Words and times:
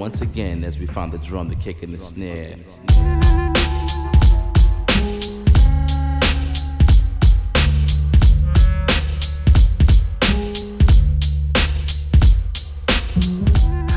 once 0.00 0.22
again 0.22 0.64
as 0.64 0.78
we 0.78 0.86
find 0.86 1.12
the 1.12 1.18
drum, 1.18 1.46
the 1.46 1.54
kick, 1.56 1.82
and 1.82 1.92
the 1.92 1.98
snare. 1.98 2.56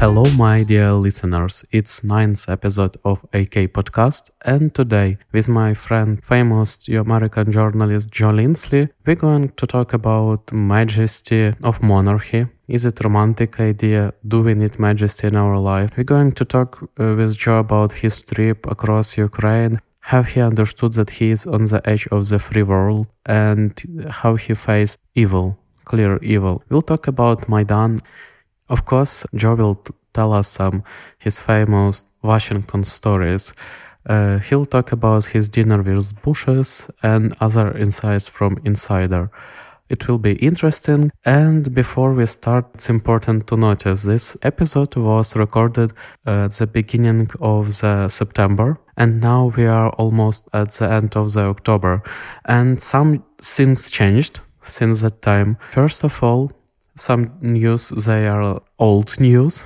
Hello, 0.04 0.26
my 0.38 0.64
dear 0.64 0.92
listeners. 0.92 1.64
It's 1.72 2.04
ninth 2.04 2.50
episode 2.50 2.98
of 3.06 3.24
AK 3.32 3.72
Podcast, 3.72 4.32
and 4.44 4.76
today, 4.76 5.18
with 5.32 5.48
my 5.48 5.74
friend, 5.74 6.22
famous 6.26 6.90
American 6.90 7.54
journalist 7.54 8.12
Joe 8.12 8.32
Lindsley, 8.32 8.90
we're 9.06 9.16
going 9.16 9.54
to 9.56 9.66
talk 9.66 9.94
about 9.94 10.52
majesty 10.52 11.54
of 11.64 11.82
monarchy. 11.82 12.48
Is 12.68 12.86
it 12.86 13.02
romantic 13.02 13.62
idea? 13.62 14.14
Do 14.28 14.42
we 14.42 14.56
need 14.56 14.78
majesty 14.78 15.28
in 15.28 15.38
our 15.38 15.58
life? 15.58 15.92
We're 15.96 16.04
going 16.04 16.34
to 16.34 16.44
talk 16.44 16.84
uh, 17.00 17.16
with 17.16 17.38
Joe 17.38 17.60
about 17.60 17.94
his 17.94 18.22
trip 18.24 18.66
across 18.66 19.18
Ukraine, 19.18 19.80
have 20.02 20.28
he 20.28 20.42
understood 20.42 20.92
that 21.00 21.12
he 21.12 21.32
is 21.32 21.48
on 21.48 21.64
the 21.64 21.82
edge 21.90 22.08
of 22.08 22.28
the 22.28 22.40
free 22.40 22.64
world, 22.64 23.08
and 23.26 23.72
how 24.10 24.36
he 24.36 24.54
faced 24.54 25.00
evil, 25.16 25.58
clear 25.86 26.18
evil. 26.22 26.62
We'll 26.68 26.82
talk 26.82 27.08
about 27.08 27.48
Maidan 27.48 28.02
of 28.70 28.86
course, 28.86 29.26
Joe 29.36 29.56
will 29.56 29.84
tell 30.14 30.34
us 30.34 30.48
some 30.48 30.84
his 31.18 31.40
famous 31.40 32.06
Washington 32.22 32.84
stories. 32.84 33.54
Uh, 34.06 34.40
he'll 34.40 34.66
talk 34.66 34.92
about 34.92 35.26
his 35.26 35.50
dinner 35.50 35.82
with 35.82 36.22
Bushes 36.22 36.90
and 37.02 37.36
other 37.40 37.78
insights 37.78 38.28
from 38.28 38.60
Insider. 38.66 39.32
It 39.90 40.08
will 40.08 40.18
be 40.18 40.34
interesting. 40.34 41.12
And 41.26 41.74
before 41.74 42.14
we 42.14 42.26
start, 42.26 42.66
it's 42.74 42.90
important 42.90 43.48
to 43.48 43.58
notice 43.58 44.04
this 44.04 44.38
episode 44.42 44.96
was 44.96 45.36
recorded 45.36 45.94
at 46.26 46.52
the 46.52 46.68
beginning 46.68 47.30
of 47.40 47.68
the 47.80 48.10
September, 48.10 48.80
and 48.98 49.22
now 49.22 49.54
we 49.56 49.66
are 49.66 49.90
almost 49.92 50.48
at 50.54 50.72
the 50.72 50.90
end 50.90 51.16
of 51.16 51.34
the 51.34 51.42
October. 51.42 52.02
And 52.46 52.82
some 52.82 53.24
things 53.42 53.90
changed 53.90 54.40
since 54.62 55.02
that 55.02 55.22
time. 55.22 55.58
First 55.72 56.04
of 56.04 56.24
all, 56.24 56.52
some 56.96 57.32
news 57.42 57.90
they 57.90 58.28
are 58.28 58.62
old 58.80 59.20
news 59.20 59.66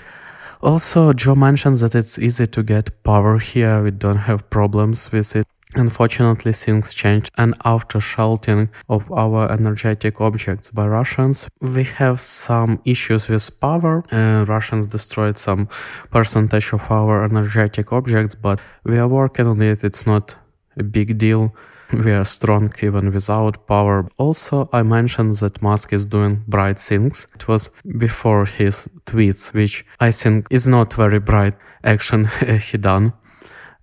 also 0.62 1.14
joe 1.14 1.36
mentioned 1.36 1.78
that 1.78 1.96
it's 1.96 2.18
easy 2.20 2.48
to 2.48 2.64
get 2.64 3.04
power 3.04 3.38
here 3.40 3.84
we 3.84 3.92
don't 3.92 4.24
have 4.30 4.50
problems 4.50 5.12
with 5.12 5.36
it 5.36 5.46
Unfortunately, 5.76 6.54
things 6.54 6.94
changed, 6.94 7.30
and 7.38 7.54
after 7.66 8.00
sheltering 8.00 8.70
of 8.88 9.12
our 9.12 9.52
energetic 9.52 10.22
objects 10.22 10.72
by 10.72 10.88
Russians, 10.88 11.50
we 11.60 11.84
have 11.84 12.22
some 12.22 12.80
issues 12.86 13.28
with 13.28 13.60
power. 13.60 14.02
Uh, 14.12 14.46
Russians 14.48 14.88
destroyed 14.88 15.38
some 15.38 15.68
percentage 16.10 16.72
of 16.72 16.90
our 16.90 17.24
energetic 17.24 17.92
objects, 17.92 18.34
but 18.34 18.60
we 18.86 18.98
are 18.98 19.08
working 19.10 19.46
on 19.46 19.62
it. 19.62 19.84
It's 19.84 20.08
not 20.08 20.38
a 20.78 20.84
big 20.84 21.18
deal. 21.18 21.54
We 22.06 22.12
are 22.12 22.26
strong 22.26 22.74
even 22.82 23.14
without 23.14 23.66
power. 23.68 24.08
Also, 24.18 24.70
I 24.74 24.84
mentioned 24.84 25.36
that 25.36 25.62
Musk 25.62 25.94
is 25.94 26.06
doing 26.06 26.44
bright 26.48 26.80
things. 26.80 27.28
It 27.36 27.48
was 27.48 27.70
before 27.98 28.46
his 28.46 28.88
tweets, 29.06 29.54
which 29.54 29.86
I 30.00 30.12
think 30.12 30.48
is 30.50 30.68
not 30.68 30.94
very 30.94 31.20
bright 31.20 31.56
action 31.84 32.26
he 32.72 32.78
done. 32.78 33.14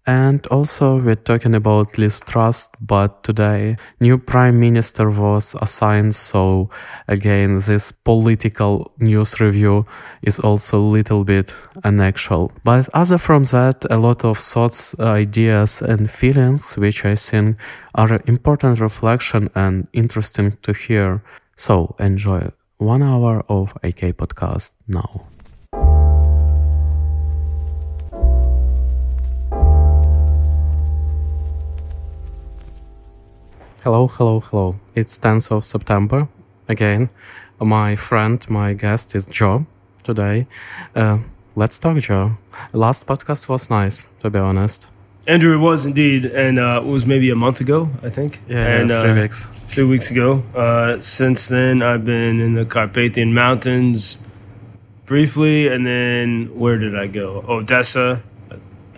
And 0.06 0.46
also 0.48 1.00
we're 1.00 1.14
talking 1.14 1.54
about 1.54 1.96
Liz 1.96 2.20
Truss, 2.20 2.68
but 2.78 3.22
today 3.22 3.76
new 4.00 4.18
prime 4.18 4.60
minister 4.60 5.10
was 5.10 5.56
assigned. 5.62 6.14
So 6.14 6.68
again, 7.08 7.58
this 7.58 7.90
political 7.90 8.92
news 8.98 9.40
review 9.40 9.86
is 10.22 10.38
also 10.38 10.78
a 10.78 10.92
little 10.92 11.24
bit 11.24 11.54
unactual. 11.84 12.52
But 12.64 12.88
other 12.92 13.16
from 13.16 13.44
that, 13.44 13.86
a 13.90 13.96
lot 13.96 14.24
of 14.24 14.38
thoughts, 14.38 14.94
ideas 15.00 15.80
and 15.80 16.10
feelings, 16.10 16.76
which 16.76 17.04
I 17.06 17.14
think 17.14 17.56
are 17.94 18.20
important 18.26 18.80
reflection 18.80 19.48
and 19.54 19.88
interesting 19.94 20.58
to 20.62 20.72
hear. 20.74 21.22
So 21.56 21.94
enjoy 21.98 22.50
one 22.76 23.02
hour 23.02 23.42
of 23.48 23.72
AK 23.82 24.18
podcast 24.18 24.72
now. 24.86 25.28
Hello, 33.84 34.08
hello, 34.08 34.40
hello. 34.40 34.76
It's 34.94 35.18
10th 35.18 35.52
of 35.52 35.62
September. 35.62 36.26
Again, 36.66 37.10
my 37.60 37.96
friend, 37.96 38.40
my 38.48 38.72
guest 38.72 39.14
is 39.14 39.26
Joe 39.26 39.66
today. 40.02 40.46
Uh, 40.96 41.18
let's 41.54 41.78
talk, 41.78 41.98
Joe. 41.98 42.38
Last 42.72 43.06
podcast 43.06 43.46
was 43.46 43.68
nice, 43.68 44.08
to 44.20 44.30
be 44.30 44.38
honest. 44.38 44.90
Andrew, 45.26 45.54
it 45.54 45.58
was 45.58 45.84
indeed, 45.84 46.24
and 46.24 46.58
uh, 46.58 46.80
it 46.82 46.88
was 46.88 47.04
maybe 47.04 47.28
a 47.28 47.34
month 47.34 47.60
ago, 47.60 47.90
I 48.02 48.08
think. 48.08 48.40
Yeah, 48.48 48.80
and, 48.80 48.88
yeah, 48.88 49.02
three 49.02 49.10
uh, 49.10 49.22
weeks. 49.22 49.48
Three 49.48 49.84
weeks 49.84 50.10
ago. 50.10 50.42
Uh, 50.54 50.98
since 50.98 51.48
then, 51.48 51.82
I've 51.82 52.06
been 52.06 52.40
in 52.40 52.54
the 52.54 52.64
Carpathian 52.64 53.34
Mountains 53.34 54.16
briefly, 55.04 55.68
and 55.68 55.86
then 55.86 56.58
where 56.58 56.78
did 56.78 56.96
I 56.96 57.06
go? 57.06 57.44
Odessa, 57.46 58.22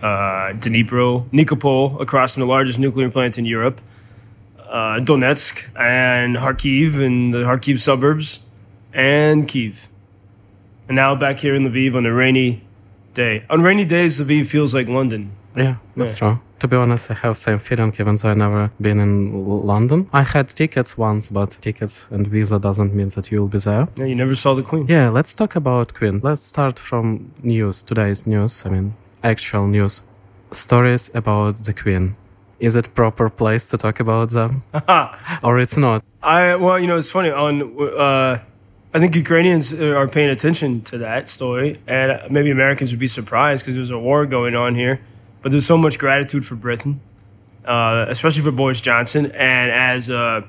uh, 0.01 0.53
Dnipro, 0.53 1.29
Nikopol, 1.31 1.99
across 1.99 2.35
from 2.35 2.41
the 2.41 2.47
largest 2.47 2.79
nuclear 2.79 3.11
plant 3.11 3.37
in 3.37 3.45
Europe, 3.45 3.81
uh, 4.69 4.99
Donetsk, 4.99 5.69
and 5.77 6.35
Kharkiv, 6.37 6.99
in 6.99 7.31
the 7.31 7.39
Kharkiv 7.39 7.79
suburbs, 7.79 8.45
and 8.93 9.47
Kiev. 9.47 9.87
And 10.87 10.95
now 10.95 11.15
back 11.15 11.39
here 11.39 11.55
in 11.55 11.63
Lviv 11.63 11.95
on 11.95 12.05
a 12.05 12.13
rainy 12.13 12.63
day. 13.13 13.43
On 13.49 13.61
rainy 13.61 13.85
days, 13.85 14.19
Lviv 14.19 14.47
feels 14.47 14.73
like 14.73 14.87
London. 14.87 15.31
Yeah, 15.55 15.75
that's 15.95 16.13
Yeah. 16.21 16.27
true. 16.29 16.39
To 16.59 16.67
be 16.67 16.75
honest, 16.75 17.11
I 17.11 17.13
have 17.13 17.37
same 17.37 17.59
feeling 17.59 17.93
even 17.99 18.15
though 18.15 18.29
I 18.31 18.33
never 18.33 18.71
been 18.81 18.99
in 18.99 19.45
London. 19.67 20.07
I 20.11 20.23
had 20.23 20.47
tickets 20.49 20.97
once, 20.97 21.29
but 21.29 21.49
tickets 21.61 22.07
and 22.09 22.25
visa 22.27 22.57
doesn't 22.57 22.95
mean 22.95 23.09
that 23.09 23.31
you'll 23.31 23.47
be 23.47 23.59
there. 23.59 23.87
Yeah, 23.95 24.05
you 24.05 24.15
never 24.15 24.33
saw 24.33 24.55
the 24.55 24.63
Queen. 24.63 24.85
Yeah, 24.89 25.09
let's 25.09 25.35
talk 25.35 25.55
about 25.55 25.93
Queen. 25.93 26.19
Let's 26.23 26.43
start 26.43 26.79
from 26.79 27.31
news, 27.43 27.83
today's 27.83 28.25
news. 28.25 28.65
I 28.65 28.69
mean, 28.69 28.95
actual 29.23 29.67
news. 29.67 30.01
Stories 30.51 31.11
about 31.13 31.57
the 31.57 31.73
Queen. 31.73 32.15
Is 32.59 32.75
it 32.75 32.93
proper 32.95 33.29
place 33.29 33.65
to 33.67 33.77
talk 33.77 33.99
about 33.99 34.31
them? 34.31 34.63
or 35.43 35.59
it's 35.59 35.77
not? 35.77 36.03
I 36.23 36.55
well, 36.55 36.79
you 36.79 36.87
know, 36.87 36.97
it's 36.97 37.11
funny. 37.11 37.29
On 37.29 37.61
uh, 37.79 38.39
I 38.93 38.99
think 38.99 39.15
Ukrainians 39.15 39.73
are 39.73 40.07
paying 40.07 40.29
attention 40.29 40.81
to 40.83 40.97
that 40.99 41.29
story, 41.29 41.79
and 41.87 42.19
maybe 42.31 42.49
Americans 42.49 42.91
would 42.91 42.99
be 42.99 43.07
surprised 43.07 43.63
because 43.63 43.75
there's 43.75 43.91
a 43.91 43.99
war 43.99 44.25
going 44.25 44.55
on 44.55 44.75
here. 44.75 45.01
But 45.41 45.51
there's 45.51 45.65
so 45.65 45.77
much 45.77 45.99
gratitude 45.99 46.45
for 46.45 46.55
Britain, 46.55 46.99
uh, 47.63 48.05
especially 48.09 48.43
for 48.43 48.51
Boris 48.51 48.81
Johnson. 48.81 49.31
And 49.33 49.71
as 49.71 50.09
uh, 50.09 50.41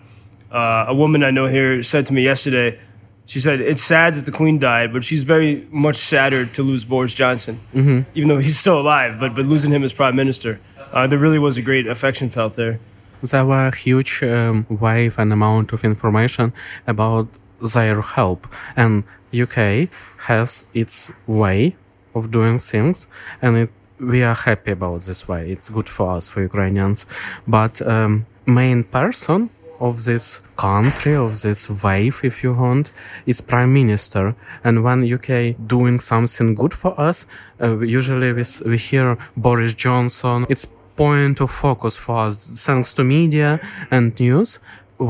uh, 0.50 0.84
a 0.88 0.94
woman 0.94 1.22
I 1.22 1.30
know 1.30 1.46
here 1.46 1.82
said 1.82 2.06
to 2.06 2.14
me 2.14 2.22
yesterday, 2.22 2.78
she 3.26 3.40
said 3.40 3.60
it's 3.60 3.82
sad 3.82 4.14
that 4.14 4.24
the 4.24 4.32
Queen 4.32 4.58
died, 4.58 4.94
but 4.94 5.04
she's 5.04 5.24
very 5.24 5.66
much 5.70 5.96
sadder 5.96 6.46
to 6.46 6.62
lose 6.62 6.84
Boris 6.84 7.12
Johnson, 7.12 7.60
mm-hmm. 7.74 8.10
even 8.14 8.28
though 8.28 8.38
he's 8.38 8.58
still 8.58 8.80
alive. 8.80 9.20
But 9.20 9.34
but 9.34 9.44
losing 9.44 9.70
him 9.70 9.84
as 9.84 9.92
prime 9.92 10.16
minister, 10.16 10.58
uh, 10.92 11.06
there 11.06 11.18
really 11.18 11.38
was 11.38 11.58
a 11.58 11.62
great 11.62 11.86
affection 11.86 12.30
felt 12.30 12.56
there. 12.56 12.80
There 13.22 13.44
were 13.44 13.68
a 13.68 13.76
huge 13.76 14.22
um, 14.22 14.66
wave 14.68 15.18
and 15.18 15.32
amount 15.32 15.72
of 15.72 15.84
information 15.84 16.52
about 16.86 17.28
their 17.74 18.00
help, 18.00 18.46
and 18.76 19.04
UK 19.34 19.88
has 20.28 20.64
its 20.72 21.10
way 21.26 21.76
of 22.14 22.30
doing 22.30 22.58
things, 22.58 23.08
and 23.42 23.56
it, 23.56 23.70
we 23.98 24.22
are 24.22 24.34
happy 24.34 24.70
about 24.70 25.02
this 25.02 25.26
way. 25.26 25.50
It's 25.50 25.68
good 25.68 25.88
for 25.88 26.16
us, 26.16 26.28
for 26.28 26.40
Ukrainians. 26.42 27.06
But 27.46 27.82
um, 27.82 28.26
main 28.46 28.84
person 28.84 29.50
of 29.80 30.04
this 30.04 30.40
country, 30.56 31.14
of 31.14 31.42
this 31.42 31.68
wave, 31.84 32.20
if 32.24 32.42
you 32.42 32.52
want, 32.52 32.90
is 33.26 33.40
prime 33.40 33.72
minister. 33.72 34.34
And 34.64 34.82
when 34.82 35.12
UK 35.12 35.56
doing 35.66 36.00
something 36.00 36.54
good 36.54 36.74
for 36.74 36.98
us, 37.00 37.26
uh, 37.60 37.78
usually 37.78 38.32
we, 38.32 38.44
we 38.66 38.78
hear 38.78 39.16
Boris 39.36 39.74
Johnson. 39.74 40.46
It's 40.48 40.66
point 41.02 41.36
of 41.44 41.50
focus 41.50 41.94
for 42.04 42.16
us 42.26 42.36
thanks 42.66 42.88
to 42.96 43.02
media 43.04 43.50
and 43.90 44.04
news. 44.20 44.50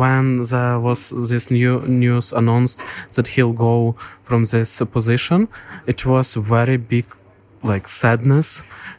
When 0.03 0.27
there 0.43 0.79
was 0.89 1.01
this 1.31 1.45
new 1.51 1.75
news 2.05 2.27
announced 2.41 2.79
that 3.17 3.27
he'll 3.35 3.55
go 3.71 3.77
from 4.29 4.41
this 4.45 4.71
position 4.97 5.41
it 5.93 6.01
was 6.13 6.27
very 6.35 6.77
big 6.95 7.07
like 7.63 7.87
sadness. 7.89 8.49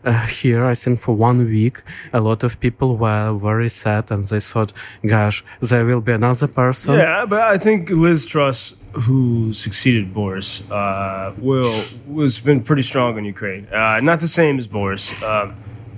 Uh, 0.04 0.26
here 0.42 0.64
i 0.74 0.76
think 0.84 0.96
for 1.06 1.14
one 1.30 1.40
week 1.46 1.78
a 2.14 2.22
lot 2.30 2.42
of 2.48 2.52
people 2.66 2.90
were 3.04 3.28
very 3.50 3.68
sad 3.84 4.04
and 4.14 4.24
they 4.32 4.40
thought 4.40 4.72
gosh 5.06 5.38
there 5.70 5.84
will 5.90 6.04
be 6.10 6.14
another 6.22 6.48
person. 6.62 6.94
Yeah, 6.96 7.26
but 7.32 7.42
I 7.56 7.58
think 7.66 7.80
Liz 8.06 8.26
Truss, 8.32 8.62
who 9.04 9.20
succeeded 9.66 10.06
Boris, 10.14 10.50
uh, 10.72 11.34
will 11.38 11.84
was 12.08 12.40
been 12.40 12.62
pretty 12.70 12.86
strong 12.92 13.12
in 13.20 13.26
Ukraine. 13.36 13.64
Uh, 13.80 14.00
not 14.10 14.20
the 14.22 14.32
same 14.42 14.56
as 14.62 14.68
Boris, 14.78 15.04
um, 15.32 15.48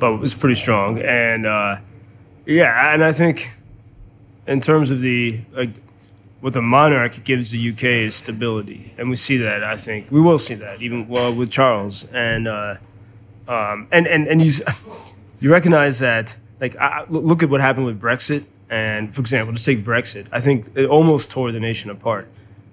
but 0.02 0.14
it 0.14 0.20
was 0.20 0.34
pretty 0.34 0.56
strong. 0.56 1.00
And 1.00 1.46
uh, 1.46 1.78
yeah, 2.46 2.94
and 2.94 3.06
I 3.06 3.14
think 3.14 3.54
in 4.48 4.60
terms 4.60 4.92
of 4.92 5.00
the 5.00 5.42
like 5.54 5.70
what 6.42 6.54
the 6.54 6.62
monarch 6.62 7.24
gives 7.24 7.52
the 7.52 7.70
UK 7.70 7.84
is 7.84 8.16
stability, 8.16 8.94
and 8.98 9.10
we 9.10 9.16
see 9.16 9.38
that. 9.38 9.64
I 9.64 9.78
think 9.78 10.12
we 10.12 10.20
will 10.20 10.40
see 10.40 10.56
that 10.56 10.82
even 10.82 11.08
well 11.08 11.34
with 11.34 11.50
Charles 11.50 12.04
and. 12.12 12.50
Uh, 12.50 12.76
um, 13.48 13.88
and 13.92 14.08
and 14.08 14.28
and 14.28 14.42
you 14.42 14.54
you 15.40 15.52
recognize 15.52 16.00
that 16.00 16.36
like 16.62 16.76
I, 16.78 17.06
look 17.10 17.44
at 17.44 17.50
what 17.50 17.60
happened 17.60 17.86
with 17.86 18.00
Brexit, 18.00 18.46
and 18.70 19.14
for 19.14 19.22
example, 19.22 19.52
just 19.54 19.66
take 19.66 19.84
Brexit. 19.84 20.28
I 20.32 20.40
think 20.40 20.72
it 20.76 20.86
almost 20.86 21.30
tore 21.30 21.52
the 21.52 21.60
nation 21.60 21.92
apart, 21.92 22.28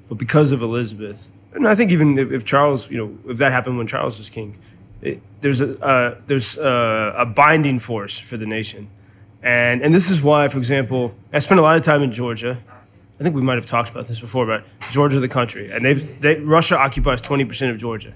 but 0.08 0.18
because 0.18 0.52
of 0.52 0.62
Elizabeth, 0.62 1.28
and 1.52 1.66
I 1.66 1.74
think 1.74 1.90
even 1.90 2.18
if, 2.18 2.30
if 2.30 2.44
Charles, 2.44 2.90
you 2.90 2.98
know, 2.98 3.18
if 3.30 3.38
that 3.38 3.50
happened 3.50 3.78
when 3.78 3.86
Charles 3.86 4.18
was 4.18 4.30
king, 4.30 4.56
it, 5.02 5.20
there's 5.40 5.60
a 5.60 5.78
uh, 5.84 6.20
there's 6.26 6.58
a, 6.58 7.14
a 7.18 7.26
binding 7.26 7.78
force 7.78 8.18
for 8.18 8.36
the 8.36 8.46
nation, 8.46 8.88
and 9.42 9.82
and 9.82 9.94
this 9.94 10.10
is 10.10 10.22
why, 10.22 10.48
for 10.48 10.58
example, 10.58 11.14
I 11.32 11.38
spent 11.38 11.60
a 11.60 11.62
lot 11.62 11.76
of 11.76 11.82
time 11.82 12.02
in 12.02 12.12
Georgia. 12.12 12.58
I 13.20 13.24
think 13.24 13.34
we 13.34 13.42
might 13.42 13.56
have 13.56 13.66
talked 13.66 13.90
about 13.90 14.06
this 14.06 14.20
before, 14.20 14.46
but 14.46 14.64
Georgia, 14.92 15.18
the 15.18 15.28
country, 15.28 15.70
and 15.72 15.84
they've 15.84 16.20
they, 16.20 16.36
Russia 16.36 16.78
occupies 16.78 17.20
twenty 17.20 17.44
percent 17.44 17.72
of 17.72 17.78
Georgia. 17.78 18.12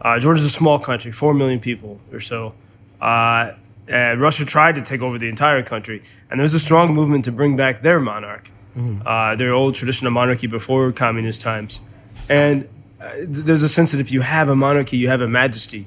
Uh, 0.00 0.18
Georgia's 0.18 0.44
a 0.44 0.50
small 0.50 0.78
country, 0.78 1.12
four 1.12 1.34
million 1.34 1.60
people 1.60 2.00
or 2.12 2.20
so. 2.20 2.54
Uh, 3.00 3.52
and 3.88 4.20
Russia 4.20 4.44
tried 4.44 4.76
to 4.76 4.82
take 4.82 5.02
over 5.02 5.18
the 5.18 5.28
entire 5.28 5.62
country, 5.62 6.02
and 6.30 6.38
there's 6.38 6.54
a 6.54 6.60
strong 6.60 6.94
movement 6.94 7.24
to 7.24 7.32
bring 7.32 7.56
back 7.56 7.82
their 7.82 7.98
monarch, 7.98 8.50
uh, 9.04 9.34
their 9.34 9.52
old 9.52 9.74
traditional 9.74 10.12
monarchy 10.12 10.46
before 10.46 10.92
communist 10.92 11.40
times. 11.40 11.80
And 12.28 12.68
uh, 13.00 13.14
th- 13.14 13.28
there's 13.28 13.62
a 13.64 13.68
sense 13.68 13.90
that 13.92 14.00
if 14.00 14.12
you 14.12 14.20
have 14.20 14.48
a 14.48 14.54
monarchy, 14.54 14.96
you 14.96 15.08
have 15.08 15.20
a 15.20 15.28
majesty. 15.28 15.86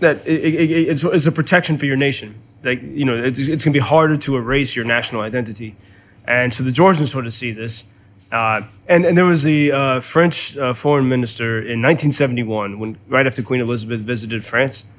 That 0.00 0.26
it, 0.26 0.44
it, 0.44 0.70
it- 0.70 0.88
it's, 0.90 1.04
it's 1.04 1.26
a 1.26 1.32
protection 1.32 1.76
for 1.78 1.86
your 1.86 1.96
nation. 1.96 2.34
Like 2.62 2.82
you 2.82 3.04
know, 3.04 3.14
it's, 3.14 3.38
it's 3.38 3.64
going 3.64 3.72
to 3.72 3.78
be 3.82 3.86
harder 3.94 4.16
to 4.16 4.36
erase 4.36 4.74
your 4.76 4.84
national 4.84 5.22
identity, 5.22 5.76
and 6.26 6.52
so 6.52 6.64
the 6.64 6.72
Georgians 6.72 7.10
sort 7.12 7.26
of 7.26 7.32
see 7.32 7.52
this. 7.52 7.84
Uh, 8.32 8.60
and, 8.88 9.06
and 9.06 9.16
there 9.16 9.24
was 9.24 9.42
the 9.42 9.72
uh, 9.72 10.00
French 10.00 10.58
uh, 10.58 10.74
foreign 10.74 11.08
minister 11.08 11.58
in 11.58 11.80
1971, 11.80 12.78
when 12.78 12.98
right 13.08 13.26
after 13.26 13.42
Queen 13.42 13.60
Elizabeth 13.60 14.00
visited 14.00 14.44
France, 14.44 14.90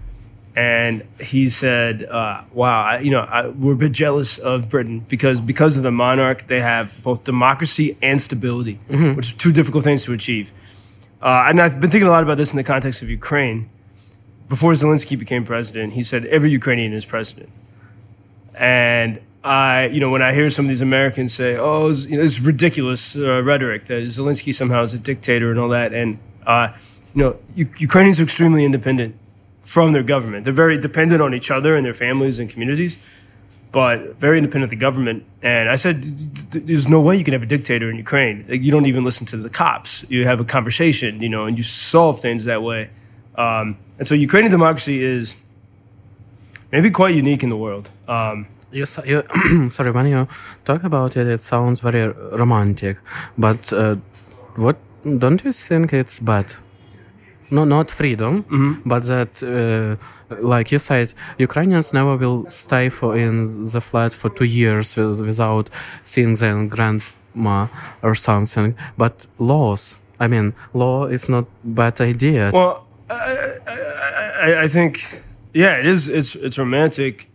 and 0.56 1.04
he 1.22 1.48
said, 1.50 2.04
uh, 2.06 2.42
"Wow, 2.54 2.82
I, 2.84 3.00
you 3.00 3.12
know, 3.12 3.20
I, 3.22 3.48
we're 3.50 3.74
a 3.74 3.76
bit 3.76 3.92
jealous 3.92 4.38
of 4.40 4.68
Britain 4.70 5.06
because 5.08 5.40
because 5.42 5.78
of 5.78 5.84
the 5.84 5.92
monarch, 5.92 6.48
they 6.48 6.62
have 6.62 6.98
both 7.04 7.24
democracy 7.24 7.98
and 8.02 8.22
stability, 8.22 8.80
which 9.16 9.34
are 9.34 9.38
two 9.38 9.52
difficult 9.52 9.84
things 9.84 10.06
to 10.06 10.14
achieve." 10.14 10.52
Uh, 11.22 11.46
and 11.48 11.62
I've 11.62 11.80
been 11.82 11.90
thinking 11.92 12.08
a 12.08 12.12
lot 12.12 12.24
about 12.24 12.38
this 12.38 12.52
in 12.54 12.58
the 12.58 12.64
context 12.64 13.02
of 13.04 13.10
Ukraine. 13.10 13.70
Before 14.50 14.72
Zelensky 14.74 15.18
became 15.18 15.46
president, 15.46 15.94
he 15.94 16.02
said 16.04 16.26
every 16.26 16.50
Ukrainian 16.50 16.92
is 16.92 17.06
president. 17.06 17.50
And 18.56 19.22
I, 19.44 19.86
you 19.88 20.00
know, 20.00 20.10
when 20.10 20.24
I 20.24 20.34
hear 20.34 20.50
some 20.50 20.66
of 20.66 20.70
these 20.70 20.82
Americans 20.82 21.34
say, 21.34 21.56
"Oh, 21.56 21.90
it's, 21.90 22.08
you 22.08 22.18
know, 22.18 22.24
it's 22.24 22.42
ridiculous 22.42 23.16
uh, 23.16 23.42
rhetoric 23.44 23.86
that 23.86 24.04
Zelensky 24.06 24.54
somehow 24.54 24.82
is 24.82 24.94
a 24.94 25.00
dictator 25.00 25.52
and 25.52 25.60
all 25.60 25.70
that," 25.70 25.94
and 25.94 26.18
uh, 26.46 26.70
you 27.14 27.24
know, 27.24 27.38
U- 27.56 27.70
Ukrainians 27.78 28.20
are 28.20 28.24
extremely 28.24 28.66
independent 28.66 29.16
from 29.62 29.94
their 29.94 30.04
government. 30.04 30.44
They're 30.44 30.62
very 30.66 30.78
dependent 30.82 31.22
on 31.22 31.34
each 31.34 31.52
other 31.52 31.76
and 31.76 31.86
their 31.86 31.94
families 31.94 32.40
and 32.40 32.50
communities, 32.50 32.98
but 33.72 34.16
very 34.16 34.38
independent 34.40 34.66
of 34.66 34.72
the 34.72 34.84
government. 34.88 35.24
And 35.44 35.70
I 35.70 35.76
said, 35.76 36.02
"D- 36.02 36.10
d- 36.54 36.60
"There's 36.60 36.90
no 36.90 37.00
way 37.00 37.16
you 37.16 37.24
can 37.24 37.34
have 37.34 37.44
a 37.44 37.52
dictator 37.58 37.88
in 37.90 37.98
Ukraine. 37.98 38.46
Like, 38.50 38.62
you 38.62 38.72
don't 38.72 38.88
even 38.88 39.04
listen 39.06 39.26
to 39.28 39.38
the 39.38 39.50
cops. 39.50 39.92
You 40.10 40.26
have 40.26 40.40
a 40.42 40.48
conversation, 40.58 41.22
you 41.22 41.30
know, 41.30 41.46
and 41.46 41.56
you 41.56 41.64
solve 41.94 42.20
things 42.20 42.42
that 42.46 42.62
way." 42.64 42.90
Um, 43.36 43.78
and 44.00 44.08
so, 44.08 44.16
Ukrainian 44.16 44.52
democracy 44.52 45.04
is 45.04 45.36
maybe 46.72 46.90
quite 46.90 47.14
unique 47.16 47.44
in 47.44 47.50
the 47.50 47.58
world. 47.66 47.86
Um, 48.08 48.48
You, 48.72 48.86
you 49.06 49.70
sorry, 49.78 49.92
when 49.92 50.08
you 50.08 50.28
talk 50.64 50.84
about 50.84 51.18
it, 51.18 51.28
it 51.28 51.42
sounds 51.42 51.80
very 51.88 52.08
romantic. 52.42 52.98
But 53.38 53.74
uh, 53.74 53.96
what 54.56 54.78
don't 55.04 55.44
you 55.44 55.52
think 55.52 55.92
it's 55.94 56.20
bad? 56.20 56.48
No, 57.52 57.64
not 57.66 57.90
freedom, 57.90 58.46
but 58.86 59.02
that, 59.08 59.42
uh, 59.42 59.96
like 60.54 60.72
you 60.72 60.78
said, 60.78 61.08
Ukrainians 61.40 61.94
never 61.94 62.16
will 62.16 62.46
stay 62.48 62.90
for 62.90 63.18
in 63.18 63.66
the 63.74 63.82
flat 63.82 64.14
for 64.14 64.30
two 64.30 64.46
years 64.46 64.96
with, 64.96 65.20
without 65.30 65.68
seeing 66.04 66.36
their 66.36 66.64
grandma 66.68 67.68
or 68.04 68.14
something. 68.14 68.76
But 68.98 69.26
laws, 69.40 69.98
I 70.20 70.28
mean, 70.28 70.54
law 70.76 71.06
is 71.08 71.28
not 71.28 71.46
bad 71.64 72.00
idea. 72.00 72.52
Well, 72.54 72.86
I, 73.10 73.58
I, 73.68 74.62
I, 74.64 74.68
think, 74.68 75.24
yeah, 75.54 75.78
it 75.78 75.86
is. 75.86 76.08
It's 76.08 76.36
it's 76.36 76.58
romantic 76.60 77.30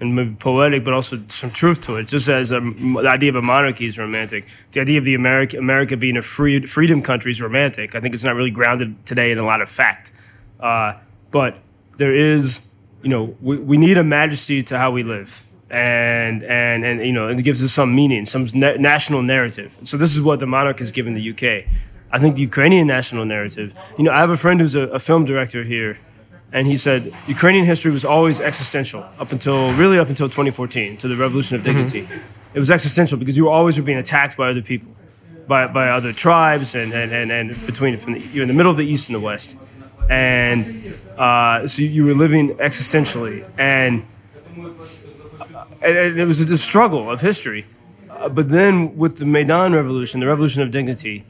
and 0.00 0.16
maybe 0.16 0.34
poetic, 0.36 0.84
but 0.84 0.94
also 0.94 1.22
some 1.28 1.50
truth 1.50 1.82
to 1.82 1.96
it. 1.96 2.08
Just 2.08 2.28
as 2.28 2.52
um, 2.52 2.94
the 2.94 3.08
idea 3.08 3.28
of 3.28 3.36
a 3.36 3.42
monarchy 3.42 3.86
is 3.86 3.98
romantic, 3.98 4.46
the 4.72 4.80
idea 4.80 4.98
of 4.98 5.04
the 5.04 5.14
America 5.14 5.58
America 5.58 5.96
being 5.96 6.16
a 6.16 6.22
free 6.22 6.64
freedom 6.64 7.02
country 7.02 7.30
is 7.30 7.42
romantic. 7.42 7.94
I 7.94 8.00
think 8.00 8.14
it's 8.14 8.24
not 8.24 8.34
really 8.34 8.50
grounded 8.50 9.04
today 9.04 9.30
in 9.30 9.38
a 9.38 9.44
lot 9.44 9.60
of 9.60 9.68
fact, 9.68 10.12
uh, 10.60 10.94
but 11.30 11.58
there 11.98 12.14
is, 12.14 12.60
you 13.02 13.10
know, 13.10 13.36
we, 13.42 13.58
we 13.58 13.76
need 13.76 13.98
a 13.98 14.04
majesty 14.04 14.62
to 14.64 14.78
how 14.78 14.90
we 14.90 15.02
live. 15.02 15.44
And, 15.72 16.42
and 16.42 16.84
and 16.84 17.06
you 17.06 17.12
know 17.12 17.28
it 17.28 17.40
gives 17.44 17.62
us 17.62 17.70
some 17.70 17.94
meaning, 17.94 18.24
some 18.24 18.44
na- 18.54 18.74
national 18.74 19.22
narrative. 19.22 19.78
So 19.84 19.96
this 19.96 20.16
is 20.16 20.20
what 20.20 20.40
the 20.40 20.46
monarch 20.46 20.80
has 20.80 20.90
given 20.90 21.14
the 21.14 21.30
UK. 21.30 21.64
I 22.12 22.18
think 22.18 22.36
the 22.36 22.42
Ukrainian 22.42 22.86
national 22.86 23.24
narrative. 23.24 23.74
You 23.96 24.04
know, 24.04 24.12
I 24.12 24.18
have 24.18 24.30
a 24.30 24.36
friend 24.36 24.60
who's 24.60 24.74
a, 24.74 24.82
a 24.88 24.98
film 24.98 25.24
director 25.24 25.62
here, 25.62 25.98
and 26.52 26.66
he 26.66 26.76
said 26.76 27.12
Ukrainian 27.28 27.64
history 27.64 27.92
was 27.92 28.04
always 28.04 28.40
existential 28.40 29.04
up 29.18 29.30
until 29.32 29.72
really 29.74 29.98
up 29.98 30.08
until 30.08 30.28
2014 30.28 30.96
to 30.98 31.08
the 31.08 31.16
Revolution 31.16 31.56
of 31.56 31.62
Dignity. 31.62 32.08
It 32.52 32.58
was 32.58 32.70
existential 32.70 33.16
because 33.18 33.36
you 33.36 33.44
were 33.44 33.52
always 33.52 33.78
being 33.80 33.98
attacked 33.98 34.36
by 34.36 34.50
other 34.50 34.62
people, 34.62 34.90
by, 35.46 35.68
by 35.68 35.88
other 35.88 36.12
tribes, 36.12 36.74
and, 36.74 36.92
and, 36.92 37.12
and, 37.12 37.30
and 37.30 37.66
between 37.66 37.96
from 37.96 38.14
the, 38.14 38.20
you're 38.32 38.42
in 38.42 38.48
the 38.48 38.54
middle 38.54 38.72
of 38.72 38.76
the 38.76 38.86
East 38.86 39.08
and 39.08 39.14
the 39.14 39.20
West, 39.20 39.56
and 40.08 40.66
uh, 41.16 41.66
so 41.68 41.82
you 41.82 42.04
were 42.06 42.14
living 42.14 42.50
existentially, 42.56 43.48
and, 43.56 44.04
and, 45.80 45.96
and 45.96 46.18
it 46.18 46.26
was 46.26 46.40
a 46.40 46.58
struggle 46.58 47.08
of 47.08 47.20
history. 47.20 47.66
Uh, 48.10 48.28
but 48.28 48.48
then 48.48 48.96
with 48.96 49.18
the 49.18 49.24
Maidan 49.24 49.72
Revolution, 49.72 50.18
the 50.18 50.26
Revolution 50.26 50.60
of 50.62 50.72
Dignity, 50.72 51.24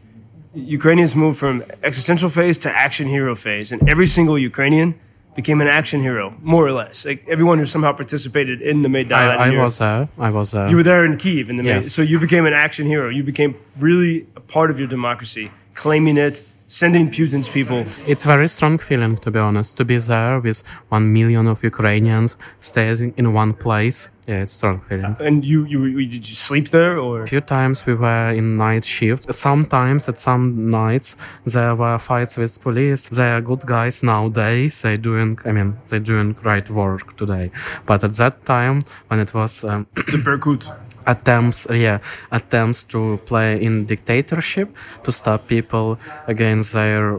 Ukrainians 0.54 1.14
moved 1.14 1.38
from 1.38 1.62
existential 1.82 2.28
phase 2.28 2.58
to 2.58 2.70
action 2.70 3.06
hero 3.08 3.34
phase, 3.36 3.70
and 3.72 3.88
every 3.88 4.06
single 4.06 4.36
Ukrainian 4.38 4.94
became 5.36 5.60
an 5.60 5.68
action 5.68 6.00
hero, 6.00 6.34
more 6.42 6.66
or 6.66 6.72
less. 6.72 7.06
Like 7.06 7.24
everyone 7.28 7.58
who 7.58 7.64
somehow 7.64 7.92
participated 7.92 8.60
in 8.60 8.82
the 8.82 8.88
Maidan. 8.88 9.12
I, 9.12 9.46
I 9.46 9.50
was 9.62 9.78
there. 9.78 10.08
I 10.18 10.30
was 10.30 10.50
there. 10.50 10.68
You 10.68 10.76
were 10.76 10.82
there 10.82 11.04
in 11.04 11.16
Kiev, 11.16 11.50
in 11.50 11.56
the 11.56 11.62
Yes. 11.64 11.92
so 11.92 12.02
you 12.02 12.18
became 12.18 12.46
an 12.46 12.52
action 12.52 12.86
hero. 12.86 13.08
You 13.08 13.22
became 13.22 13.54
really 13.78 14.26
a 14.34 14.40
part 14.40 14.70
of 14.72 14.78
your 14.80 14.88
democracy, 14.88 15.50
claiming 15.74 16.16
it, 16.16 16.42
sending 16.70 17.10
Putin's 17.10 17.48
people. 17.48 17.80
It's 18.06 18.24
very 18.24 18.48
strong 18.48 18.78
feeling, 18.78 19.16
to 19.16 19.30
be 19.30 19.40
honest, 19.40 19.76
to 19.78 19.84
be 19.84 19.98
there 19.98 20.38
with 20.38 20.62
one 20.88 21.12
million 21.12 21.48
of 21.48 21.64
Ukrainians 21.64 22.36
staying 22.60 23.12
in 23.16 23.32
one 23.32 23.52
place. 23.54 24.08
Yeah, 24.28 24.42
it's 24.42 24.52
strong 24.52 24.80
feeling. 24.88 25.16
And 25.18 25.44
you, 25.44 25.64
you, 25.64 25.84
you 25.86 26.06
did 26.06 26.28
you 26.28 26.36
sleep 26.36 26.68
there 26.68 26.98
or? 26.98 27.22
A 27.22 27.26
few 27.26 27.40
times 27.40 27.84
we 27.86 27.94
were 27.94 28.30
in 28.30 28.56
night 28.56 28.84
shift. 28.84 29.34
Sometimes 29.34 30.08
at 30.08 30.18
some 30.18 30.68
nights 30.68 31.16
there 31.44 31.74
were 31.74 31.98
fights 31.98 32.36
with 32.36 32.62
police. 32.62 33.08
They 33.08 33.30
are 33.32 33.40
good 33.40 33.66
guys 33.66 34.04
nowadays. 34.04 34.82
They 34.82 34.96
doing, 34.96 35.40
I 35.44 35.50
mean, 35.50 35.78
they 35.88 35.98
doing 35.98 36.32
great 36.32 36.70
work 36.70 37.16
today. 37.16 37.50
But 37.86 38.04
at 38.04 38.12
that 38.12 38.44
time, 38.44 38.84
when 39.08 39.18
it 39.18 39.34
was 39.34 39.64
um, 39.64 39.88
The 39.96 40.22
Berkut. 40.24 40.72
attempts 41.10 41.66
yeah 41.70 41.98
attempts 42.30 42.84
to 42.84 43.18
play 43.26 43.60
in 43.62 43.84
dictatorship 43.84 44.68
to 45.02 45.10
stop 45.12 45.46
people 45.48 45.98
against 46.26 46.72
their 46.72 47.18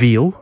will 0.00 0.39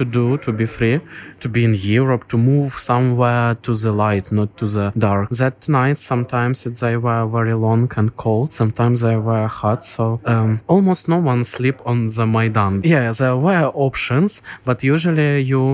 to 0.00 0.04
do 0.18 0.26
to 0.46 0.50
be 0.60 0.66
free 0.76 0.96
to 1.44 1.48
be 1.56 1.62
in 1.68 1.74
europe 1.96 2.22
to 2.32 2.36
move 2.52 2.72
somewhere 2.90 3.48
to 3.66 3.72
the 3.82 3.92
light 4.04 4.26
not 4.38 4.50
to 4.60 4.66
the 4.76 4.86
dark. 5.06 5.26
That 5.42 5.58
night 5.68 5.98
sometimes 6.12 6.56
it, 6.66 6.74
they 6.82 6.96
were 7.06 7.24
very 7.38 7.54
long 7.66 7.82
and 7.96 8.08
cold. 8.24 8.48
Sometimes 8.52 8.96
they 9.06 9.16
were 9.28 9.46
hot. 9.60 9.80
So 9.84 10.04
um, 10.32 10.50
almost 10.74 11.02
no 11.14 11.18
one 11.32 11.42
sleep 11.44 11.78
on 11.90 11.98
the 12.16 12.26
maidan. 12.26 12.74
Yeah 12.84 13.06
there 13.20 13.36
were 13.46 13.66
options 13.88 14.30
but 14.68 14.76
usually 14.94 15.32
you 15.52 15.64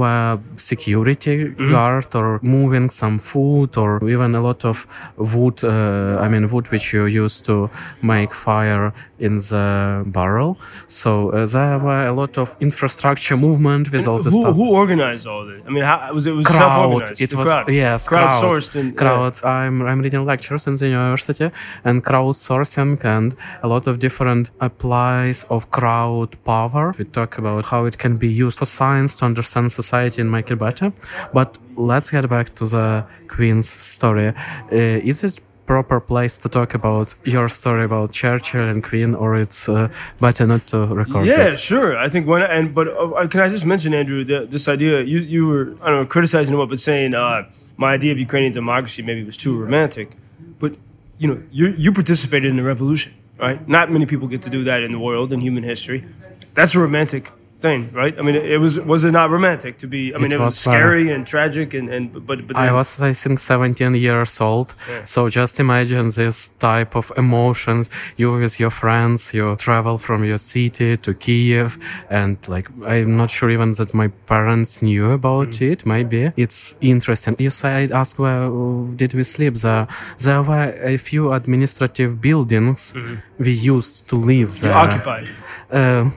were 0.00 0.38
security 0.56 1.36
guard 1.72 2.10
or 2.20 2.28
moving 2.56 2.86
some 3.02 3.16
food 3.30 3.70
or 3.82 3.90
even 4.14 4.34
a 4.34 4.42
lot 4.48 4.60
of 4.64 4.76
wood 5.16 5.58
uh, 5.64 6.24
i 6.24 6.26
mean 6.32 6.44
wood 6.52 6.66
which 6.72 6.86
you 6.94 7.04
use 7.24 7.36
to 7.48 7.54
make 8.02 8.32
fire 8.46 8.86
in 9.18 9.34
the 9.50 9.66
barrel. 10.06 10.52
So 10.86 11.10
uh, 11.30 11.46
there 11.46 11.78
were 11.86 12.06
a 12.12 12.12
lot 12.12 12.34
of 12.42 12.56
infrastructure 12.60 13.36
movement 13.36 13.73
with 13.82 14.06
all 14.06 14.18
this 14.18 14.32
Who, 14.34 14.40
stuff. 14.40 14.56
who 14.56 14.66
organized 14.82 15.26
all 15.26 15.44
this? 15.46 15.60
I 15.66 15.70
mean, 15.70 15.84
how 15.84 16.12
was 16.12 16.26
it 16.26 16.32
was 16.32 16.46
crowd. 16.46 16.58
self-organized? 16.58 17.20
it 17.22 17.30
the 17.30 17.36
was 17.36 17.48
crowd. 17.48 17.68
yes 17.68 18.08
crowd. 18.08 18.30
Crowdsourced 18.30 18.76
and 18.80 18.96
crowd. 18.96 19.34
I'm 19.44 19.82
i'm 19.90 20.00
reading 20.00 20.24
lectures 20.24 20.66
in 20.66 20.74
the 20.76 20.88
university 20.88 21.50
and 21.84 22.04
crowdsourcing 22.04 23.04
and 23.04 23.34
a 23.62 23.68
lot 23.68 23.86
of 23.86 23.98
different 23.98 24.50
applies 24.60 25.44
of 25.54 25.70
crowd 25.70 26.30
power. 26.44 26.94
We 26.98 27.04
talk 27.04 27.38
about 27.38 27.64
how 27.72 27.84
it 27.86 27.96
can 27.98 28.16
be 28.16 28.28
used 28.28 28.58
for 28.58 28.66
science 28.66 29.16
to 29.16 29.24
understand 29.26 29.72
society 29.72 30.20
and 30.22 30.30
make 30.30 30.50
it 30.50 30.56
better. 30.56 30.92
But 31.32 31.58
let's 31.76 32.10
get 32.10 32.28
back 32.28 32.54
to 32.56 32.64
the 32.66 33.04
queen's 33.28 33.68
story. 33.68 34.28
Uh, 34.28 35.10
is 35.10 35.24
it 35.24 35.40
proper 35.66 36.00
place 36.00 36.38
to 36.38 36.48
talk 36.48 36.74
about 36.74 37.14
your 37.24 37.48
story 37.48 37.84
about 37.84 38.12
Churchill 38.12 38.68
and 38.68 38.82
Queen, 38.82 39.14
or 39.14 39.36
it's 39.36 39.68
uh, 39.68 39.88
better 40.20 40.46
not 40.46 40.66
to 40.68 40.78
record 40.86 41.26
Yeah, 41.26 41.36
this? 41.44 41.60
sure. 41.60 41.96
I 41.96 42.08
think 42.08 42.26
when 42.26 42.42
and 42.42 42.74
but 42.74 42.88
uh, 42.88 43.26
can 43.28 43.40
I 43.40 43.48
just 43.48 43.64
mention 43.66 43.94
Andrew 43.94 44.24
that 44.24 44.50
this 44.50 44.68
idea 44.68 45.02
you 45.02 45.18
you 45.18 45.46
were 45.46 45.64
I 45.82 45.86
don't 45.90 46.00
know 46.00 46.06
criticizing 46.06 46.54
him 46.58 46.68
but 46.68 46.80
saying 46.80 47.14
uh, 47.14 47.42
my 47.76 47.94
idea 47.94 48.12
of 48.12 48.18
Ukrainian 48.18 48.52
democracy 48.52 49.02
maybe 49.02 49.22
was 49.24 49.36
too 49.36 49.54
romantic, 49.64 50.08
but 50.58 50.72
you 51.18 51.26
know 51.28 51.38
you 51.50 51.66
you 51.84 51.90
participated 51.92 52.48
in 52.50 52.56
the 52.56 52.62
revolution, 52.72 53.12
right? 53.38 53.58
Not 53.68 53.90
many 53.90 54.06
people 54.06 54.28
get 54.28 54.42
to 54.42 54.50
do 54.50 54.64
that 54.64 54.82
in 54.82 54.92
the 54.92 54.98
world 54.98 55.32
in 55.32 55.40
human 55.40 55.62
history. 55.64 56.04
That's 56.54 56.74
a 56.74 56.80
romantic 56.80 57.32
thing, 57.64 57.80
right? 58.02 58.14
I 58.18 58.22
mean, 58.26 58.36
it 58.54 58.60
was 58.64 58.74
was 58.92 59.04
it 59.04 59.12
not 59.12 59.28
romantic 59.30 59.74
to 59.82 59.86
be? 59.94 60.02
I 60.14 60.18
mean, 60.18 60.32
It 60.32 60.34
it, 60.36 60.40
was, 60.40 60.54
was, 60.54 60.66
uh, 60.66 60.70
scary 60.70 61.06
and 61.14 61.22
tragic 61.34 61.68
and 61.78 61.88
and 61.96 62.04
but 62.28 62.38
but 62.46 62.56
I 62.56 62.70
was, 62.78 62.88
I 63.10 63.12
think, 63.22 63.38
17 63.38 63.94
years 64.06 64.40
old. 64.40 64.74
So 65.04 65.28
just 65.40 65.60
imagine 65.60 66.06
this 66.10 66.48
type 66.58 66.92
of 67.00 67.12
emotions. 67.16 67.90
You 68.18 68.30
were 68.32 68.40
with 68.42 68.60
your 68.60 68.70
friends, 68.70 69.32
you 69.34 69.56
travel 69.56 69.98
from 69.98 70.24
your 70.24 70.38
city 70.38 70.96
to 70.96 71.14
Kiev, 71.14 71.78
and 72.10 72.36
like 72.54 72.68
I'm 72.94 73.16
not 73.16 73.30
sure 73.30 73.50
even 73.54 73.72
that 73.78 73.94
my 73.94 74.08
parents 74.26 74.80
knew 74.82 75.12
about 75.12 75.48
Mm. 75.60 75.72
it. 75.72 75.86
Maybe 75.86 76.32
it's 76.36 76.76
interesting. 76.80 77.36
You 77.38 77.50
say, 77.50 77.70
I 77.90 78.00
ask 78.00 78.18
where 78.18 78.48
did 78.96 79.12
we 79.14 79.22
sleep? 79.24 79.54
There, 79.54 79.86
there 80.18 80.42
were 80.42 80.70
a 80.94 80.96
few 80.98 81.32
administrative 81.32 82.10
buildings 82.20 82.94
we 83.38 83.52
used 83.74 84.08
to 84.08 84.16
live 84.16 84.50
Mm-hmm. 84.50 84.66
you 84.66 84.72
there. 84.72 84.84
occupied. 84.84 85.26
Um, 85.70 86.12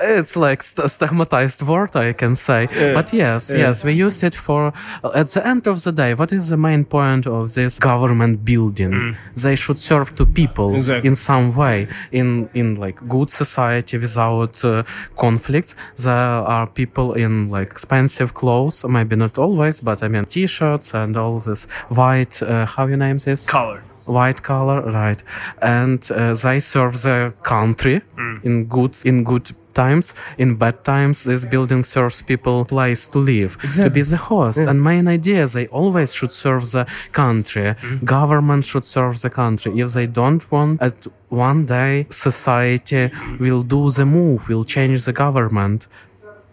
it's 0.00 0.36
like 0.36 0.62
st- 0.62 0.90
stigmatized 0.90 1.62
word, 1.62 1.94
I 1.96 2.12
can 2.12 2.34
say. 2.34 2.68
Yeah. 2.72 2.94
But 2.94 3.12
yes, 3.12 3.50
yes, 3.56 3.84
we 3.84 3.92
used 3.92 4.22
it 4.24 4.34
for. 4.34 4.72
At 5.14 5.28
the 5.28 5.46
end 5.46 5.66
of 5.66 5.82
the 5.84 5.92
day, 5.92 6.14
what 6.14 6.32
is 6.32 6.48
the 6.48 6.56
main 6.56 6.84
point 6.84 7.26
of 7.26 7.54
this 7.54 7.78
government 7.78 8.44
building? 8.44 9.16
They 9.42 9.56
should 9.56 9.78
serve 9.78 10.14
to 10.16 10.26
people 10.26 10.70
Mm. 10.70 10.76
Exactly. 10.76 11.08
in 11.08 11.14
some 11.14 11.54
way, 11.56 11.86
in 12.12 12.48
in 12.54 12.76
like 12.76 12.98
good 13.08 13.30
society 13.30 13.98
without 13.98 14.64
uh, 14.64 14.82
conflicts. 15.16 15.74
There 15.96 16.44
are 16.56 16.66
people 16.66 17.12
in 17.24 17.50
like 17.50 17.70
expensive 17.70 18.32
clothes, 18.34 18.84
maybe 18.88 19.16
not 19.16 19.38
always, 19.38 19.80
but 19.80 20.02
I 20.02 20.08
mean 20.08 20.24
t-shirts 20.24 20.94
and 20.94 21.16
all 21.16 21.40
this 21.40 21.66
white. 21.88 22.42
Uh, 22.42 22.66
how 22.66 22.86
you 22.86 22.96
name 22.96 23.18
this? 23.18 23.46
Color 23.46 23.82
white 24.06 24.42
color 24.42 24.80
right 24.90 25.22
and 25.62 26.10
uh, 26.10 26.34
they 26.42 26.58
serve 26.58 26.94
the 27.02 27.32
country 27.42 28.00
in 28.42 28.64
good 28.64 28.96
in 29.04 29.22
good 29.22 29.50
times 29.74 30.14
in 30.38 30.56
bad 30.56 30.84
times 30.84 31.24
this 31.24 31.44
building 31.44 31.82
serves 31.82 32.22
people 32.22 32.64
place 32.64 33.06
to 33.08 33.18
live 33.18 33.56
to 33.74 33.90
be 33.90 34.02
the 34.02 34.16
host 34.16 34.58
and 34.58 34.82
main 34.82 35.06
idea 35.08 35.46
they 35.46 35.66
always 35.68 36.14
should 36.14 36.32
serve 36.32 36.70
the 36.72 36.86
country 37.12 37.74
mm-hmm. 37.74 38.04
government 38.04 38.64
should 38.64 38.84
serve 38.84 39.20
the 39.22 39.30
country 39.30 39.78
if 39.80 39.92
they 39.92 40.06
don't 40.06 40.50
want 40.52 40.80
at 40.80 41.06
one 41.28 41.66
day 41.66 42.06
society 42.10 43.10
will 43.38 43.62
do 43.62 43.90
the 43.90 44.06
move 44.06 44.48
will 44.48 44.64
change 44.64 45.04
the 45.04 45.12
government 45.12 45.86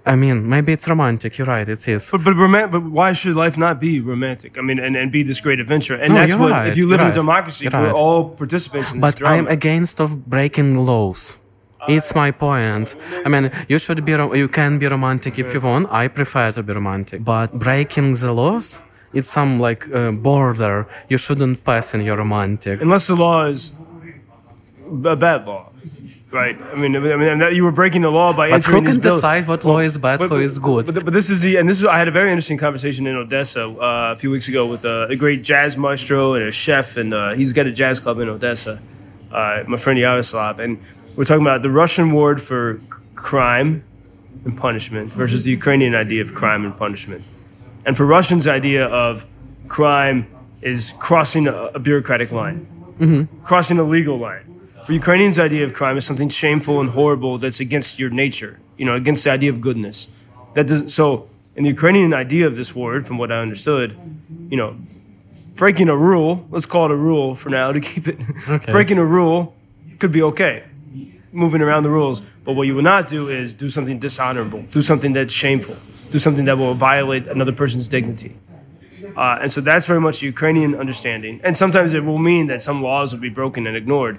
I 0.08 0.16
mean, 0.16 0.48
maybe 0.48 0.72
it's 0.72 0.88
romantic. 0.88 1.38
You're 1.38 1.48
right. 1.48 1.68
It 1.68 1.86
is. 1.88 2.10
But 2.12 2.24
but, 2.24 2.72
but 2.72 2.84
why 2.84 3.12
should 3.12 3.36
life 3.36 3.58
not 3.58 3.80
be 3.80 4.00
romantic? 4.00 4.58
I 4.58 4.62
mean, 4.62 4.80
and, 4.80 4.96
and 4.96 5.12
be 5.12 5.22
this 5.22 5.42
great 5.42 5.60
adventure. 5.60 5.96
And 5.96 6.14
No, 6.14 6.20
that's 6.22 6.36
what 6.36 6.52
right, 6.52 6.70
if 6.70 6.78
you 6.78 6.88
live 6.88 7.02
in 7.02 7.08
a 7.08 7.10
right, 7.10 7.14
democracy, 7.14 7.68
we're 7.68 7.88
right. 7.88 7.94
all 7.94 8.30
participants 8.30 8.94
in 8.94 9.02
this 9.02 9.16
but. 9.16 9.28
I'm 9.28 9.48
against 9.48 10.00
of 10.00 10.26
breaking 10.26 10.78
laws. 10.86 11.38
It's 11.88 12.16
my 12.16 12.32
point. 12.32 12.96
I 13.26 13.30
mean, 13.30 13.52
you 13.70 13.80
should 13.80 14.04
be, 14.04 14.12
you 14.12 14.48
can 14.48 14.80
be 14.80 14.88
romantic 14.88 15.38
if 15.40 15.54
you 15.54 15.62
want. 15.62 15.88
I 15.92 16.08
prefer 16.08 16.52
to 16.52 16.64
be 16.64 16.74
romantic, 16.74 17.24
but 17.24 17.58
breaking 17.58 18.14
the 18.16 18.34
laws, 18.34 18.80
it's 19.14 19.30
some 19.30 19.60
like 19.60 19.88
uh, 19.94 20.12
border 20.12 20.88
you 21.08 21.18
shouldn't 21.18 21.64
pass 21.64 21.94
in 21.94 22.02
your 22.02 22.18
romantic. 22.18 22.82
Unless 22.82 23.08
the 23.08 23.16
law 23.16 23.46
is 23.46 23.74
a 24.92 25.16
bad 25.16 25.48
law, 25.48 25.70
right? 26.32 26.58
I 26.74 26.76
mean, 26.76 26.96
I 26.96 27.00
mean, 27.16 27.38
that 27.40 27.56
you 27.56 27.64
were 27.64 27.72
breaking 27.72 28.02
the 28.02 28.10
law 28.10 28.34
by 28.34 28.50
But 28.50 28.56
entering 28.56 28.86
who 28.86 28.92
can 28.92 29.00
decide 29.02 29.48
what 29.48 29.64
law 29.64 29.80
is 29.80 29.98
bad, 29.98 30.20
But, 30.20 30.30
who 30.30 30.38
is 30.38 30.60
good? 30.60 30.88
But, 30.88 31.06
but 31.06 31.14
this 31.14 31.30
is 31.30 31.42
the 31.42 31.56
and 31.58 31.70
this 31.70 31.78
is 31.80 31.86
I 31.86 31.98
had 31.98 32.08
a 32.08 32.12
very 32.12 32.30
interesting 32.32 32.58
conversation 32.58 33.08
in 33.08 33.16
Odessa 33.16 33.66
uh, 33.68 34.14
a 34.14 34.18
few 34.18 34.32
weeks 34.32 34.48
ago 34.48 34.66
with 34.66 34.84
uh, 34.84 35.08
a 35.10 35.16
great 35.16 35.42
jazz 35.44 35.78
maestro 35.78 36.34
and 36.34 36.48
a 36.48 36.52
chef, 36.52 36.98
and 36.98 37.14
uh, 37.14 37.34
he's 37.34 37.54
got 37.54 37.66
a 37.68 37.72
jazz 37.72 38.00
club 38.00 38.20
in 38.20 38.30
Odessa. 38.30 38.82
Uh, 39.32 39.64
my 39.68 39.78
friend 39.78 40.00
Yaroslav, 40.00 40.60
and 40.60 40.80
we're 41.18 41.24
talking 41.26 41.42
about 41.42 41.64
the 41.64 41.72
Russian 41.72 42.14
word 42.14 42.40
for 42.40 42.80
crime 43.16 43.84
and 44.46 44.56
punishment 44.56 45.12
versus 45.12 45.44
the 45.44 45.52
Ukrainian 45.52 45.96
idea 45.96 46.22
of 46.22 46.34
crime 46.36 46.64
and 46.64 46.78
punishment. 46.78 47.24
And 47.86 47.98
for 47.98 48.06
Russians' 48.06 48.48
idea 48.48 48.86
of 48.86 49.26
crime 49.68 50.28
is 50.62 50.94
crossing 51.00 51.48
a, 51.48 51.56
a 51.78 51.80
bureaucratic 51.80 52.32
line, 52.32 52.68
mm-hmm. 53.00 53.44
crossing 53.44 53.80
a 53.80 53.84
legal 53.84 54.18
line. 54.20 54.44
For 54.84 54.94
Ukrainians' 54.94 55.40
idea 55.40 55.64
of 55.64 55.74
crime 55.74 55.98
is 55.98 56.06
something 56.06 56.30
shameful 56.30 56.80
and 56.80 56.92
horrible 56.92 57.40
that's 57.40 57.60
against 57.60 58.00
your 58.00 58.12
nature, 58.12 58.60
you 58.78 58.86
know, 58.86 58.94
against 58.94 59.24
the 59.24 59.32
idea 59.32 59.50
of 59.50 59.60
goodness. 59.60 60.08
That 60.54 60.68
does, 60.68 60.94
so, 60.94 61.28
in 61.56 61.64
the 61.64 61.70
Ukrainian 61.70 62.14
idea 62.14 62.46
of 62.46 62.56
this 62.56 62.76
word, 62.76 63.08
from 63.08 63.18
what 63.18 63.32
I 63.32 63.40
understood, 63.40 63.98
you 64.52 64.58
know, 64.58 64.78
breaking 65.56 65.90
a 65.90 65.98
rule, 65.98 66.46
let's 66.52 66.68
call 66.68 66.86
it 66.86 66.92
a 66.92 66.96
rule 66.96 67.34
for 67.34 67.50
now 67.50 67.72
to 67.72 67.80
keep 67.80 68.08
it, 68.08 68.20
Okay. 68.48 68.72
breaking 68.72 69.00
a 69.00 69.06
rule 69.06 69.56
could 69.98 70.12
be 70.12 70.22
okay, 70.22 70.64
moving 71.34 71.62
around 71.62 71.84
the 71.84 71.90
rules. 71.90 72.22
But 72.44 72.54
what 72.54 72.68
you 72.68 72.76
will 72.76 72.84
not 72.84 73.08
do 73.08 73.30
is 73.30 73.54
do 73.54 73.70
something 73.70 74.00
dishonorable, 74.00 74.64
do 74.72 74.82
something 74.82 75.14
that's 75.14 75.34
shameful, 75.34 75.76
do 76.12 76.20
something 76.20 76.46
that 76.46 76.58
will 76.58 76.74
violate 76.74 77.28
another 77.28 77.52
person's 77.52 77.88
dignity. 77.88 78.36
Uh, 79.16 79.40
and 79.42 79.52
so 79.52 79.62
that's 79.62 79.86
very 79.88 80.02
much 80.02 80.20
the 80.20 80.28
Ukrainian 80.28 80.76
understanding. 80.76 81.42
And 81.44 81.58
sometimes 81.58 81.94
it 81.94 82.04
will 82.04 82.18
mean 82.18 82.48
that 82.48 82.62
some 82.62 82.82
laws 82.84 83.14
will 83.14 83.22
be 83.22 83.30
broken 83.30 83.66
and 83.68 83.76
ignored. 83.76 84.18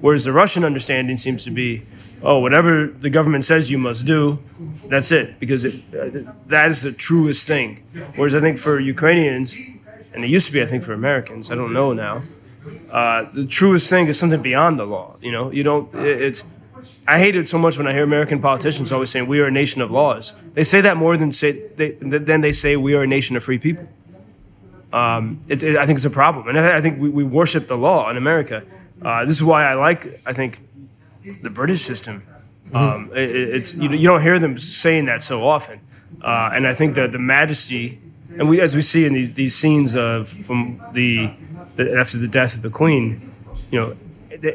Whereas 0.00 0.24
the 0.24 0.32
Russian 0.32 0.64
understanding 0.64 1.16
seems 1.16 1.44
to 1.44 1.50
be, 1.50 1.82
oh, 2.22 2.38
whatever 2.38 2.86
the 2.86 3.10
government 3.10 3.44
says 3.44 3.70
you 3.70 3.78
must 3.78 4.06
do, 4.06 4.38
that's 4.86 5.10
it, 5.10 5.40
because 5.40 5.64
it, 5.64 5.74
uh, 5.94 6.32
that 6.46 6.68
is 6.68 6.82
the 6.82 6.92
truest 6.92 7.46
thing. 7.46 7.82
Whereas 8.14 8.34
I 8.34 8.40
think 8.40 8.58
for 8.58 8.78
Ukrainians, 8.78 9.56
and 10.12 10.24
it 10.24 10.28
used 10.28 10.46
to 10.48 10.52
be, 10.52 10.62
I 10.62 10.66
think, 10.66 10.84
for 10.84 10.92
Americans, 10.92 11.50
I 11.50 11.54
don't 11.54 11.72
know 11.72 11.92
now, 11.92 12.22
uh, 12.90 13.24
the 13.32 13.46
truest 13.46 13.88
thing 13.90 14.08
is 14.08 14.18
something 14.18 14.42
beyond 14.42 14.78
the 14.78 14.84
law. 14.84 15.14
You 15.22 15.32
know, 15.32 15.50
you 15.52 15.62
don't, 15.62 15.92
it, 15.94 16.20
it's, 16.20 16.44
I 17.06 17.18
hate 17.18 17.36
it 17.36 17.48
so 17.48 17.58
much 17.58 17.78
when 17.78 17.86
I 17.86 17.92
hear 17.92 18.02
American 18.04 18.40
politicians 18.40 18.92
always 18.92 19.10
saying 19.10 19.26
we 19.28 19.40
are 19.40 19.46
a 19.46 19.50
nation 19.50 19.82
of 19.82 19.90
laws. 19.90 20.34
They 20.54 20.64
say 20.64 20.80
that 20.80 20.96
more 20.96 21.16
than 21.16 21.32
say 21.32 21.52
they, 21.76 21.90
than 21.92 22.40
they 22.40 22.52
say 22.52 22.76
we 22.76 22.94
are 22.94 23.02
a 23.02 23.06
nation 23.06 23.36
of 23.36 23.42
free 23.44 23.58
people. 23.58 23.86
Um, 24.92 25.40
it, 25.48 25.62
it, 25.62 25.76
I 25.76 25.86
think 25.86 25.98
it's 25.98 26.04
a 26.04 26.10
problem, 26.10 26.48
and 26.48 26.58
I, 26.58 26.78
I 26.78 26.80
think 26.80 26.98
we, 27.00 27.08
we 27.08 27.22
worship 27.22 27.68
the 27.68 27.76
law 27.76 28.10
in 28.10 28.16
America. 28.16 28.64
Uh, 29.00 29.24
this 29.24 29.36
is 29.36 29.44
why 29.44 29.64
I 29.64 29.74
like, 29.74 30.04
I 30.26 30.32
think, 30.32 30.58
the 31.42 31.50
British 31.50 31.82
system. 31.82 32.24
Um, 32.72 33.10
it- 33.14 33.30
it's 33.54 33.76
you, 33.76 33.88
you 33.90 34.08
don't 34.08 34.22
hear 34.22 34.38
them 34.40 34.58
saying 34.58 35.04
that 35.06 35.22
so 35.22 35.46
often, 35.48 35.80
uh, 36.22 36.50
and 36.52 36.66
I 36.66 36.72
think 36.72 36.94
that 36.96 37.12
the 37.12 37.18
majesty, 37.20 38.00
and 38.36 38.48
we 38.48 38.60
as 38.60 38.74
we 38.74 38.82
see 38.82 39.06
in 39.06 39.12
these 39.12 39.32
these 39.34 39.54
scenes 39.54 39.94
of 39.94 40.28
from 40.28 40.80
the 40.92 41.30
after 41.88 42.18
the 42.18 42.28
death 42.28 42.54
of 42.56 42.62
the 42.62 42.70
Queen, 42.70 43.04
you 43.70 43.78
know. 43.80 43.92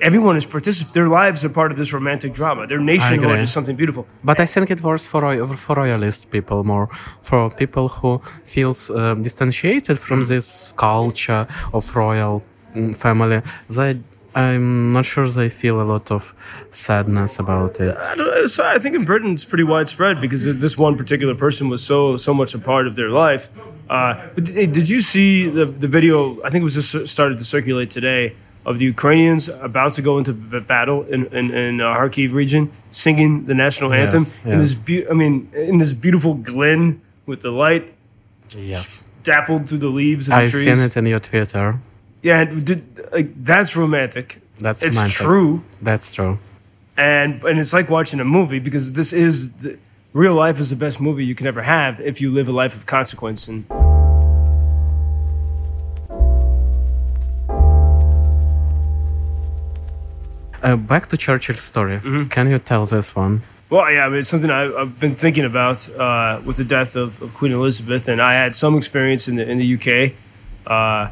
Everyone 0.01 0.35
is 0.35 0.47
particip- 0.47 0.93
Their 0.93 1.07
lives 1.07 1.43
are 1.45 1.49
part 1.49 1.69
of 1.71 1.77
this 1.77 1.93
romantic 1.93 2.33
drama. 2.33 2.65
Their 2.65 2.79
nationhood 2.79 3.39
is 3.43 3.51
something 3.51 3.75
beautiful. 3.75 4.03
But 4.23 4.39
I 4.39 4.45
think 4.47 4.71
it 4.71 4.81
was 4.81 5.05
for 5.05 5.21
roy- 5.21 5.45
for 5.55 5.75
royalist 5.75 6.31
people 6.31 6.63
more, 6.63 6.87
for 7.21 7.49
people 7.51 7.85
who 7.89 8.19
feels 8.45 8.89
um, 8.89 9.21
distantiated 9.21 9.97
from 9.99 10.23
this 10.23 10.73
culture 10.75 11.45
of 11.71 11.95
royal 11.95 12.41
mm, 12.75 12.95
family. 12.95 13.41
They, 13.69 13.99
I'm 14.35 14.91
not 14.91 15.05
sure 15.05 15.25
they 15.27 15.49
feel 15.49 15.81
a 15.81 15.87
lot 15.93 16.11
of 16.11 16.35
sadness 16.69 17.39
about 17.39 17.79
it. 17.79 17.95
I, 17.97 18.45
so 18.47 18.65
I 18.75 18.77
think 18.79 18.93
in 18.95 19.05
Britain 19.05 19.31
it's 19.33 19.45
pretty 19.45 19.63
widespread 19.63 20.19
because 20.19 20.41
this 20.65 20.77
one 20.77 20.97
particular 20.97 21.35
person 21.35 21.69
was 21.69 21.81
so 21.91 22.17
so 22.17 22.33
much 22.33 22.53
a 22.53 22.59
part 22.59 22.85
of 22.87 22.95
their 22.95 23.09
life. 23.09 23.43
Uh, 23.89 24.13
but 24.35 24.43
did, 24.45 24.89
you 24.89 24.99
see 25.01 25.47
the 25.47 25.65
the 25.65 25.87
video? 25.87 26.17
I 26.45 26.49
think 26.49 26.61
it 26.63 26.69
was 26.71 26.75
just 26.75 27.07
started 27.07 27.37
to 27.37 27.45
circulate 27.45 27.89
today 27.99 28.23
of 28.65 28.79
the 28.79 28.85
Ukrainians 28.95 29.47
about 29.69 29.93
to 29.97 30.01
go 30.01 30.13
into 30.19 30.33
b- 30.33 30.59
battle 30.59 30.99
in 31.13 31.21
in, 31.39 31.45
in 31.63 31.73
uh, 31.81 31.95
Kharkiv 31.97 32.33
region, 32.33 32.63
singing 32.91 33.45
the 33.45 33.53
national 33.65 33.93
anthem 33.93 34.23
Yes, 34.23 34.45
in 34.45 34.57
this. 34.63 34.71
yes. 34.75 34.85
Be- 34.87 35.07
I 35.07 35.13
mean, 35.13 35.35
in 35.71 35.77
this 35.77 35.93
beautiful 36.05 36.33
glen 36.49 36.99
with 37.29 37.39
the 37.41 37.51
light 37.51 37.85
Yes, 38.57 39.03
dappled 39.23 39.61
through 39.69 39.79
the 39.87 39.93
leaves 40.01 40.29
I've 40.29 40.51
trees. 40.51 40.63
seen 40.65 40.79
it 40.87 40.97
in 40.97 41.05
your 41.13 41.19
Twitter. 41.29 41.79
Yeah, 42.25 42.43
did, 42.45 42.81
like 43.13 43.29
that's 43.45 43.75
romantic. 43.77 44.41
That's 44.57 44.81
it's 44.81 44.95
romantic. 44.97 45.15
true. 45.15 45.63
That's 45.79 46.11
true. 46.11 46.39
and 46.97 47.43
and 47.43 47.59
it's 47.59 47.71
like 47.71 47.87
watching 47.87 48.19
a 48.19 48.25
movie 48.25 48.57
because 48.57 48.93
this 48.93 49.13
is 49.13 49.51
the, 49.61 49.77
real 50.11 50.33
life 50.33 50.59
is 50.59 50.71
the 50.71 50.75
best 50.75 50.99
movie 50.99 51.23
you 51.23 51.35
can 51.35 51.45
ever 51.45 51.61
have 51.61 52.01
if 52.01 52.19
you 52.21 52.31
live 52.31 52.47
a 52.49 52.51
life 52.51 52.75
of 52.75 52.87
consequence 52.87 53.47
and 53.47 53.65
Uh, 60.63 60.75
back 60.75 61.07
to 61.09 61.15
Churchill's 61.15 61.61
story. 61.61 61.97
Mm-hmm. 61.97 62.29
Can 62.29 62.49
you 62.49 62.57
tell 62.57 62.85
this 62.87 63.15
one? 63.15 63.43
well 63.69 63.91
yeah 63.91 64.05
I 64.05 64.09
mean, 64.09 64.19
it's 64.21 64.29
something 64.29 64.49
I, 64.49 64.63
I've 64.81 64.99
been 64.99 65.15
thinking 65.15 65.45
about 65.45 65.79
uh, 66.05 66.39
with 66.45 66.57
the 66.57 66.63
death 66.63 66.95
of, 66.95 67.21
of 67.21 67.33
Queen 67.35 67.51
Elizabeth 67.51 68.07
and 68.07 68.19
I 68.19 68.33
had 68.33 68.55
some 68.55 68.75
experience 68.77 69.27
in 69.27 69.35
the 69.35 69.45
in 69.51 69.57
the 69.63 69.69
UK 69.77 69.87
uh, 70.75 71.11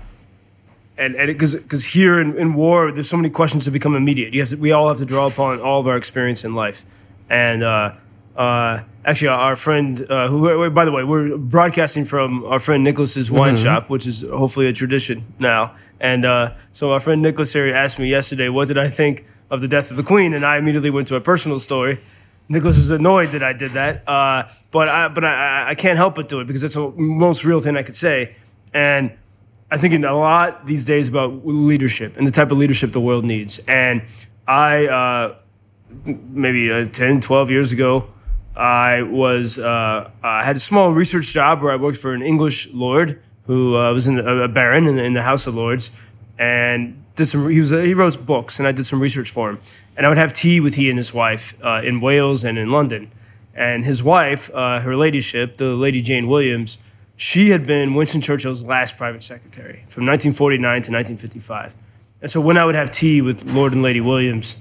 and 0.98 1.16
because 1.16 1.56
because 1.56 1.86
here 1.86 2.20
in, 2.20 2.38
in 2.38 2.54
war, 2.54 2.92
there's 2.92 3.10
so 3.10 3.18
many 3.18 3.30
questions 3.30 3.66
that 3.66 3.72
become 3.72 3.96
immediate. 3.96 4.34
You 4.34 4.42
have 4.42 4.50
to, 4.50 4.58
we 4.58 4.72
all 4.72 4.88
have 4.88 4.98
to 4.98 5.06
draw 5.06 5.28
upon 5.28 5.60
all 5.62 5.80
of 5.80 5.88
our 5.88 5.98
experience 5.98 6.44
in 6.44 6.54
life, 6.56 6.86
and 7.30 7.64
uh, 7.64 7.94
uh, 8.36 8.82
actually, 9.06 9.28
our 9.28 9.56
friend 9.56 10.10
uh, 10.10 10.28
who, 10.28 10.70
by 10.72 10.86
the 10.86 10.92
way, 10.92 11.04
we're 11.04 11.38
broadcasting 11.38 12.06
from 12.06 12.44
our 12.46 12.60
friend 12.60 12.84
Nicholas's 12.84 13.30
wine 13.30 13.56
shop, 13.56 13.90
which 13.90 14.08
is 14.08 14.22
hopefully 14.22 14.68
a 14.68 14.74
tradition 14.74 15.24
now. 15.40 15.76
And 16.00 16.26
uh, 16.26 16.54
so 16.72 16.94
our 16.94 17.00
friend 17.00 17.22
Nicholas 17.22 17.54
here 17.54 17.74
asked 17.74 18.00
me 18.00 18.10
yesterday, 18.10 18.50
what 18.50 18.68
did 18.68 18.78
I 18.78 18.90
think 18.90 19.26
of 19.50 19.62
the 19.62 19.68
death 19.68 19.92
of 19.92 19.98
the 19.98 20.04
Queen? 20.04 20.34
And 20.34 20.46
I 20.46 20.58
immediately 20.58 20.90
went 20.90 21.08
to 21.10 21.16
a 21.16 21.22
personal 21.22 21.60
story. 21.60 22.00
Nicholas 22.50 22.78
was 22.78 22.92
annoyed 22.92 23.28
that 23.28 23.44
I 23.44 23.54
did 23.54 23.72
that, 23.72 24.08
uh, 24.08 24.50
but 24.72 24.90
I, 24.90 25.08
but 25.08 25.24
I, 25.24 25.70
I 25.70 25.76
can't 25.76 25.98
help 25.98 26.16
but 26.16 26.28
do 26.28 26.42
it 26.42 26.46
because 26.46 26.64
it's 26.64 26.76
the 26.76 26.92
most 26.98 27.46
real 27.46 27.60
thing 27.60 27.78
I 27.78 27.84
could 27.84 27.96
say. 27.96 28.36
And 28.74 29.12
I 29.74 29.78
think 29.78 29.96
in 29.96 30.06
a 30.06 30.16
lot 30.16 30.68
these 30.68 30.86
days 30.86 31.08
about 31.08 31.48
leadership 31.48 32.16
and 32.16 32.28
the 32.28 32.32
type 32.32 32.52
of 32.52 32.60
leadership 32.60 32.92
the 32.92 33.02
world 33.02 33.26
needs. 33.26 33.60
And 33.68 34.04
I, 34.48 34.86
uh, 34.86 35.36
maybe 36.06 36.72
uh, 36.72 36.86
10, 36.86 37.22
12 37.22 37.50
years 37.50 37.72
ago, 37.72 38.08
I 38.56 39.02
was 39.02 39.58
uh, 39.58 40.12
I 40.22 40.44
had 40.44 40.58
a 40.58 40.60
small 40.60 40.94
research 40.94 41.34
job 41.34 41.64
where 41.64 41.72
I 41.72 41.76
worked 41.76 41.98
for 41.98 42.14
an 42.14 42.22
English 42.22 42.72
lord 42.72 43.20
who 43.48 43.76
uh, 43.76 43.92
was 43.92 44.06
in 44.08 44.18
the, 44.18 44.44
a 44.44 44.48
baron 44.48 44.86
in 44.86 44.96
the, 44.96 45.04
in 45.04 45.14
the 45.14 45.24
House 45.24 45.48
of 45.48 45.56
Lords, 45.56 45.90
and 46.38 47.04
did 47.16 47.26
some. 47.26 47.50
He 47.50 47.60
was 47.60 47.72
he 47.72 47.96
wrote 47.96 48.24
books, 48.28 48.60
and 48.60 48.68
I 48.68 48.72
did 48.72 48.86
some 48.86 49.02
research 49.02 49.32
for 49.32 49.50
him. 49.50 49.60
And 49.98 50.06
I 50.06 50.10
would 50.10 50.20
have 50.20 50.34
tea 50.34 50.60
with 50.60 50.76
he 50.76 50.88
and 50.90 51.00
his 51.00 51.16
wife 51.16 51.58
uh, 51.66 51.82
in 51.84 52.00
Wales 52.00 52.44
and 52.44 52.60
in 52.60 52.70
London. 52.70 53.12
And 53.56 53.86
his 53.86 54.04
wife, 54.04 54.54
uh, 54.54 54.82
her 54.82 54.96
ladyship, 54.96 55.58
the 55.58 55.74
Lady 55.74 56.02
Jane 56.02 56.28
Williams, 56.28 56.78
she 57.16 57.50
had 57.50 57.68
been 57.68 57.94
Winston 57.94 58.22
Churchill's 58.22 58.64
last 58.64 58.98
private 58.98 59.24
secretary 59.24 59.84
from 59.88 60.06
1949 60.06 60.62
to 60.62 60.92
1955. 60.92 61.76
And 62.22 62.32
so 62.32 62.42
when 62.42 62.58
I 62.58 62.66
would 62.66 62.76
have 62.76 62.90
tea 62.90 63.22
with 63.22 63.54
Lord 63.54 63.74
and 63.74 63.82
Lady 63.82 64.02
Williams, 64.02 64.58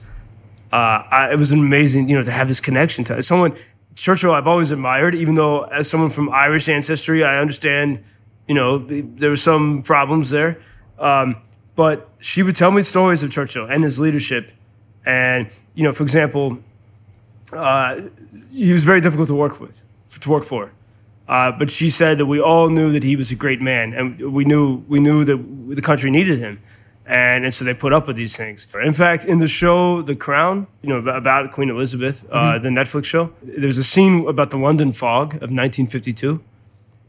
uh, 0.72 0.76
I, 1.10 1.32
it 1.32 1.38
was 1.38 1.52
amazing, 1.52 2.08
you 2.08 2.16
know, 2.16 2.22
to 2.22 2.30
have 2.30 2.48
this 2.48 2.60
connection 2.60 3.04
to 3.04 3.22
someone. 3.22 3.56
Churchill, 3.94 4.32
I've 4.32 4.46
always 4.46 4.70
admired, 4.70 5.14
even 5.14 5.34
though 5.34 5.62
as 5.64 5.88
someone 5.88 6.10
from 6.10 6.30
Irish 6.30 6.68
ancestry, 6.68 7.24
I 7.24 7.38
understand, 7.38 8.02
you 8.48 8.54
know, 8.54 8.78
there 8.78 9.30
were 9.30 9.36
some 9.36 9.82
problems 9.82 10.30
there. 10.30 10.60
Um, 10.98 11.36
but 11.74 12.08
she 12.20 12.42
would 12.42 12.56
tell 12.56 12.70
me 12.70 12.82
stories 12.82 13.22
of 13.22 13.30
Churchill 13.30 13.66
and 13.66 13.84
his 13.84 13.98
leadership. 13.98 14.50
And, 15.04 15.48
you 15.74 15.84
know, 15.84 15.92
for 15.92 16.02
example, 16.02 16.58
uh, 17.52 18.00
he 18.50 18.72
was 18.72 18.84
very 18.84 19.00
difficult 19.00 19.28
to 19.28 19.34
work 19.34 19.60
with, 19.60 19.82
to 20.20 20.30
work 20.30 20.44
for. 20.44 20.72
Uh, 21.28 21.52
but 21.52 21.70
she 21.70 21.88
said 21.88 22.18
that 22.18 22.26
we 22.26 22.40
all 22.40 22.68
knew 22.68 22.90
that 22.92 23.02
he 23.02 23.16
was 23.16 23.30
a 23.30 23.36
great 23.36 23.60
man, 23.60 23.92
and 23.94 24.32
we 24.32 24.44
knew 24.44 24.84
we 24.88 25.00
knew 25.00 25.24
that 25.24 25.36
the 25.74 25.82
country 25.82 26.10
needed 26.10 26.38
him, 26.38 26.60
and, 27.06 27.44
and 27.44 27.54
so 27.54 27.64
they 27.64 27.74
put 27.74 27.92
up 27.92 28.06
with 28.06 28.16
these 28.16 28.36
things. 28.36 28.66
In 28.82 28.92
fact, 28.92 29.24
in 29.24 29.38
the 29.38 29.48
show 29.48 30.02
The 30.02 30.16
Crown, 30.16 30.66
you 30.82 30.88
know 30.88 30.98
about 30.98 31.52
Queen 31.52 31.70
Elizabeth, 31.70 32.28
uh, 32.30 32.58
the 32.58 32.68
Netflix 32.68 33.04
show, 33.04 33.32
there's 33.42 33.78
a 33.78 33.84
scene 33.84 34.26
about 34.26 34.50
the 34.50 34.58
London 34.58 34.92
fog 34.92 35.34
of 35.34 35.50
1952, 35.50 36.42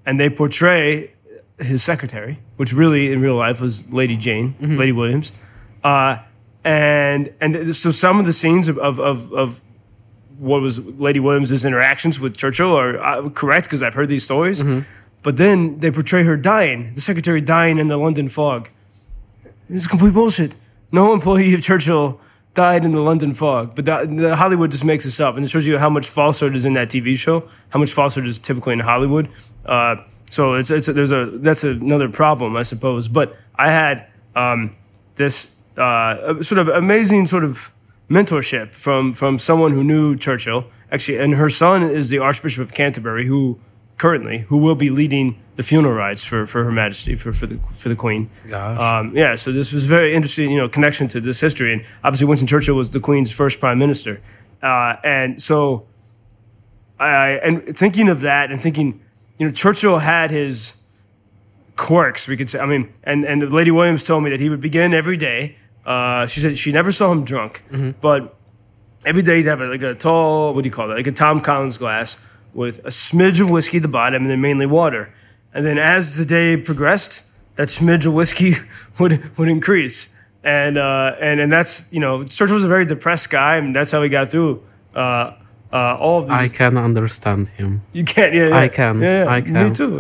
and 0.06 0.20
they 0.20 0.30
portray 0.30 1.12
his 1.58 1.84
secretary, 1.84 2.40
which 2.58 2.72
really 2.72 3.12
in 3.12 3.20
real 3.22 3.36
life 3.36 3.62
was 3.62 3.92
Lady 3.92 4.16
Jane, 4.16 4.56
Lady 4.60 4.92
Williams, 4.92 5.34
uh, 5.84 6.18
and 6.64 7.34
and 7.42 7.76
so 7.76 7.92
some 7.92 8.20
of 8.20 8.26
the 8.26 8.34
scenes 8.34 8.68
of 8.68 8.78
of, 8.78 9.00
of, 9.00 9.34
of 9.34 9.62
what 10.38 10.62
was 10.62 10.80
Lady 10.80 11.20
Williams's 11.20 11.66
interactions 11.66 12.20
with 12.20 12.36
Churchill 12.38 12.76
are 12.76 13.02
uh, 13.02 13.30
correct 13.30 13.66
because 13.68 13.82
I've 13.84 13.94
heard 13.94 14.10
these 14.10 14.24
stories. 14.24 14.64
But 15.22 15.38
then 15.38 15.78
they 15.78 15.90
portray 15.90 16.24
her 16.24 16.36
dying, 16.36 16.94
the 16.94 17.02
secretary 17.02 17.40
dying 17.40 17.78
in 17.80 17.88
the 17.88 17.98
London 17.98 18.28
fog. 18.30 18.70
It's 19.70 19.88
complete 19.88 20.14
bullshit. 20.14 20.56
No 20.92 21.14
employee 21.14 21.54
of 21.54 21.62
Churchill 21.62 22.20
died 22.54 22.86
in 22.86 22.92
the 22.92 23.00
London 23.00 23.34
fog, 23.34 23.74
but 23.74 23.86
that, 23.86 24.16
the 24.16 24.36
Hollywood 24.36 24.70
just 24.70 24.86
makes 24.86 25.06
this 25.06 25.20
up, 25.20 25.36
and 25.36 25.46
it 25.46 25.50
shows 25.50 25.66
you 25.66 25.78
how 25.80 25.90
much 25.90 26.08
falsehood 26.08 26.54
is 26.54 26.66
in 26.66 26.74
that 26.74 26.90
TV 26.90 27.18
show, 27.18 27.48
how 27.70 27.80
much 27.80 27.92
falsehood 27.92 28.28
is 28.28 28.38
typically 28.38 28.74
in 28.74 28.80
Hollywood. 28.80 29.30
Uh, 29.66 29.96
so 30.30 30.54
it's, 30.56 30.70
it's 30.70 30.88
there's 30.88 31.12
a 31.12 31.26
that's 31.26 31.64
another 31.64 32.10
problem, 32.10 32.56
I 32.56 32.64
suppose. 32.64 33.08
But 33.08 33.36
I 33.56 33.72
had 33.72 34.08
um, 34.36 34.76
this 35.16 35.56
uh, 35.78 36.42
sort 36.42 36.60
of 36.60 36.68
amazing 36.68 37.28
sort 37.28 37.44
of 37.44 37.72
mentorship 38.14 38.74
from 38.74 39.14
from 39.14 39.38
someone 39.38 39.72
who 39.74 39.84
knew 39.84 40.16
Churchill. 40.16 40.66
Actually, 40.92 41.18
and 41.18 41.34
her 41.36 41.50
son 41.50 41.82
is 41.84 42.10
the 42.10 42.20
Archbishop 42.20 42.62
of 42.62 42.74
Canterbury, 42.74 43.26
who 43.26 43.60
currently 43.98 44.40
who 44.50 44.58
will 44.58 44.76
be 44.76 44.90
leading 44.90 45.40
the 45.56 45.64
funeral 45.64 45.94
rites 45.94 46.24
for, 46.24 46.46
for 46.46 46.64
Her 46.64 46.72
Majesty 46.72 47.16
for, 47.16 47.32
for 47.32 47.48
the 47.48 47.58
for 47.58 47.90
the 47.90 47.96
Queen. 47.96 48.30
Gosh. 48.48 48.80
Um, 48.80 49.16
yeah, 49.16 49.36
so 49.36 49.52
this 49.52 49.74
was 49.74 49.86
very 49.86 50.14
interesting, 50.14 50.52
you 50.52 50.58
know, 50.58 50.70
connection 50.70 51.08
to 51.10 51.22
this 51.22 51.40
history, 51.40 51.74
and 51.74 51.84
obviously 52.04 52.28
Winston 52.28 52.48
Churchill 52.48 52.76
was 52.76 52.90
the 52.90 53.00
Queen's 53.00 53.32
first 53.32 53.60
Prime 53.60 53.80
Minister, 53.80 54.22
uh, 54.62 54.96
and 55.04 55.42
so 55.42 55.86
I 57.00 57.40
and 57.44 57.78
thinking 57.78 58.10
of 58.10 58.22
that 58.22 58.52
and 58.52 58.62
thinking, 58.62 59.02
you 59.38 59.46
know, 59.46 59.52
Churchill 59.52 60.00
had 60.00 60.32
his 60.32 60.78
quirks, 61.76 62.28
we 62.28 62.38
could 62.38 62.50
say. 62.50 62.60
I 62.60 62.66
mean, 62.66 62.94
and 63.04 63.26
and 63.26 63.52
Lady 63.52 63.72
Williams 63.72 64.04
told 64.04 64.24
me 64.24 64.30
that 64.30 64.40
he 64.40 64.50
would 64.50 64.62
begin 64.62 64.94
every 64.94 65.18
day. 65.18 65.58
Uh, 65.86 66.26
she 66.28 66.40
said 66.40 66.58
she 66.58 66.72
never 66.72 66.92
saw 66.92 67.12
him 67.12 67.24
drunk, 67.24 67.64
but 68.02 68.36
every 69.06 69.22
day 69.22 69.38
he'd 69.38 69.48
have 69.48 69.60
a, 69.62 69.66
like 69.66 69.84
a 69.84 69.94
tall, 69.94 70.54
what 70.54 70.64
do 70.64 70.68
you 70.68 70.74
call 70.74 70.88
that? 70.88 70.96
like 70.96 71.08
a 71.08 71.12
Tom 71.12 71.42
Collins 71.42 71.78
glass 71.78 72.26
with 72.54 72.80
a 72.80 72.90
smidge 72.90 73.42
of 73.42 73.50
whiskey 73.50 73.78
at 73.78 73.84
the 73.84 73.90
bottom 73.90 74.24
and 74.24 74.32
then 74.32 74.40
mainly 74.40 74.66
water. 74.66 75.14
And 75.54 75.66
then 75.66 75.78
as 75.78 76.18
the 76.18 76.26
day 76.26 76.56
progressed, 76.58 77.24
that 77.56 77.68
smidge 77.68 78.08
of 78.08 78.14
whiskey 78.14 78.54
would 79.00 79.38
would 79.38 79.50
increase. 79.50 80.16
And 80.44 80.78
uh, 80.78 81.16
and 81.22 81.40
and 81.40 81.52
that's 81.52 81.94
you 81.94 82.00
know 82.00 82.24
Churchill 82.24 82.56
was 82.56 82.64
a 82.64 82.68
very 82.70 82.86
depressed 82.86 83.30
guy, 83.30 83.58
and 83.58 83.76
that's 83.76 83.92
how 83.92 84.02
he 84.02 84.10
got 84.10 84.30
through 84.30 84.64
uh, 84.96 85.34
uh, 85.74 85.98
all 86.00 86.22
of 86.24 86.30
I 86.30 86.48
can 86.48 86.78
understand 86.78 87.48
him. 87.58 87.82
you 87.94 88.04
can't. 88.04 88.34
Yeah, 88.34 88.50
yeah. 88.50 88.66
I 88.66 88.68
can, 88.68 89.02
Yeah, 89.02 89.24
yeah. 89.24 89.36
I 89.36 89.42
Me 89.42 89.70
too. 89.80 89.94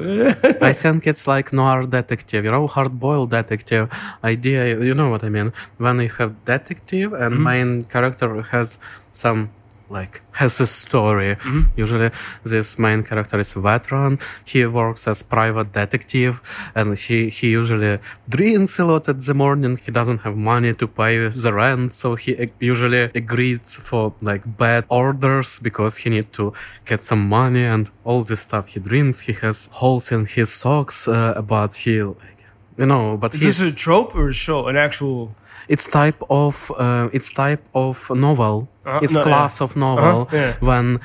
I 0.69 0.73
think 0.73 1.07
it's 1.07 1.27
like 1.27 1.51
noir 1.51 1.81
detective, 1.97 2.45
you 2.45 2.51
know, 2.51 2.67
hard-boiled 2.67 3.31
detective 3.31 3.89
idea. 4.23 4.79
You 4.89 4.93
know 4.93 5.09
what 5.09 5.23
I 5.23 5.29
mean? 5.29 5.51
When 5.77 5.99
you 5.99 6.09
have 6.19 6.31
detective 6.45 7.13
and 7.13 7.43
main 7.43 7.83
character 7.93 8.29
has 8.53 8.77
some 9.12 9.49
like 9.89 10.21
has 10.33 10.59
a 10.59 10.67
story. 10.67 11.37
Usually, 11.75 12.09
this 12.43 12.79
main 12.79 13.03
character 13.03 13.39
is 13.39 13.53
veteran. 13.53 14.19
He 14.45 14.65
works 14.65 15.07
as 15.07 15.21
private 15.21 15.71
detective, 15.73 16.41
and 16.75 16.97
he 16.97 17.29
he 17.29 17.51
usually 17.51 17.99
drinks 18.27 18.79
a 18.79 18.85
lot 18.85 19.07
at 19.09 19.19
the 19.21 19.33
morning. 19.33 19.77
He 19.77 19.91
doesn't 19.91 20.19
have 20.19 20.35
money 20.35 20.73
to 20.73 20.87
pay 20.87 21.27
the 21.27 21.53
rent, 21.53 21.93
so 21.95 22.15
he 22.15 22.49
usually 22.59 23.03
agrees 23.15 23.77
for 23.77 24.13
like 24.21 24.43
bad 24.57 24.85
orders 24.89 25.59
because 25.59 25.97
he 25.97 26.09
need 26.09 26.31
to 26.33 26.53
get 26.85 27.01
some 27.01 27.27
money 27.29 27.65
and 27.65 27.89
all 28.03 28.21
this 28.21 28.41
stuff. 28.41 28.67
He 28.67 28.79
drinks. 28.79 29.21
He 29.21 29.33
has 29.33 29.69
holes 29.73 30.11
in 30.11 30.25
his 30.25 30.51
socks, 30.51 31.07
uh, 31.07 31.41
but 31.41 31.75
he 31.75 32.01
like 32.03 32.33
you 32.77 32.85
know, 32.85 33.17
but 33.17 33.33
Is 33.35 33.41
this 33.41 33.59
a 33.61 33.71
trope 33.71 34.15
or 34.15 34.29
a 34.29 34.33
show? 34.33 34.67
An 34.67 34.77
actual? 34.77 35.35
It's 35.67 35.88
type 35.88 36.17
of 36.30 36.71
uh, 36.78 37.10
it's 37.13 37.32
type 37.32 37.63
of 37.73 38.10
novel 38.15 38.67
Uh, 38.86 38.99
it's 39.02 39.13
no, 39.13 39.19
yeah. 39.19 39.28
class 39.28 39.62
of 39.62 39.76
novel 39.76 40.21
Uh-huh, 40.21 40.38
yeah. 40.38 40.54
when 40.60 40.99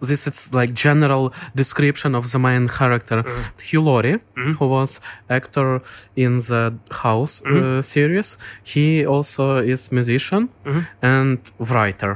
this 0.00 0.26
is 0.26 0.54
like 0.54 0.72
general 0.72 1.30
description 1.54 2.14
of 2.14 2.24
the 2.32 2.38
main 2.38 2.68
character 2.68 3.18
Uh-huh. 3.18 3.50
Hugh 3.70 3.82
Laurie 3.84 4.18
Mm-hmm. 4.36 4.52
who 4.58 4.66
was 4.68 5.00
actor 5.28 5.80
in 6.16 6.38
the 6.38 6.62
house 7.04 7.42
Mm-hmm. 7.44 7.78
uh, 7.78 7.82
series 7.82 8.38
he 8.72 9.06
also 9.06 9.44
is 9.72 9.90
musician 9.92 10.48
Mm-hmm. 10.64 10.82
and 11.02 11.38
writer 11.58 12.12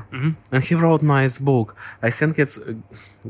and 0.52 0.64
he 0.64 0.74
wrote 0.74 1.02
nice 1.04 1.38
book 1.44 1.74
i 2.08 2.10
think 2.10 2.38
it's 2.38 2.56
uh, 2.58 2.72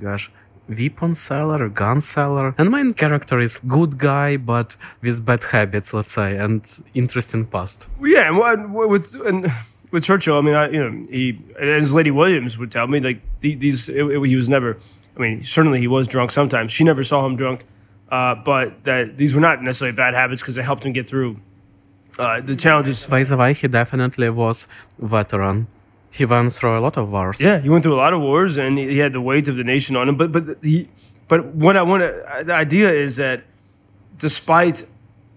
gosh 0.05 0.31
weapon 0.79 1.15
seller 1.15 1.69
gun 1.69 2.01
seller 2.01 2.55
and 2.59 2.71
main 2.71 2.93
character 2.95 3.39
is 3.39 3.59
good 3.77 3.99
guy 3.99 4.37
but 4.37 4.77
with 5.03 5.25
bad 5.25 5.43
habits 5.53 5.93
let's 5.95 6.13
say 6.13 6.37
and 6.37 6.61
interesting 6.95 7.45
past 7.47 7.89
Yeah, 8.01 8.29
and 8.53 8.75
with 8.75 9.15
and 9.29 9.51
with 9.93 10.05
Churchill, 10.05 10.39
I 10.39 10.41
mean, 10.41 10.55
I, 10.55 10.71
you 10.71 10.81
know, 10.83 11.07
he 11.11 11.39
as 11.61 11.93
Lady 11.93 12.11
Williams 12.11 12.57
would 12.59 12.71
tell 12.71 12.87
me, 12.87 12.99
like 12.99 13.21
these, 13.41 13.91
it, 13.91 14.03
it- 14.07 14.25
he 14.33 14.37
was 14.37 14.49
never. 14.49 14.79
I 15.17 15.21
mean, 15.21 15.43
certainly 15.43 15.81
he 15.81 15.87
was 15.87 16.09
drunk 16.09 16.31
sometimes. 16.31 16.73
She 16.73 16.83
never 16.83 17.05
saw 17.05 17.27
him 17.27 17.37
drunk, 17.37 17.59
uh, 18.11 18.35
but 18.37 18.85
that 18.85 19.19
these 19.19 19.35
were 19.35 19.43
not 19.43 19.63
necessarily 19.63 19.95
bad 19.95 20.15
habits 20.15 20.41
because 20.41 20.55
they 20.57 20.63
helped 20.63 20.87
him 20.87 20.95
get 20.95 21.07
through 21.11 21.37
uh, 22.19 22.41
the 22.41 22.57
challenges. 22.57 23.07
By 23.07 23.23
the 23.23 23.37
way, 23.37 23.53
he 23.53 23.69
definitely 23.69 24.31
was 24.31 24.67
veteran. 24.99 25.67
He 26.13 26.25
went 26.27 26.53
through 26.53 26.77
a 26.79 26.81
lot 26.81 26.97
of 26.99 27.11
wars. 27.11 27.41
Yeah, 27.41 27.59
he 27.59 27.69
went 27.71 27.83
through 27.85 27.95
a 27.95 28.03
lot 28.05 28.13
of 28.13 28.21
wars 28.21 28.59
and 28.59 28.77
he, 28.79 28.99
had 28.99 29.13
the 29.13 29.21
weight 29.21 29.49
of 29.49 29.57
the 29.57 29.65
nation 29.65 29.97
on 29.97 30.09
him. 30.09 30.17
But 30.17 30.31
but 30.31 30.45
he, 30.63 30.89
but 31.27 31.41
what 31.65 31.75
I 31.77 31.83
want 31.83 32.03
the 32.47 32.53
idea 32.53 32.91
is 32.91 33.17
that 33.17 33.45
despite 34.19 34.85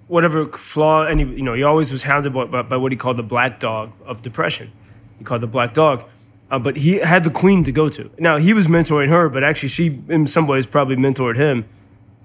whatever 0.08 0.46
flaw, 0.48 1.06
and 1.06 1.20
he, 1.20 1.26
you 1.38 1.42
know, 1.42 1.54
he 1.54 1.64
always 1.64 1.92
was 1.92 2.04
hounded 2.04 2.34
by, 2.34 2.46
by, 2.46 2.62
by 2.62 2.78
what 2.78 2.92
he 2.92 2.98
called 2.98 3.18
the 3.18 3.24
black 3.24 3.60
dog 3.60 3.92
of 4.06 4.22
depression. 4.22 4.72
He 5.18 5.24
called 5.24 5.42
the 5.42 5.48
black 5.48 5.74
dog. 5.74 6.04
Uh, 6.52 6.60
but 6.60 6.78
he 6.78 6.98
had 6.98 7.24
the 7.24 7.32
queen 7.32 7.64
to 7.64 7.72
go 7.72 7.90
to. 7.90 8.12
Now 8.20 8.38
he 8.38 8.54
was 8.54 8.68
mentoring 8.68 9.10
her, 9.10 9.30
but 9.30 9.44
actually 9.44 9.70
she, 9.70 10.00
in 10.10 10.28
some 10.28 10.46
ways, 10.46 10.68
probably 10.68 10.96
mentored 10.96 11.38
him. 11.38 11.66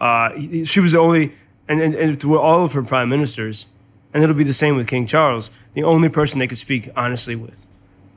Uh, 0.01 0.33
he- 0.33 0.65
she 0.65 0.81
was 0.81 0.93
the 0.93 0.99
only, 0.99 1.33
and, 1.69 1.81
and, 1.81 1.95
and 1.95 2.21
through 2.21 2.39
all 2.39 2.63
of 2.65 2.73
her 2.75 2.83
prime 2.83 3.09
ministers, 3.09 3.67
and 4.13 4.23
it'll 4.23 4.37
be 4.37 4.45
the 4.45 4.53
same 4.53 4.77
with 4.77 4.87
King 4.89 5.07
Charles, 5.07 5.51
the 5.73 5.83
only 5.85 6.09
person 6.11 6.39
they 6.39 6.47
could 6.47 6.59
speak 6.59 6.91
honestly 6.97 7.35
with. 7.37 7.67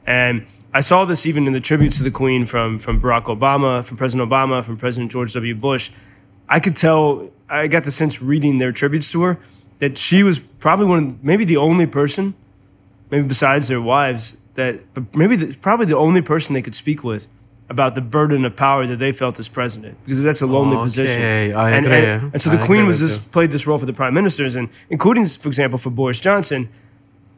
And 0.05 0.45
I 0.73 0.81
saw 0.81 1.05
this 1.05 1.25
even 1.25 1.47
in 1.47 1.53
the 1.53 1.59
tributes 1.59 1.97
to 1.97 2.03
the 2.03 2.11
Queen 2.11 2.45
from, 2.45 2.79
from 2.79 2.99
Barack 2.99 3.25
Obama, 3.25 3.85
from 3.85 3.97
President 3.97 4.29
Obama, 4.29 4.63
from 4.63 4.77
President 4.77 5.11
George 5.11 5.33
W. 5.33 5.55
Bush. 5.55 5.91
I 6.49 6.59
could 6.59 6.75
tell, 6.75 7.29
I 7.49 7.67
got 7.67 7.83
the 7.83 7.91
sense 7.91 8.21
reading 8.21 8.57
their 8.57 8.71
tributes 8.71 9.11
to 9.11 9.21
her 9.23 9.39
that 9.79 9.97
she 9.97 10.23
was 10.23 10.39
probably 10.39 10.85
one, 10.85 10.97
of, 10.99 11.23
maybe 11.23 11.45
the 11.45 11.57
only 11.57 11.85
person, 11.85 12.33
maybe 13.09 13.27
besides 13.27 13.67
their 13.67 13.81
wives, 13.81 14.37
that, 14.55 14.93
but 14.93 15.15
maybe 15.15 15.35
the, 15.35 15.57
probably 15.57 15.85
the 15.85 15.97
only 15.97 16.21
person 16.21 16.53
they 16.53 16.61
could 16.61 16.75
speak 16.75 17.03
with 17.03 17.27
about 17.69 17.95
the 17.95 18.01
burden 18.01 18.45
of 18.45 18.55
power 18.55 18.85
that 18.85 18.97
they 18.97 19.11
felt 19.11 19.39
as 19.39 19.47
president 19.47 19.97
because 20.05 20.21
that's 20.21 20.41
a 20.41 20.45
lonely 20.45 20.75
Okay, 20.75 20.83
position. 20.83 21.21
I 21.55 21.71
and, 21.71 21.85
agree. 21.85 21.97
And, 21.97 22.33
and 22.33 22.41
so 22.41 22.51
I 22.51 22.55
the 22.57 22.65
Queen 22.65 22.85
was 22.85 23.01
this 23.01 23.17
played 23.17 23.51
this 23.51 23.65
role 23.65 23.77
for 23.77 23.85
the 23.85 23.93
prime 23.93 24.13
ministers, 24.13 24.55
and 24.55 24.69
including, 24.89 25.25
for 25.25 25.47
example, 25.47 25.79
for 25.79 25.89
Boris 25.89 26.19
Johnson. 26.19 26.69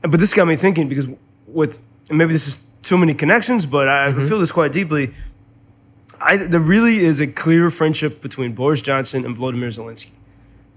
But 0.02 0.20
this 0.20 0.34
got 0.34 0.48
me 0.48 0.56
thinking 0.56 0.90
because 0.90 1.08
with 1.48 1.80
and 2.10 2.18
maybe 2.18 2.34
this 2.34 2.48
is 2.48 2.66
too 2.84 2.98
many 2.98 3.14
connections, 3.14 3.66
but 3.66 3.88
I 3.88 4.10
Mm-hmm. 4.12 4.26
feel 4.28 4.40
this 4.40 4.52
quite 4.52 4.72
deeply. 4.72 5.12
I, 6.22 6.38
there 6.38 6.60
really 6.60 7.04
is 7.04 7.20
a 7.20 7.28
clear 7.28 7.70
friendship 7.70 8.22
between 8.22 8.54
Boris 8.54 8.82
Johnson 8.82 9.26
and 9.26 9.36
Volodymyr 9.36 9.68
Zelensky, 9.68 10.12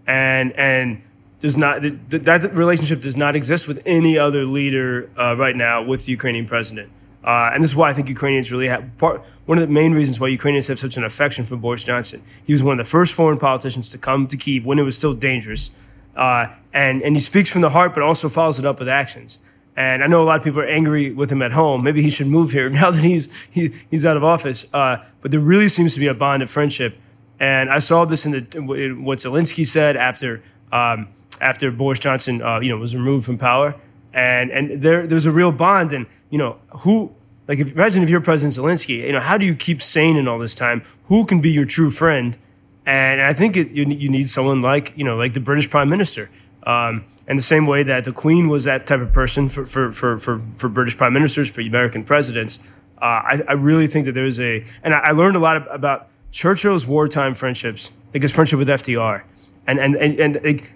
and 0.06 0.52
and 0.52 1.02
does 1.40 1.56
not 1.56 1.82
th- 1.82 1.94
th- 2.10 2.22
that 2.24 2.54
relationship 2.54 3.00
does 3.00 3.16
not 3.16 3.36
exist 3.36 3.68
with 3.68 3.80
any 3.86 4.18
other 4.18 4.44
leader 4.44 5.08
uh, 5.16 5.36
right 5.36 5.54
now 5.54 5.82
with 5.82 6.04
the 6.06 6.12
Ukrainian 6.12 6.46
president. 6.46 6.90
Uh, 7.24 7.50
and 7.52 7.62
this 7.62 7.70
is 7.70 7.76
why 7.76 7.90
I 7.90 7.92
think 7.92 8.08
Ukrainians 8.08 8.50
really 8.50 8.68
have 8.68 8.84
part. 8.98 9.22
One 9.46 9.58
of 9.58 9.66
the 9.66 9.72
main 9.72 9.92
reasons 9.92 10.18
why 10.20 10.28
Ukrainians 10.28 10.66
have 10.68 10.78
such 10.78 10.96
an 10.96 11.04
affection 11.04 11.44
for 11.46 11.56
Boris 11.56 11.84
Johnson. 11.84 12.22
He 12.44 12.52
was 12.52 12.62
one 12.62 12.78
of 12.78 12.84
the 12.86 12.90
first 12.90 13.14
foreign 13.14 13.38
politicians 13.38 13.88
to 13.90 13.98
come 13.98 14.26
to 14.28 14.36
Kiev 14.36 14.66
when 14.66 14.78
it 14.78 14.82
was 14.82 14.96
still 14.96 15.14
dangerous, 15.14 15.70
uh, 16.16 16.46
and 16.72 17.02
and 17.02 17.14
he 17.16 17.20
speaks 17.20 17.50
from 17.52 17.60
the 17.62 17.70
heart, 17.70 17.94
but 17.94 18.02
also 18.02 18.28
follows 18.28 18.58
it 18.58 18.64
up 18.66 18.78
with 18.80 18.88
actions. 18.88 19.38
And 19.78 20.02
I 20.02 20.08
know 20.08 20.20
a 20.20 20.26
lot 20.26 20.38
of 20.38 20.42
people 20.42 20.58
are 20.58 20.66
angry 20.66 21.12
with 21.12 21.30
him 21.30 21.40
at 21.40 21.52
home. 21.52 21.84
Maybe 21.84 22.02
he 22.02 22.10
should 22.10 22.26
move 22.26 22.50
here 22.50 22.68
now 22.80 22.90
that 22.90 23.04
he's 23.04 23.32
he, 23.48 23.72
he's 23.88 24.04
out 24.04 24.16
of 24.16 24.24
office. 24.24 24.66
Uh, 24.74 25.04
but 25.20 25.30
there 25.30 25.38
really 25.38 25.68
seems 25.68 25.94
to 25.94 26.00
be 26.00 26.08
a 26.08 26.14
bond 26.14 26.42
of 26.42 26.50
friendship. 26.50 26.98
And 27.38 27.70
I 27.70 27.78
saw 27.78 28.04
this 28.04 28.26
in, 28.26 28.32
the, 28.32 28.74
in 28.74 29.04
what 29.04 29.18
Zelensky 29.18 29.64
said 29.64 29.96
after 29.96 30.42
um, 30.72 31.06
after 31.40 31.70
Boris 31.70 32.00
Johnson 32.00 32.42
uh, 32.42 32.58
you 32.58 32.70
know 32.70 32.76
was 32.76 32.96
removed 32.96 33.24
from 33.24 33.38
power. 33.38 33.76
And 34.12 34.50
and 34.50 34.82
there 34.82 35.06
there's 35.06 35.26
a 35.26 35.32
real 35.32 35.52
bond. 35.52 35.92
And 35.92 36.06
you 36.28 36.38
know 36.38 36.58
who 36.80 37.14
like 37.46 37.60
if, 37.60 37.70
imagine 37.70 38.02
if 38.02 38.08
you're 38.08 38.20
President 38.20 38.58
Zelensky. 38.58 39.06
You 39.06 39.12
know 39.12 39.20
how 39.20 39.38
do 39.38 39.46
you 39.46 39.54
keep 39.54 39.80
sane 39.80 40.16
in 40.16 40.26
all 40.26 40.40
this 40.40 40.56
time? 40.56 40.82
Who 41.04 41.24
can 41.24 41.40
be 41.40 41.52
your 41.52 41.66
true 41.66 41.92
friend? 41.92 42.36
And 42.84 43.20
I 43.20 43.32
think 43.32 43.56
it, 43.56 43.70
you, 43.70 43.84
you 43.84 44.08
need 44.08 44.28
someone 44.28 44.60
like 44.60 44.92
you 44.96 45.04
know 45.04 45.16
like 45.16 45.34
the 45.34 45.40
British 45.40 45.70
Prime 45.70 45.88
Minister. 45.88 46.30
Um, 46.68 47.04
and 47.26 47.38
the 47.38 47.42
same 47.42 47.66
way 47.66 47.82
that 47.82 48.04
the 48.04 48.12
Queen 48.12 48.48
was 48.48 48.64
that 48.64 48.86
type 48.86 49.00
of 49.00 49.12
person 49.12 49.48
for 49.48 49.64
for 49.64 49.90
for 49.90 50.18
for, 50.18 50.38
for 50.56 50.68
British 50.68 50.96
prime 50.96 51.12
ministers, 51.12 51.50
for 51.50 51.62
American 51.62 52.04
presidents, 52.04 52.60
uh, 53.00 53.04
I, 53.04 53.42
I 53.48 53.52
really 53.52 53.86
think 53.86 54.04
that 54.04 54.12
there's 54.12 54.38
a 54.38 54.64
and 54.82 54.94
I, 54.94 54.98
I 54.98 55.10
learned 55.12 55.36
a 55.36 55.40
lot 55.40 55.56
about 55.74 56.08
Churchill's 56.30 56.86
wartime 56.86 57.34
friendships, 57.34 57.92
like 58.12 58.22
his 58.22 58.34
friendship 58.34 58.58
with 58.58 58.68
FDR, 58.68 59.22
and 59.66 59.78
and 59.78 59.96
and, 59.96 60.20
and 60.20 60.44
like, 60.44 60.72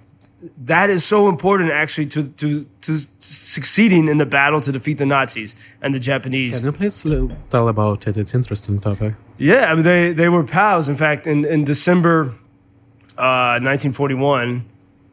that 0.64 0.90
is 0.90 1.04
so 1.04 1.28
important 1.28 1.70
actually 1.70 2.06
to, 2.06 2.28
to 2.28 2.66
to 2.80 2.92
succeeding 3.18 4.08
in 4.08 4.16
the 4.16 4.26
battle 4.26 4.60
to 4.62 4.72
defeat 4.72 4.98
the 4.98 5.06
Nazis 5.06 5.54
and 5.82 5.94
the 5.94 6.00
Japanese. 6.00 6.56
Can 6.58 6.66
you 6.66 6.72
please 6.72 7.06
tell 7.50 7.68
about 7.68 8.06
it? 8.06 8.16
It's 8.16 8.34
interesting 8.34 8.80
topic. 8.80 9.14
Yeah, 9.38 9.70
I 9.70 9.74
mean, 9.74 9.84
they, 9.84 10.12
they 10.12 10.28
were 10.28 10.44
pals. 10.44 10.88
In 10.88 10.96
fact, 10.96 11.26
in, 11.26 11.44
in 11.44 11.64
December 11.64 12.34
uh, 13.18 13.58
1941, 13.60 14.64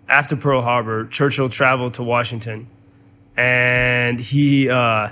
after 0.10 0.36
Pearl 0.36 0.62
Harbor, 0.62 1.06
Churchill 1.08 1.50
traveled 1.50 1.93
to 1.95 2.04
Washington, 2.04 2.67
and 3.38 4.19
he 4.19 4.69
uh, 4.69 5.10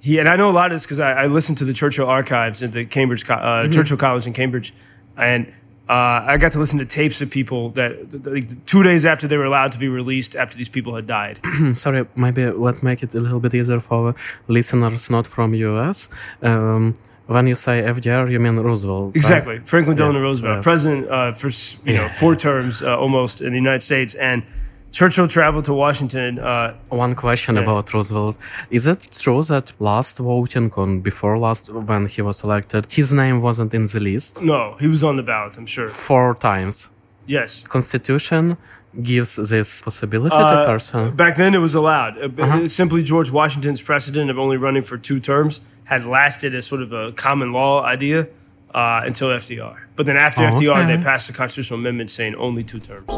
he 0.00 0.18
and 0.18 0.28
I 0.28 0.36
know 0.36 0.50
a 0.50 0.52
lot 0.52 0.72
of 0.72 0.74
this 0.76 0.84
because 0.84 1.00
I, 1.00 1.12
I 1.12 1.26
listened 1.26 1.58
to 1.58 1.64
the 1.64 1.72
Churchill 1.72 2.06
archives 2.06 2.62
at 2.62 2.72
the 2.72 2.84
Cambridge 2.84 3.28
uh, 3.28 3.68
Churchill 3.68 3.96
College 3.96 4.26
in 4.26 4.32
Cambridge, 4.32 4.74
and 5.16 5.46
uh, 5.88 6.22
I 6.26 6.36
got 6.36 6.52
to 6.52 6.58
listen 6.58 6.78
to 6.80 6.84
tapes 6.84 7.22
of 7.22 7.30
people 7.30 7.70
that 7.70 8.10
th- 8.10 8.22
th- 8.22 8.26
like, 8.26 8.66
two 8.66 8.82
days 8.82 9.06
after 9.06 9.26
they 9.26 9.38
were 9.38 9.46
allowed 9.46 9.72
to 9.72 9.78
be 9.78 9.88
released 9.88 10.36
after 10.36 10.58
these 10.58 10.68
people 10.68 10.94
had 10.94 11.06
died. 11.06 11.40
Sorry, 11.74 12.06
maybe 12.14 12.44
let's 12.50 12.82
make 12.82 13.02
it 13.02 13.14
a 13.14 13.20
little 13.20 13.40
bit 13.40 13.54
easier 13.54 13.80
for 13.80 14.14
listeners 14.48 15.10
not 15.10 15.26
from 15.26 15.54
US. 15.54 16.08
Um, 16.42 16.94
when 17.34 17.44
you 17.50 17.54
say 17.66 17.74
FDR, 17.96 18.24
you 18.34 18.40
mean 18.44 18.56
Roosevelt. 18.68 19.06
right? 19.06 19.16
Exactly, 19.22 19.56
Franklin 19.72 19.96
Delano 19.98 20.18
Yeah, 20.20 20.28
Roosevelt, 20.28 20.56
yes. 20.58 20.64
president 20.70 21.00
uh, 21.08 21.32
for 21.40 21.50
you 21.88 21.94
know 21.98 22.08
four 22.20 22.34
terms 22.46 22.74
uh, 22.82 23.04
almost 23.04 23.36
in 23.46 23.50
the 23.54 23.60
United 23.64 23.84
States, 23.90 24.12
and 24.30 24.38
Churchill 24.98 25.28
traveled 25.28 25.66
to 25.70 25.74
Washington. 25.86 26.30
Uh, 26.38 26.74
One 27.06 27.14
question 27.24 27.52
Yeah. 27.56 27.62
about 27.64 27.84
Roosevelt. 27.94 28.36
Is 28.78 28.84
it 28.92 29.00
true 29.22 29.42
that 29.52 29.66
last 29.90 30.14
voting 30.30 30.68
on 30.82 30.90
before 31.10 31.34
last 31.46 31.62
when 31.90 32.02
he 32.14 32.20
was 32.28 32.38
elected, 32.46 32.82
his 33.00 33.08
name 33.22 33.36
wasn't 33.48 33.70
in 33.78 33.84
the 33.92 34.00
list? 34.10 34.32
no, 34.42 34.60
he 34.82 34.86
was 34.94 35.02
on 35.08 35.14
the 35.20 35.22
ballot. 35.32 35.52
I'm 35.58 35.66
sure. 35.76 35.88
Four 36.08 36.28
times. 36.50 36.76
Yes. 37.36 37.50
Constitution 37.76 38.56
gives 39.12 39.36
this 39.52 39.82
possibility 39.82 40.34
Uh, 40.34 40.50
to 40.50 40.64
person. 40.72 41.10
Back 41.24 41.34
then, 41.36 41.54
it 41.54 41.62
was 41.68 41.74
allowed. 41.82 42.14
Uh, 42.16 42.42
Uh-huh. 42.44 42.66
Simply, 42.80 43.02
George 43.12 43.30
Washington's 43.40 43.82
precedent 43.90 44.30
of 44.30 44.36
only 44.38 44.56
running 44.66 44.84
for 44.90 44.96
two 45.08 45.20
terms 45.20 45.60
had 45.88 46.04
lasted 46.04 46.54
as 46.54 46.66
sort 46.66 46.82
of 46.82 46.92
a 46.92 47.12
common 47.12 47.50
law 47.52 47.82
idea 47.82 48.28
uh, 48.74 49.00
until 49.04 49.28
FDR. 49.28 49.78
But 49.96 50.04
then 50.04 50.18
after 50.18 50.42
Oh, 50.46 50.50
FDR, 50.52 50.84
okay. 50.84 50.96
they 50.96 51.02
passed 51.02 51.30
a 51.30 51.32
constitutional 51.32 51.80
amendment 51.80 52.10
saying 52.10 52.34
only 52.34 52.62
two 52.62 52.78
terms. 52.78 53.08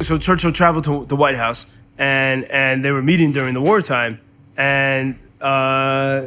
So 0.00 0.16
Churchill 0.16 0.50
traveled 0.52 0.84
to 0.84 1.04
the 1.04 1.14
White 1.14 1.36
House, 1.36 1.70
and 1.98 2.44
and 2.46 2.82
they 2.82 2.90
were 2.90 3.02
meeting 3.02 3.32
during 3.32 3.52
the 3.52 3.60
wartime, 3.60 4.18
and 4.56 5.18
uh, 5.42 6.22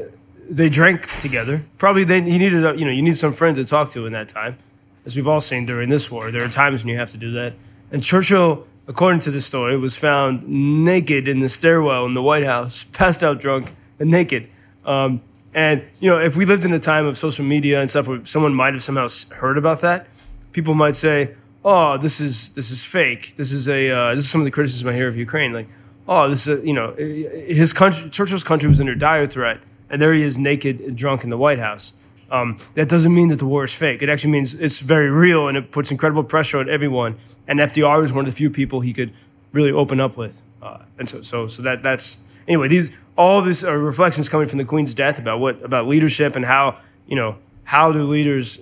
they 0.48 0.70
drank 0.70 1.08
together. 1.20 1.64
Probably 1.80 2.04
they 2.04 2.22
he 2.22 2.38
needed 2.38 2.64
a, 2.64 2.78
you 2.78 2.86
know 2.86 2.92
you 2.92 3.02
need 3.02 3.18
some 3.18 3.34
friend 3.34 3.56
to 3.56 3.66
talk 3.66 3.90
to 3.92 4.06
in 4.06 4.14
that 4.14 4.30
time, 4.30 4.58
as 5.06 5.16
we've 5.16 5.28
all 5.28 5.42
seen 5.42 5.66
during 5.66 5.90
this 5.90 6.12
war. 6.12 6.30
There 6.30 6.44
are 6.44 6.50
times 6.50 6.84
when 6.86 6.94
you 6.94 7.00
have 7.00 7.10
to 7.12 7.18
do 7.18 7.32
that. 7.32 7.54
And 7.92 8.04
Churchill, 8.04 8.68
according 8.88 9.20
to 9.22 9.32
the 9.32 9.42
story, 9.42 9.78
was 9.78 9.96
found 9.96 10.48
naked 10.48 11.28
in 11.28 11.40
the 11.40 11.50
stairwell 11.50 12.06
in 12.06 12.14
the 12.14 12.22
White 12.22 12.46
House, 12.46 12.84
passed 13.00 13.24
out 13.24 13.40
drunk 13.40 13.74
and 14.00 14.10
naked. 14.10 14.50
Um, 14.86 15.22
and 15.54 15.84
you 16.00 16.10
know, 16.10 16.20
if 16.20 16.36
we 16.36 16.46
lived 16.46 16.66
in 16.66 16.74
a 16.74 16.80
time 16.80 17.06
of 17.06 17.18
social 17.18 17.46
media 17.46 17.80
and 17.80 17.90
stuff 17.90 18.08
where 18.08 18.26
someone 18.26 18.54
might 18.54 18.74
have 18.74 18.84
somehow 18.84 19.08
heard 19.36 19.58
about 19.58 19.82
that, 19.82 20.08
people 20.52 20.74
might 20.74 20.96
say, 20.96 21.36
"Oh, 21.64 21.98
this 21.98 22.20
is 22.20 22.54
this 22.54 22.72
is 22.72 22.84
fake. 22.84 23.36
This 23.36 23.52
is 23.52 23.70
a 23.70 23.92
uh, 23.92 24.16
this 24.16 24.24
is 24.24 24.30
some 24.30 24.42
of 24.42 24.46
the 24.46 24.52
criticism 24.52 24.90
I 24.90 24.94
hear 24.94 25.08
of 25.08 25.16
Ukraine. 25.16 25.54
Like, 25.54 25.68
oh, 26.08 26.28
this 26.30 26.48
is 26.48 26.60
a, 26.62 26.66
you 26.66 26.74
know, 26.74 26.94
his 26.94 27.72
country, 27.72 28.10
Churchill's 28.10 28.44
country 28.44 28.68
was 28.68 28.80
under 28.80 28.96
dire 28.96 29.28
threat, 29.28 29.60
and 29.90 30.02
there 30.02 30.14
he 30.14 30.24
is 30.24 30.40
naked 30.40 30.80
and 30.82 30.98
drunk 30.98 31.24
in 31.24 31.30
the 31.30 31.38
White 31.38 31.60
House. 31.60 31.94
Um, 32.34 32.58
that 32.74 32.90
doesn't 32.90 33.14
mean 33.14 33.28
that 33.28 33.38
the 33.38 33.46
war 33.46 33.64
is 33.64 33.76
fake. 33.76 34.02
It 34.02 34.10
actually 34.10 34.32
means 34.32 34.56
it's 34.56 34.80
very 34.80 35.12
real, 35.12 35.48
and 35.48 35.56
it 35.56 35.72
puts 35.72 35.92
incredible 35.92 36.24
pressure 36.24 36.58
on 36.58 36.68
everyone. 36.68 37.20
And 37.48 37.60
FDR 37.60 38.02
was 38.02 38.12
one 38.12 38.26
of 38.26 38.32
the 38.32 38.36
few 38.36 38.50
people 38.50 38.82
he 38.82 38.92
could 38.92 39.14
really 39.52 39.72
open 39.72 40.00
up 40.00 40.18
with, 40.18 40.42
uh, 40.62 40.80
and 40.98 41.08
so 41.08 41.22
so 41.22 41.48
so 41.48 41.62
that 41.62 41.84
that's 41.84 42.24
anyway. 42.48 42.68
These 42.68 42.92
all 43.16 43.42
these 43.44 43.64
are 43.64 43.78
reflections 43.78 44.30
coming 44.30 44.48
from 44.48 44.58
the 44.58 44.66
Queen's 44.66 44.96
death 44.96 45.20
about 45.20 45.40
what 45.40 45.64
about 45.64 45.88
leadership 45.88 46.36
and 46.36 46.44
how 46.44 46.80
you 47.06 47.16
know 47.16 47.38
how 47.66 47.92
do 47.92 48.02
leaders 48.04 48.60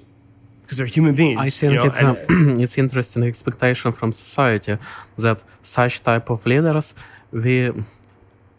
because 0.62 0.77
they're 0.77 0.93
human 0.97 1.15
beings. 1.15 1.39
I 1.39 1.45
you 1.45 1.51
think 1.51 1.73
know, 1.75 1.86
it's 1.86 2.01
a, 2.01 2.12
it's 2.63 2.77
interesting 2.77 3.23
expectation 3.23 3.93
from 3.93 4.12
society 4.12 4.77
that 5.17 5.43
such 5.62 6.03
type 6.03 6.29
of 6.29 6.45
leaders 6.45 6.93
we 7.31 7.71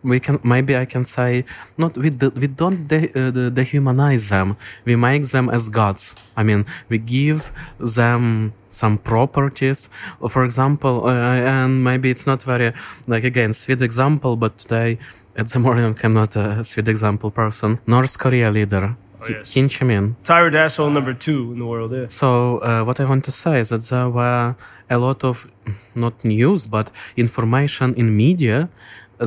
we 0.05 0.19
can 0.21 0.41
maybe 0.43 0.77
I 0.77 0.85
can 0.85 1.05
say 1.05 1.45
not 1.79 1.97
we 1.97 2.11
do, 2.11 2.31
we 2.31 2.47
don't 2.49 2.89
de, 2.89 3.09
uh, 3.15 3.31
de- 3.31 3.51
dehumanize 3.51 4.31
them 4.31 4.57
we 4.85 4.97
make 4.97 5.25
them 5.27 5.49
as 5.49 5.69
gods 5.69 6.17
I 6.37 6.43
mean 6.43 6.67
we 6.89 6.99
give 6.99 7.53
them 7.79 8.53
some 8.69 8.99
properties 8.99 9.89
for 10.29 10.45
example 10.45 11.07
uh, 11.07 11.13
and 11.13 11.85
maybe 11.85 12.11
it's 12.11 12.27
not 12.27 12.43
very 12.43 12.73
like 13.07 13.25
again 13.25 13.53
sweet 13.53 13.81
example 13.83 14.37
but 14.37 14.59
today 14.59 14.99
at 15.37 15.47
the 15.49 15.59
morning 15.59 15.97
I'm 16.03 16.15
not 16.15 16.37
a 16.37 16.65
sweet 16.65 16.89
example 16.89 17.31
person 17.31 17.79
North 17.87 18.19
Korea 18.19 18.51
leader 18.51 18.97
Oh, 19.25 19.29
yes. 19.31 19.55
Kim 19.55 19.69
Jong 19.69 19.91
Un 19.93 20.17
Tyra 20.25 20.51
Dassel, 20.51 20.91
number 20.93 21.13
two 21.13 21.53
in 21.53 21.61
the 21.61 21.65
world. 21.65 21.93
Yeah. 21.93 22.07
so 22.09 22.59
uh, 22.59 22.83
what 22.83 22.99
I 22.99 23.05
want 23.05 23.25
to 23.27 23.31
say 23.31 23.61
is 23.61 23.69
that 23.69 23.83
there 23.83 24.11
were 24.11 24.57
a 24.91 24.99
lot 24.99 25.23
of 25.23 25.47
not 25.95 26.25
news 26.25 26.67
but 26.67 26.91
information 27.17 27.95
in 27.95 28.17
media 28.17 28.69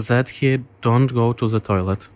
that 0.08 0.30
he 0.30 0.60
don't 0.82 1.14
go 1.14 1.34
to 1.34 1.48
the 1.48 1.60
toilet. 1.60 2.10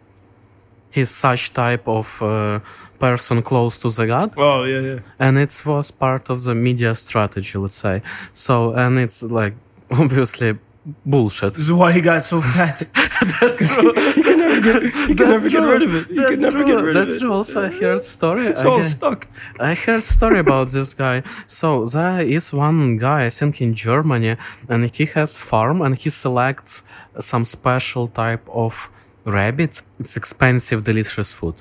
He's 0.92 1.12
such 1.12 1.54
type 1.54 1.88
of 1.88 2.22
uh, 2.22 2.60
person 3.00 3.42
close 3.44 3.78
to 3.78 3.89
the 3.89 4.08
god, 4.08 4.34
Oh 4.38 4.63
yeah, 4.63 4.80
yeah. 4.80 5.00
and 5.20 5.38
it 5.38 5.62
was 5.65 5.92
part 5.92 6.30
of 6.32 6.44
the 6.44 6.56
media 6.56 6.96
strategy, 6.96 7.58
let's 7.60 7.76
say. 7.76 8.02
So 8.34 8.74
and 8.74 8.98
it's 8.98 9.22
like 9.24 9.54
obviously 9.92 10.58
bullshit. 11.06 11.54
This 11.54 11.63
is 11.65 11.73
why 11.73 11.91
he 11.93 12.02
got 12.02 12.23
so 12.23 12.41
fat. 12.56 12.82
That's 13.41 13.75
true. 13.75 13.93
he 14.15 14.23
could 14.23 14.38
never 14.38 14.62
get, 14.62 14.82
he 15.10 15.15
could 15.15 15.28
never 15.28 15.49
get 15.49 15.63
rid 15.73 15.84
of 15.84 15.95
it. 15.95 16.08
He 16.08 16.15
could 16.15 16.25
That's 16.30 16.41
never 16.41 16.63
true. 16.63 16.65
get 16.75 16.84
rid 16.84 16.95
That's 16.95 17.10
of 17.10 17.15
it. 17.15 17.19
true. 17.19 17.34
Also, 17.34 17.65
I 17.67 17.71
heard 17.71 18.02
story. 18.04 18.47
It's 18.47 18.63
all 18.65 18.82
stuck. 18.82 19.28
I 19.60 19.73
heard 19.73 20.04
story 20.04 20.39
about 20.39 20.69
this 20.69 20.93
guy. 20.93 21.23
So 21.47 21.86
there 21.86 22.21
is 22.21 22.54
one 22.54 22.97
guy, 22.97 23.25
I 23.25 23.30
think 23.30 23.62
in 23.62 23.73
Germany, 23.73 24.36
and 24.67 24.89
he 24.95 25.06
has 25.06 25.38
farm 25.38 25.82
and 25.82 25.97
he 25.97 26.10
selects 26.10 26.84
some 27.19 27.45
special 27.45 28.08
type 28.08 28.47
of 28.49 28.89
rabbits. 29.25 29.84
It's 29.99 30.15
expensive, 30.17 30.84
delicious 30.84 31.32
food. 31.34 31.56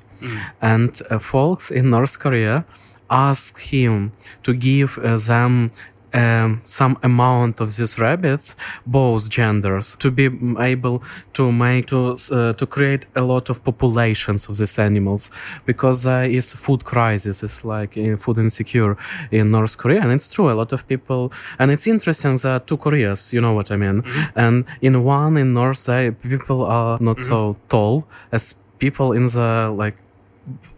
And 0.60 1.00
uh, 1.10 1.18
folks 1.18 1.70
in 1.70 1.90
North 1.90 2.18
Korea 2.18 2.64
ask 3.10 3.58
him 3.60 4.12
to 4.42 4.52
give 4.54 4.98
uh, 4.98 5.16
them 5.16 5.70
um, 6.14 6.60
some 6.62 6.98
amount 7.02 7.60
of 7.60 7.76
these 7.76 7.98
rabbits, 7.98 8.56
both 8.86 9.28
genders, 9.28 9.96
to 9.96 10.10
be 10.10 10.30
able 10.58 11.02
to 11.34 11.52
make 11.52 11.86
to 11.86 12.16
uh, 12.32 12.52
to 12.52 12.66
create 12.66 13.06
a 13.14 13.20
lot 13.20 13.50
of 13.50 13.62
populations 13.64 14.48
of 14.48 14.56
these 14.56 14.78
animals, 14.78 15.30
because 15.66 16.02
there 16.02 16.24
is 16.24 16.54
food 16.54 16.84
crisis, 16.84 17.42
it's 17.42 17.64
like 17.64 17.96
uh, 17.98 18.16
food 18.16 18.38
insecure 18.38 18.96
in 19.30 19.50
North 19.50 19.76
Korea, 19.76 20.00
and 20.00 20.12
it's 20.12 20.32
true. 20.32 20.50
A 20.50 20.54
lot 20.54 20.72
of 20.72 20.86
people, 20.86 21.32
and 21.58 21.70
it's 21.70 21.86
interesting. 21.86 22.36
There 22.36 22.52
are 22.52 22.58
two 22.58 22.76
Koreas, 22.76 23.32
you 23.32 23.40
know 23.40 23.52
what 23.52 23.70
I 23.70 23.76
mean, 23.76 24.02
and 24.34 24.64
in 24.80 25.04
one 25.04 25.36
in 25.36 25.54
North, 25.54 25.86
there 25.86 26.12
people 26.12 26.64
are 26.64 26.98
not 27.00 27.18
so 27.18 27.56
tall 27.68 28.06
as 28.32 28.54
people 28.78 29.12
in 29.12 29.24
the 29.24 29.74
like 29.76 29.96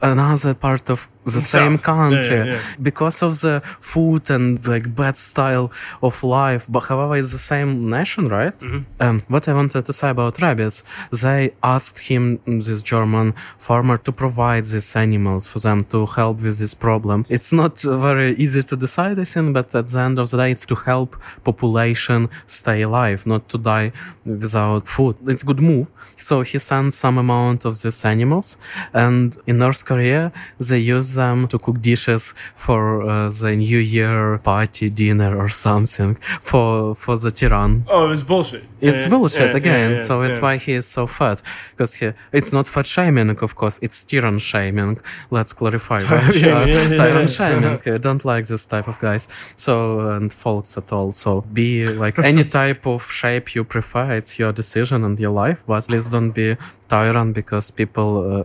another 0.02 0.54
part 0.54 0.90
of 0.90 1.08
the 1.34 1.40
same 1.56 1.76
South. 1.76 1.86
Yeah, 1.86 1.94
country 1.94 2.36
yeah, 2.36 2.44
yeah. 2.54 2.60
because 2.88 3.18
of 3.26 3.32
the 3.44 3.54
food 3.92 4.24
and 4.30 4.48
like 4.72 4.86
bad 5.02 5.16
style 5.16 5.66
of 6.02 6.14
life 6.22 6.64
but 6.74 6.82
however 6.90 7.14
it's 7.20 7.32
the 7.38 7.44
same 7.54 7.70
nation 7.98 8.24
right 8.28 8.58
Mm-hmm. 8.60 8.82
um, 9.04 9.16
what 9.28 9.44
i 9.50 9.52
wanted 9.60 9.82
to 9.88 9.92
say 10.00 10.08
about 10.16 10.34
rabbits 10.46 10.78
they 11.24 11.40
asked 11.62 11.98
him 12.10 12.22
this 12.68 12.82
german 12.92 13.28
farmer 13.58 13.96
to 14.06 14.10
provide 14.12 14.64
these 14.72 14.90
animals 15.06 15.42
for 15.46 15.58
them 15.66 15.78
to 15.92 15.98
help 16.18 16.36
with 16.42 16.58
this 16.62 16.74
problem 16.86 17.18
it's 17.36 17.52
not 17.52 17.74
very 17.80 18.30
easy 18.44 18.62
to 18.70 18.76
decide 18.86 19.18
i 19.18 19.24
think 19.32 19.46
but 19.58 19.68
at 19.80 19.86
the 19.92 19.98
end 20.06 20.18
of 20.18 20.26
the 20.30 20.36
day 20.42 20.50
it's 20.54 20.66
to 20.72 20.74
help 20.90 21.10
population 21.44 22.20
stay 22.46 22.78
alive 22.82 23.20
not 23.32 23.42
to 23.52 23.56
die 23.58 23.88
without 24.24 24.82
food 24.96 25.14
it's 25.32 25.42
good 25.50 25.60
move 25.60 25.86
so 26.16 26.34
he 26.42 26.58
sent 26.58 26.92
some 27.04 27.16
amount 27.18 27.64
of 27.68 27.72
these 27.82 28.04
animals 28.04 28.46
and 28.92 29.36
in 29.46 29.54
north 29.64 29.82
korea 29.90 30.22
they 30.68 30.78
use 30.96 31.08
them 31.20 31.38
to 31.52 31.56
cook 31.64 31.78
dishes 31.90 32.24
for 32.64 32.80
uh, 33.02 33.28
the 33.42 33.52
new 33.66 33.83
year 33.96 34.38
party 34.50 34.87
dinner 35.02 35.33
or 35.42 35.48
something 35.66 36.12
for 36.50 36.94
for 37.02 37.14
the 37.24 37.30
tyrann 37.38 37.72
Oh, 37.94 38.11
it's 38.14 38.24
bullshit. 38.30 38.64
it's 38.88 39.04
Yeah, 39.04 39.12
bullshit 39.14 39.50
yeah, 39.50 39.61
again 39.62 39.90
yeah, 39.92 40.06
so 40.09 40.12
it's 40.26 40.38
why 40.44 40.54
he 40.64 40.72
is 40.80 40.87
so 40.96 41.02
fat 41.18 41.38
because 41.72 41.92
he 42.00 42.06
it's 42.38 42.52
not 42.56 42.66
fat 42.74 42.87
shaming 42.96 43.30
of 43.46 43.52
course 43.61 43.76
it's 43.87 43.98
tyrann 44.09 44.38
shaming. 44.50 44.96
Let's 45.37 45.52
clarify 45.61 45.98
Tyrann 46.06 46.33
shaming, 46.42 46.74
yeah, 46.74 46.88
yeah, 46.90 47.00
tyrann 47.00 47.28
yeah. 47.28 47.38
shaming 47.38 47.74
I 47.96 47.98
don't 48.06 48.24
like 48.33 48.44
this 48.52 48.64
type 48.72 48.88
of 48.92 48.96
guys. 49.09 49.24
So 49.64 49.72
and 50.16 50.28
folks 50.44 50.70
at 50.80 50.88
all 50.96 51.11
so 51.24 51.30
be 51.61 51.68
like 52.04 52.16
any 52.33 52.44
type 52.61 52.83
of 52.94 53.00
shape 53.20 53.46
you 53.56 53.62
prefer 53.74 54.06
it's 54.20 54.33
your 54.40 54.52
decision 54.62 54.98
and 55.06 55.16
your 55.24 55.35
life 55.44 55.61
but 55.70 55.80
please 55.88 56.06
don't 56.14 56.33
be 56.42 56.48
tyrant 56.92 57.30
because 57.40 57.66
people 57.80 58.11
uh, 58.33 58.44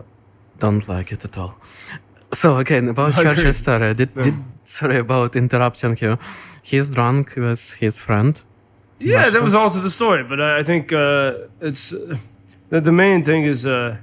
don't 0.64 0.84
like 0.94 1.08
it 1.16 1.22
at 1.28 1.34
all 1.42 1.52
so 2.32 2.58
again 2.58 2.88
about. 2.88 3.14
Churchill's 3.14 3.56
story 3.56 3.94
did, 3.94 4.14
did 4.14 4.34
sorry 4.64 4.98
about 4.98 5.36
interrupting 5.36 5.96
you 6.00 6.18
he's 6.66 6.90
drunk 6.90 7.36
with 7.36 7.74
his 7.74 7.98
friend 7.98 8.42
Yeah, 8.98 9.30
that 9.30 9.42
was 9.42 9.54
all 9.54 9.70
to 9.70 9.80
the 9.80 9.90
story. 9.90 10.22
But 10.24 10.40
I 10.40 10.58
I 10.60 10.62
think 10.62 10.92
uh, 10.92 11.68
it's 11.68 11.92
uh, 11.92 12.16
the, 12.70 12.80
the 12.80 12.92
main 12.92 13.22
thing 13.22 13.44
is, 13.44 13.66
uh, 13.66 13.98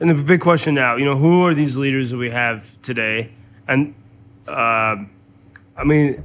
and 0.00 0.10
the 0.10 0.14
big 0.32 0.40
question 0.40 0.74
now, 0.74 0.96
you 0.96 1.06
know, 1.08 1.16
who 1.24 1.46
are 1.46 1.54
these 1.54 1.76
leaders 1.76 2.10
that 2.10 2.18
we 2.18 2.30
have 2.30 2.58
today? 2.82 3.18
And 3.70 3.94
uh, 4.48 4.96
I 5.80 5.84
mean, 5.84 6.24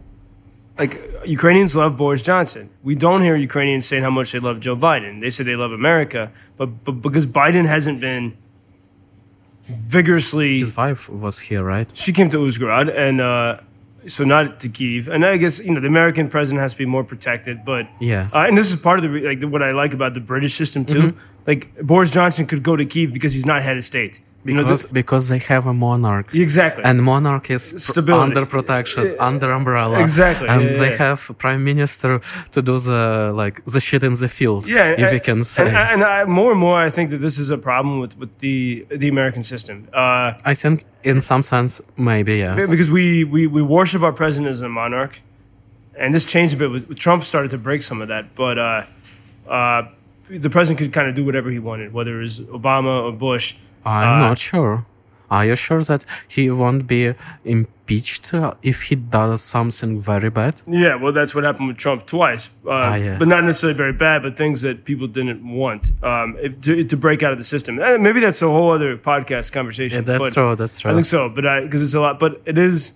like 0.80 0.94
Ukrainians 1.26 1.76
love 1.76 1.96
Boris 2.02 2.24
Johnson. 2.24 2.64
We 2.90 2.96
don't 3.06 3.22
hear 3.22 3.36
Ukrainians 3.36 3.86
saying 3.86 4.04
how 4.08 4.14
much 4.20 4.32
they 4.34 4.42
love 4.50 4.58
Joe 4.60 4.76
Biden. 4.76 5.22
They 5.22 5.30
say 5.30 5.44
they 5.44 5.56
love 5.64 5.72
America, 5.72 6.32
but 6.58 6.68
but 6.86 6.96
because 7.06 7.26
Biden 7.42 7.66
hasn't 7.76 8.00
been 8.08 8.26
vigorously 9.82 10.60
his 10.60 10.76
wife 10.76 11.10
was 11.10 11.40
here 11.40 11.64
right 11.64 11.96
she 11.96 12.12
came 12.14 12.30
to 12.30 12.38
Uzhhorod 12.38 12.96
and 12.96 13.22
uh, 13.22 13.58
so 14.08 14.26
not 14.26 14.60
to 14.60 14.68
Kiev. 14.70 15.08
And 15.08 15.26
I 15.26 15.38
guess 15.38 15.60
you 15.60 15.74
know 15.74 15.80
the 15.80 15.88
American 15.88 16.28
president 16.28 16.62
has 16.62 16.74
to 16.74 16.78
be 16.78 16.86
more 16.86 17.04
protected, 17.06 17.64
but 17.64 17.88
Yes. 18.02 18.36
uh, 18.36 18.46
and 18.48 18.58
this 18.58 18.70
is 18.70 18.76
part 18.80 19.00
of 19.00 19.04
the 19.12 19.22
like 19.22 19.42
what 19.44 19.64
I 19.64 19.72
like 19.72 19.94
about 19.94 20.14
the 20.14 20.20
British 20.20 20.56
system 20.56 20.84
too. 20.86 21.16
Like 21.48 21.74
Boris 21.82 22.12
Johnson 22.12 22.46
could 22.46 22.64
go 22.64 22.76
to 22.76 22.86
Kiev 22.86 23.14
because 23.14 23.34
he's 23.34 23.46
not 23.46 23.62
head 23.62 23.78
of 23.78 23.84
state. 23.84 24.20
You 24.46 24.54
know, 24.56 24.64
because 24.64 24.86
because 24.92 25.30
they 25.30 25.40
have 25.40 25.66
a 25.66 25.74
monarch 25.74 26.28
exactly. 26.36 26.84
and 26.84 27.02
monarch 27.02 27.50
is 27.50 27.64
Stability. 27.64 28.24
under 28.24 28.46
protection 28.46 29.16
under 29.20 29.52
umbrella 29.52 30.02
Exactly, 30.02 30.48
and 30.50 30.64
yeah, 30.64 30.80
they 30.82 30.92
yeah. 30.92 31.06
have 31.06 31.20
prime 31.38 31.64
minister 31.64 32.20
to 32.52 32.62
do 32.62 32.78
the 32.78 33.32
like 33.34 33.64
the 33.64 33.80
shit 33.80 34.04
in 34.04 34.16
the 34.16 34.28
field 34.28 34.68
yeah, 34.68 34.90
if 34.90 35.00
and, 35.00 35.12
we 35.12 35.20
can 35.20 35.44
say 35.46 35.68
And, 35.68 35.78
and 35.78 36.04
I, 36.04 36.26
more 36.26 36.52
and 36.52 36.60
more, 36.60 36.78
I 36.88 36.90
think 36.90 37.10
that 37.12 37.22
this 37.28 37.38
is 37.40 37.50
a 37.50 37.58
problem 37.58 38.00
with 38.02 38.14
with 38.18 38.32
the 38.40 38.86
the 38.90 39.08
American 39.08 39.44
system. 39.44 39.88
Uh, 39.94 40.52
i 40.52 40.54
think 40.54 40.86
in 41.04 41.22
some 41.22 41.44
sense 41.54 41.82
maybe 41.96 42.36
yes 42.38 42.70
because 42.70 42.92
we, 42.92 43.24
we 43.24 43.48
we 43.48 43.62
worship 43.62 44.02
our 44.02 44.14
president 44.14 44.50
as 44.50 44.62
a 44.62 44.70
monarch, 44.70 45.22
and 45.98 46.14
this 46.14 46.26
changed 46.26 46.56
a 46.56 46.58
bit. 46.58 46.72
With, 46.72 46.88
with 46.88 47.00
Trump 47.00 47.24
started 47.24 47.52
to 47.52 47.58
break 47.58 47.82
some 47.82 48.02
of 48.02 48.08
that, 48.08 48.36
but 48.36 48.58
uh, 48.58 48.84
uh, 49.48 49.88
the 50.30 50.50
president 50.50 50.80
could 50.80 50.94
kind 50.94 51.08
of 51.08 51.16
do 51.16 51.26
whatever 51.26 51.50
he 51.50 51.60
wanted, 51.60 51.94
whether 51.94 52.18
it 52.18 52.22
was 52.22 52.40
Obama 52.42 53.04
or 53.04 53.12
Bush. 53.12 53.56
I'm 53.86 54.22
uh, 54.22 54.28
not 54.28 54.38
sure 54.38 54.86
are 55.32 55.46
you 55.46 55.56
sure 55.56 55.82
that 55.82 56.06
he 56.28 56.50
won't 56.50 56.86
be 56.86 57.14
impeached 57.44 58.32
if 58.62 58.84
he 58.84 58.96
does 58.96 59.42
something 59.42 60.00
very 60.00 60.30
bad 60.30 60.62
Yeah, 60.68 60.96
well, 60.96 61.12
that's 61.12 61.34
what 61.36 61.44
happened 61.44 61.68
with 61.70 61.78
Trump 61.78 62.06
twice, 62.06 62.50
uh, 62.66 62.70
Ah, 62.70 62.96
yeah. 62.96 63.18
but 63.18 63.28
not 63.28 63.44
necessarily 63.44 63.76
very 63.76 63.94
bad, 63.94 64.22
but 64.22 64.38
things 64.38 64.62
that 64.62 64.86
people 64.86 65.08
didn't 65.08 65.42
want 65.62 65.92
um, 66.04 66.38
if, 66.40 66.62
to 66.62 66.84
to 66.84 66.96
break 66.98 67.24
out 67.24 67.32
of 67.32 67.40
the 67.40 67.44
system. 67.44 67.80
Eh, 67.80 67.98
maybe 67.98 68.20
that's 68.20 68.42
a 68.42 68.48
whole 68.48 68.72
other 68.72 68.96
podcast 68.98 69.52
conversation. 69.52 69.98
yeah 70.00 70.18
that's 70.18 70.34
true 70.34 70.56
that's 70.56 70.80
true 70.80 70.92
I 70.92 70.94
think 70.94 71.08
so, 71.08 71.30
but 71.30 71.46
I 71.46 71.62
because 71.62 71.84
it's 71.84 71.94
a 71.96 72.02
lot, 72.02 72.20
but 72.20 72.42
it 72.46 72.58
is 72.58 72.94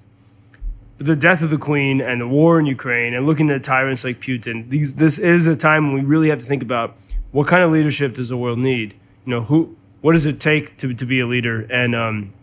the 0.98 1.16
death 1.16 1.42
of 1.42 1.50
the 1.50 1.58
queen 1.58 2.02
and 2.02 2.22
the 2.22 2.28
war 2.28 2.60
in 2.60 2.66
Ukraine 2.66 3.14
and 3.14 3.26
looking 3.26 3.50
at 3.50 3.64
tyrants 3.64 4.04
like 4.04 4.20
Putin. 4.20 4.70
These 4.70 4.96
this 4.96 5.18
is 5.20 5.48
a 5.48 5.56
time 5.56 5.82
when 5.88 6.04
we 6.04 6.08
really 6.16 6.30
have 6.30 6.40
to 6.40 6.46
think 6.46 6.64
about 6.64 6.96
what 7.32 7.48
kind 7.48 7.64
of 7.64 7.72
leadership 7.72 8.16
does 8.16 8.30
the 8.30 8.38
world 8.38 8.60
need. 8.60 8.94
You 9.26 9.32
know, 9.34 9.42
who 9.42 9.76
what 10.02 10.14
does 10.14 10.26
it 10.26 10.40
take 10.40 10.78
to 10.78 10.94
to 10.94 11.06
be 11.06 11.20
a 11.20 11.28
leader, 11.28 11.68
and 11.70 11.96
um, 11.96 12.34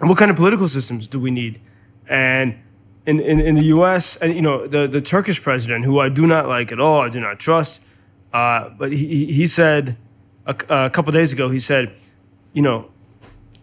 what 0.00 0.18
kind 0.18 0.30
of 0.30 0.36
political 0.36 0.68
systems 0.68 1.06
do 1.06 1.18
we 1.18 1.30
need? 1.30 1.60
And 2.08 2.58
in, 3.06 3.20
in, 3.20 3.40
in 3.40 3.54
the 3.54 3.64
U.S. 3.66 4.16
and 4.16 4.34
you 4.34 4.42
know 4.42 4.66
the 4.66 4.86
the 4.86 5.00
Turkish 5.00 5.42
president, 5.42 5.84
who 5.84 5.98
I 5.98 6.08
do 6.08 6.26
not 6.26 6.48
like 6.48 6.72
at 6.72 6.80
all, 6.80 7.00
I 7.00 7.08
do 7.08 7.20
not 7.20 7.38
trust. 7.38 7.82
Uh, 8.32 8.68
but 8.78 8.92
he 8.92 9.32
he- 9.32 9.46
said 9.46 9.96
a, 10.46 10.54
a 10.68 10.90
couple 10.90 11.12
days 11.12 11.32
ago, 11.32 11.48
he 11.50 11.58
said, 11.58 11.92
you 12.52 12.62
know, 12.62 12.88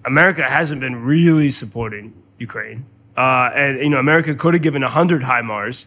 America 0.04 0.44
hasn't 0.44 0.82
been 0.82 1.04
really 1.04 1.50
supporting 1.50 2.14
Ukraine, 2.38 2.86
uh, 3.16 3.50
and 3.56 3.80
you 3.80 3.90
know 3.90 3.98
America 3.98 4.36
could 4.36 4.54
have 4.54 4.64
given 4.64 4.82
hundred 4.82 5.24
HIMARS, 5.24 5.86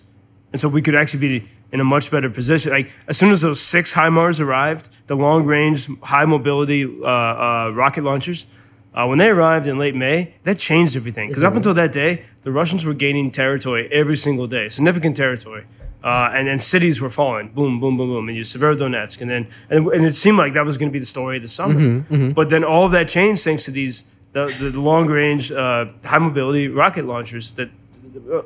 and 0.53 0.61
so 0.61 0.69
we 0.69 0.81
could 0.81 0.95
actually 0.95 1.21
be 1.41 1.49
in 1.73 1.81
a 1.81 1.85
much 1.85 2.11
better 2.11 2.29
position. 2.31 2.73
Like 2.73 2.91
as 3.09 3.17
soon 3.17 3.31
as 3.31 3.41
those 3.43 3.61
six 3.61 3.93
HIMARS 3.95 4.41
arrived, 4.41 4.89
the 5.07 5.15
long 5.17 5.45
range, 5.45 5.89
high 6.03 6.25
mobility 6.25 6.85
uh, 6.85 7.07
uh, 7.07 7.73
rocket 7.75 8.05
launchers, 8.05 8.47
uh, 8.95 9.07
when 9.07 9.19
they 9.19 9.29
arrived 9.29 9.67
in 9.69 9.79
late 9.79 9.95
May, 9.95 10.35
that 10.45 10.59
changed 10.59 10.97
everything. 10.97 11.29
Because 11.29 11.45
up 11.45 11.55
until 11.55 11.75
that 11.75 11.93
day, 11.93 12.25
the 12.43 12.51
Russians 12.51 12.85
were 12.85 12.95
gaining 12.95 13.31
territory 13.31 13.89
every 13.93 14.17
single 14.17 14.47
day, 14.49 14.69
significant 14.69 15.17
territory. 15.17 15.65
Uh, 16.03 16.31
and 16.35 16.49
then 16.49 16.59
cities 16.59 17.01
were 17.01 17.11
falling, 17.11 17.51
boom, 17.51 17.79
boom, 17.79 17.97
boom, 17.99 18.09
boom, 18.09 18.27
and 18.29 18.37
you 18.37 18.43
Severodonetsk, 18.43 19.21
and 19.21 19.31
then 19.31 19.47
and, 19.69 19.87
and 19.89 20.07
it 20.07 20.15
seemed 20.15 20.39
like 20.39 20.55
that 20.55 20.65
was 20.65 20.79
going 20.79 20.89
to 20.89 20.93
be 20.93 20.99
the 20.99 21.05
story 21.07 21.37
of 21.37 21.43
the 21.43 21.49
summer. 21.49 22.01
But 22.33 22.49
then 22.49 22.65
all 22.65 22.87
of 22.87 22.93
that 22.93 23.07
changed 23.09 23.45
thanks 23.45 23.65
to 23.67 23.71
these 23.71 24.05
the, 24.33 24.47
the 24.73 24.81
long 24.81 25.07
range, 25.09 25.53
uh, 25.53 25.87
high 26.05 26.19
mobility 26.19 26.69
rocket 26.69 27.05
launchers 27.05 27.51
that 27.53 27.69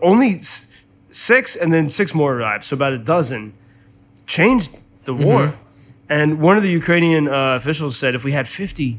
only 0.02 0.34
s- 0.34 0.73
six, 1.14 1.54
and 1.54 1.72
then 1.72 1.88
six 1.90 2.14
more 2.14 2.34
arrived, 2.34 2.64
so 2.64 2.74
about 2.74 2.92
a 2.92 2.98
dozen, 2.98 3.54
changed 4.26 4.76
the 5.04 5.14
war. 5.14 5.54
And 6.08 6.40
one 6.40 6.56
of 6.56 6.62
the 6.62 6.70
Ukrainian 6.70 7.28
uh, 7.28 7.54
officials 7.54 7.96
said, 7.96 8.14
if 8.14 8.24
we 8.24 8.32
had 8.32 8.48
fifty, 8.48 8.98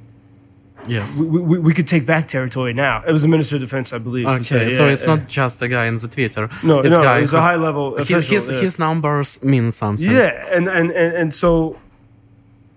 yes 0.88 1.20
we, 1.20 1.40
we, 1.40 1.60
we 1.60 1.74
could 1.74 1.88
take 1.88 2.06
back 2.06 2.28
territory 2.28 2.74
now. 2.74 3.04
It 3.08 3.12
was 3.12 3.22
the 3.22 3.28
minister 3.28 3.56
of 3.58 3.62
defense, 3.62 3.94
I 3.94 4.00
believe. 4.00 4.28
Okay, 4.28 4.44
said, 4.44 4.72
so 4.72 4.88
it's 4.88 5.06
yeah. 5.06 5.16
not 5.16 5.28
just 5.28 5.62
a 5.62 5.68
guy 5.68 5.86
in 5.86 5.96
the 5.96 6.08
Twitter. 6.08 6.50
No, 6.64 6.80
it's 6.80 6.90
no, 6.90 7.04
guy 7.04 7.20
it 7.20 7.34
a 7.34 7.42
high 7.42 7.56
level 7.56 7.96
his 7.96 8.10
official. 8.10 8.34
his, 8.36 8.50
yeah. 8.50 8.60
his 8.60 8.80
numbers 8.80 9.44
mean 9.44 9.72
something. 9.72 10.12
Yeah, 10.12 10.56
and, 10.56 10.68
and, 10.68 10.92
and, 10.92 11.14
and 11.14 11.34
so, 11.34 11.80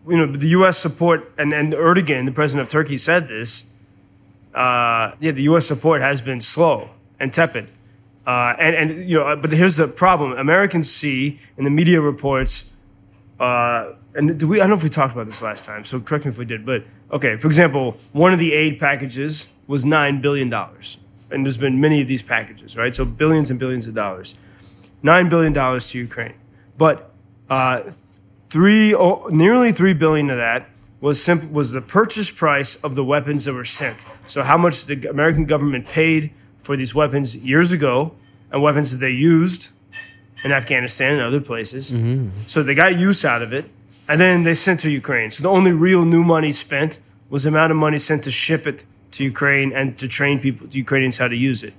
you 0.07 0.17
know, 0.17 0.27
the 0.27 0.49
U.S. 0.49 0.79
support, 0.79 1.33
and, 1.39 1.53
and 1.53 1.73
Erdogan, 1.73 2.25
the 2.27 2.33
president 2.33 2.67
of 2.67 2.71
Turkey, 2.71 2.99
said 2.99 3.29
this. 3.29 3.67
Uh, 4.55 5.13
yeah, 5.21 5.31
the 5.31 5.45
U.S. 5.45 5.67
support 5.67 6.01
has 6.01 6.21
been 6.21 6.41
slow 6.41 6.91
and 7.21 7.33
tepid. 7.33 7.69
Uh, 8.29 8.55
and, 8.59 8.77
and, 8.77 9.09
you 9.09 9.17
know, 9.17 9.37
but 9.37 9.51
here's 9.51 9.77
the 9.77 9.89
problem 9.89 10.33
Americans 10.39 10.91
see 10.91 11.41
in 11.57 11.65
the 11.65 11.71
media 11.71 11.99
reports 11.99 12.73
uh, 13.41 13.95
and 14.15 14.43
we? 14.43 14.59
I 14.59 14.65
don't 14.65 14.71
know 14.71 14.77
if 14.77 14.83
we 14.83 14.89
talked 14.89 15.13
about 15.13 15.27
this 15.27 15.43
last 15.43 15.65
time, 15.65 15.85
so 15.85 16.01
correct 16.01 16.25
me 16.25 16.31
if 16.31 16.39
we 16.39 16.45
did. 16.45 16.67
But 16.67 16.85
okay, 17.13 17.37
for 17.37 17.47
example, 17.47 17.97
one 18.13 18.33
of 18.33 18.39
the 18.39 18.53
aid 18.53 18.81
packages 18.81 19.53
was 19.69 19.85
nine 19.85 20.21
billion 20.21 20.51
dollars, 20.51 20.99
and 21.31 21.47
there's 21.47 21.57
been 21.57 21.81
many 21.81 22.03
of 22.03 22.09
these 22.09 22.23
packages, 22.23 22.77
right? 22.77 22.95
So 22.95 23.05
billions 23.05 23.51
and 23.51 23.59
billions 23.59 23.87
of 23.87 23.95
dollars, 23.95 24.37
nine 25.03 25.29
billion 25.29 25.53
dollars 25.53 25.89
to 25.93 25.99
Ukraine, 25.99 26.35
but 26.77 27.15
uh, 27.49 27.83
three, 28.47 28.93
oh, 28.93 29.29
nearly 29.31 29.71
three 29.71 29.95
billion 29.95 30.31
of 30.31 30.39
that 30.39 30.69
was 31.01 31.23
simp- 31.23 31.53
was 31.53 31.71
the 31.71 31.81
purchase 31.81 32.31
price 32.31 32.75
of 32.83 32.97
the 32.97 33.05
weapons 33.05 33.45
that 33.45 33.55
were 33.55 33.65
sent. 33.65 34.05
So 34.27 34.43
how 34.43 34.59
much 34.59 34.87
the 34.87 35.09
American 35.09 35.45
government 35.45 35.87
paid 35.87 36.33
for 36.59 36.77
these 36.77 36.93
weapons 36.93 37.37
years 37.37 37.71
ago, 37.71 38.15
and 38.51 38.63
weapons 38.63 38.93
that 38.93 38.99
they 38.99 39.11
used 39.11 39.71
in 40.45 40.53
Afghanistan 40.53 41.15
and 41.15 41.23
other 41.23 41.41
places. 41.41 41.93
Mm-hmm. 41.93 42.31
So 42.47 42.63
they 42.63 42.75
got 42.75 42.97
use 42.97 43.25
out 43.25 43.43
of 43.43 43.53
it, 43.53 43.67
and 44.09 44.21
then 44.21 44.43
they 44.43 44.55
sent 44.55 44.81
to 44.81 44.91
Ukraine. 44.91 45.31
So 45.31 45.43
the 45.43 45.51
only 45.51 45.73
real 45.73 46.05
new 46.05 46.23
money 46.23 46.53
spent 46.53 46.99
was 47.29 47.43
the 47.43 47.51
amount 47.51 47.71
of 47.73 47.77
money 47.77 47.99
sent 47.99 48.25
to 48.25 48.31
ship 48.31 48.67
it 48.67 48.85
to 49.13 49.25
Ukraine 49.25 49.73
and 49.73 49.97
to 49.99 50.09
train 50.09 50.39
people, 50.39 50.69
to 50.69 50.79
Ukrainians, 50.79 51.19
how 51.19 51.29
to 51.29 51.37
use 51.37 51.63
it. 51.63 51.75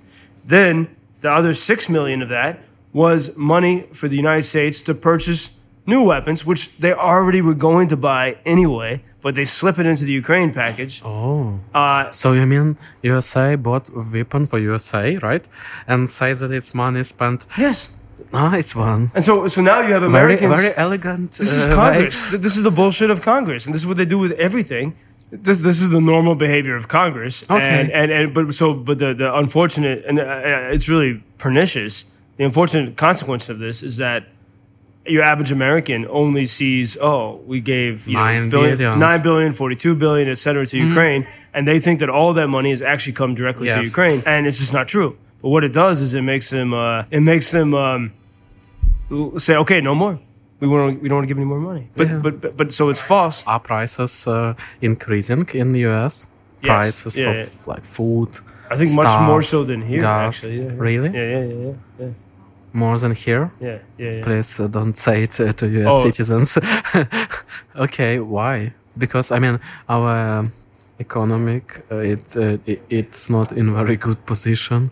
Then 0.46 0.96
the 1.22 1.32
other 1.32 1.54
six 1.54 1.90
million 1.90 2.22
of 2.22 2.30
that 2.30 2.60
was 2.94 3.36
money 3.38 3.88
for 3.94 4.08
the 4.08 4.16
United 4.16 4.44
States 4.44 4.82
to 4.84 4.94
purchase 4.94 5.52
new 5.86 6.04
weapons, 6.04 6.46
which 6.46 6.78
they 6.78 6.94
already 6.94 7.42
were 7.42 7.54
going 7.54 7.88
to 7.88 7.98
buy 7.98 8.38
anyway, 8.46 9.04
but 9.22 9.36
they 9.36 9.46
slip 9.46 9.78
it 9.80 9.86
into 9.86 10.06
the 10.06 10.14
Ukraine 10.14 10.52
package. 10.54 11.02
Oh. 11.06 11.60
Uh, 11.74 12.10
So 12.12 12.34
you 12.34 12.46
mean 12.46 12.78
USA 13.04 13.56
bought 13.56 13.90
a 13.90 14.02
weapon 14.16 14.46
for 14.48 14.58
USA, 14.60 15.18
right? 15.18 15.46
And 15.88 16.10
say 16.10 16.34
that 16.34 16.52
it's 16.52 16.74
money 16.74 17.04
spent. 17.04 17.46
yes. 17.58 17.92
Nice 18.32 18.76
one. 18.76 19.10
And 19.16 19.24
so, 19.26 19.48
so 19.48 19.60
now 19.62 19.80
you 19.82 19.92
have 19.94 20.02
Very, 20.04 20.36
Americans. 20.36 20.56
very 20.62 20.74
elegant. 20.78 21.32
This 21.32 21.52
is 21.52 21.66
uh. 21.66 21.74
Congress. 21.74 22.30
Th- 22.30 22.42
This 22.46 22.56
is 22.58 22.64
the 22.64 22.76
bullshit 22.80 23.10
of 23.10 23.22
Congress, 23.24 23.66
and 23.66 23.74
this 23.74 23.82
is 23.82 23.88
what 23.88 23.98
they 23.98 24.06
do 24.06 24.20
with 24.26 24.34
everything. 24.48 24.88
This 25.32 25.58
this 25.68 25.82
is 25.84 25.90
the 25.98 26.02
normal 26.14 26.36
behavior 26.36 26.76
of 26.76 26.88
Congress. 26.88 27.36
Okay. 27.50 27.64
And 27.80 27.88
and, 28.00 28.12
and 28.18 28.26
but 28.36 28.54
so 28.62 28.66
but 28.88 28.98
the 29.04 29.10
the 29.22 29.30
unfortunate 29.44 30.00
and 30.08 30.16
uh, 30.20 30.74
it's 30.76 30.88
really 30.94 31.14
pernicious. 31.46 31.94
The 32.38 32.44
unfortunate 32.50 32.88
consequence 33.08 33.46
of 33.54 33.58
this 33.66 33.78
is 33.90 33.98
that 34.06 34.22
your 35.16 35.24
average 35.32 35.52
American 35.60 36.06
only 36.10 36.46
sees 36.46 36.98
oh 37.02 37.42
we 37.52 37.60
gave 37.74 38.08
you 38.08 38.14
know, 38.16 38.20
Nine 38.24 38.50
billion- 38.50 38.78
billions. 38.78 39.02
Mm-hmm. 39.02 39.22
9 39.22 39.22
billion 39.28 39.52
42 39.54 39.96
billion 39.96 40.28
et 40.30 40.38
cetera 40.46 40.66
to 40.72 40.78
Ukraine 40.90 41.22
and 41.54 41.68
they 41.70 41.80
think 41.86 42.00
that 42.02 42.10
all 42.18 42.32
that 42.40 42.48
money 42.48 42.70
has 42.76 42.82
actually 42.94 43.14
come 43.22 43.32
directly 43.40 43.68
to 43.76 43.82
Ukraine 43.92 44.20
and 44.26 44.42
it's 44.48 44.60
just 44.64 44.74
not 44.80 44.88
true 44.96 45.12
but 45.42 45.50
what 45.54 45.64
it 45.64 45.74
does 45.84 45.98
is 46.06 46.10
it 46.14 46.22
makes 46.34 46.48
them 46.56 46.70
uh, 46.74 47.04
it 47.18 47.22
makes 47.32 47.48
them 47.58 47.70
um, 47.86 48.02
say 49.38 49.56
okay 49.64 49.80
no 49.82 49.96
more 49.96 50.20
we 50.60 50.68
want 50.68 51.02
we 51.02 51.08
don't 51.10 51.18
want 51.20 51.26
to 51.28 51.32
give 51.34 51.38
any 51.44 51.46
more 51.54 51.60
money 51.72 51.86
but, 51.96 52.08
Yeah. 52.08 52.20
but 52.26 52.34
but 52.42 52.52
but 52.60 52.68
so 52.78 52.90
it's 52.92 53.02
false 53.14 53.38
Are 53.48 53.60
prices 53.72 54.28
uh, 54.28 54.54
increasing 54.82 55.44
in 55.62 55.68
the 55.76 55.82
US? 55.90 56.28
Yes. 56.62 56.68
Prices 56.72 57.16
Yeah, 57.16 57.32
for 57.32 57.38
yeah. 57.40 57.74
like 57.74 57.86
food, 57.98 58.30
I 58.70 58.76
think 58.80 58.90
much 59.02 59.16
more 59.30 59.42
so 59.42 59.64
than 59.70 59.80
here 59.90 60.02
gas. 60.02 60.44
actually. 60.44 60.68
Really? 60.88 61.10
yeah 61.18 61.28
yeah 61.36 61.46
yeah 61.64 61.74
yeah 62.00 62.12
more 62.74 62.98
than 62.98 63.14
here? 63.16 63.50
yeah 63.60 63.80
yeah, 63.98 64.12
yeah. 64.12 64.24
Please 64.24 64.60
uh, 64.64 64.68
don't 64.68 64.98
say 64.98 65.24
it 65.24 65.40
uh, 65.40 65.52
to 65.54 65.66
US 65.68 65.94
Oh. 65.94 66.04
citizens. 66.04 66.58
okay, 67.76 68.20
why? 68.20 68.74
Because 68.98 69.32
I 69.32 69.40
mean, 69.40 69.60
our 69.88 70.40
um, 70.40 70.52
economic 71.00 71.84
uh, 71.92 71.98
it, 72.14 72.36
uh, 72.36 72.58
it 72.66 72.82
it's 72.90 73.30
not 73.30 73.52
in 73.52 73.74
very 73.74 73.96
good 73.98 74.26
position. 74.26 74.92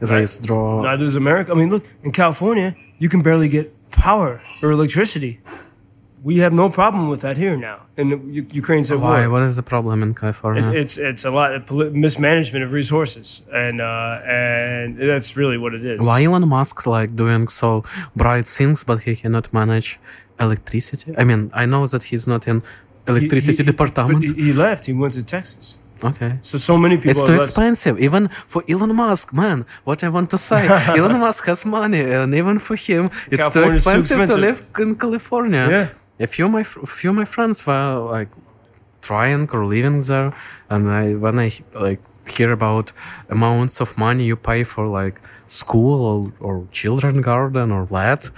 There 0.00 0.22
is 0.22 0.38
draw. 0.38 0.82
neither 0.82 1.04
is 1.06 1.16
America 1.16 1.52
I 1.52 1.56
mean 1.56 1.70
look 1.70 1.84
in 2.04 2.12
California 2.12 2.74
you 2.98 3.08
can 3.08 3.20
barely 3.22 3.48
get 3.48 3.66
power 3.90 4.40
or 4.62 4.70
electricity 4.70 5.40
we 6.24 6.38
have 6.38 6.52
no 6.52 6.68
problem 6.68 7.08
with 7.08 7.20
that 7.20 7.36
here 7.36 7.56
now 7.56 7.78
and 7.98 8.08
Ukraine's 8.62 8.90
at 8.90 8.98
Why? 9.00 9.26
war 9.26 9.30
What 9.34 9.42
is 9.42 9.54
the 9.56 9.62
problem 9.74 10.02
in 10.02 10.14
California? 10.14 10.62
It's, 10.62 10.74
it's 10.80 10.94
it's 11.10 11.24
a 11.24 11.32
lot 11.38 11.48
of 11.56 11.60
poli- 11.70 11.90
mismanagement 11.90 12.62
of 12.66 12.70
resources, 12.80 13.26
and 13.64 13.76
uh, 13.80 14.20
and 14.24 14.86
that's 15.10 15.30
really 15.40 15.58
what 15.62 15.72
it 15.78 15.84
is. 15.92 15.96
Why 16.00 16.18
Elon 16.26 16.46
Musk 16.48 16.76
like 16.96 17.10
doing 17.22 17.44
so 17.60 17.68
bright 18.22 18.46
things, 18.58 18.78
but 18.88 18.98
he 19.06 19.12
cannot 19.22 19.46
manage 19.60 19.88
electricity? 20.46 21.10
I 21.20 21.24
mean, 21.30 21.40
I 21.62 21.64
know 21.72 21.82
that 21.92 22.02
he's 22.10 22.26
not 22.32 22.42
in 22.50 22.56
electricity 23.12 23.62
he- 23.62 23.70
department. 23.72 24.24
He, 24.24 24.32
he 24.46 24.52
left. 24.52 24.82
He 24.86 24.92
went 25.02 25.12
to 25.18 25.22
Texas. 25.36 25.66
okay. 26.10 26.32
So 26.50 26.54
so 26.70 26.74
many 26.84 26.96
people. 26.96 27.10
It's 27.12 27.24
too 27.30 27.38
left. 27.38 27.48
expensive, 27.48 27.94
even 28.06 28.22
for 28.52 28.60
Elon 28.72 28.92
Musk, 29.02 29.26
man. 29.42 29.58
What 29.88 29.98
I 30.06 30.08
want 30.16 30.28
to 30.34 30.38
say, 30.50 30.60
Elon 31.00 31.18
Musk 31.24 31.42
has 31.46 31.60
money, 31.78 32.02
and 32.20 32.30
even 32.40 32.56
for 32.66 32.76
him, 32.86 33.02
it's 33.34 33.48
too 33.54 33.62
California's 33.62 33.84
too 33.84 33.98
expensive, 33.98 34.30
to 34.34 34.36
live 34.46 34.58
in 34.84 34.90
California. 35.04 35.64
Yeah. 35.76 35.86
A 36.20 36.26
few 36.26 36.48
my 36.48 36.62
fr- 36.62 36.84
few 36.86 37.12
my 37.12 37.24
friends 37.24 37.66
were 37.66 37.98
like 37.98 38.28
trying 39.00 39.48
or 39.52 39.64
living 39.66 40.00
there, 40.00 40.32
and 40.68 40.88
I 40.88 41.14
when 41.14 41.38
I 41.38 41.50
like 41.74 42.00
hear 42.28 42.52
about 42.52 42.92
amounts 43.28 43.80
of 43.80 43.96
money 43.96 44.24
you 44.24 44.36
pay 44.36 44.64
for 44.64 44.86
like 44.86 45.20
school 45.46 46.04
or, 46.04 46.32
or 46.40 46.66
children 46.72 47.20
garden 47.22 47.70
or 47.72 47.86
that, 47.86 48.30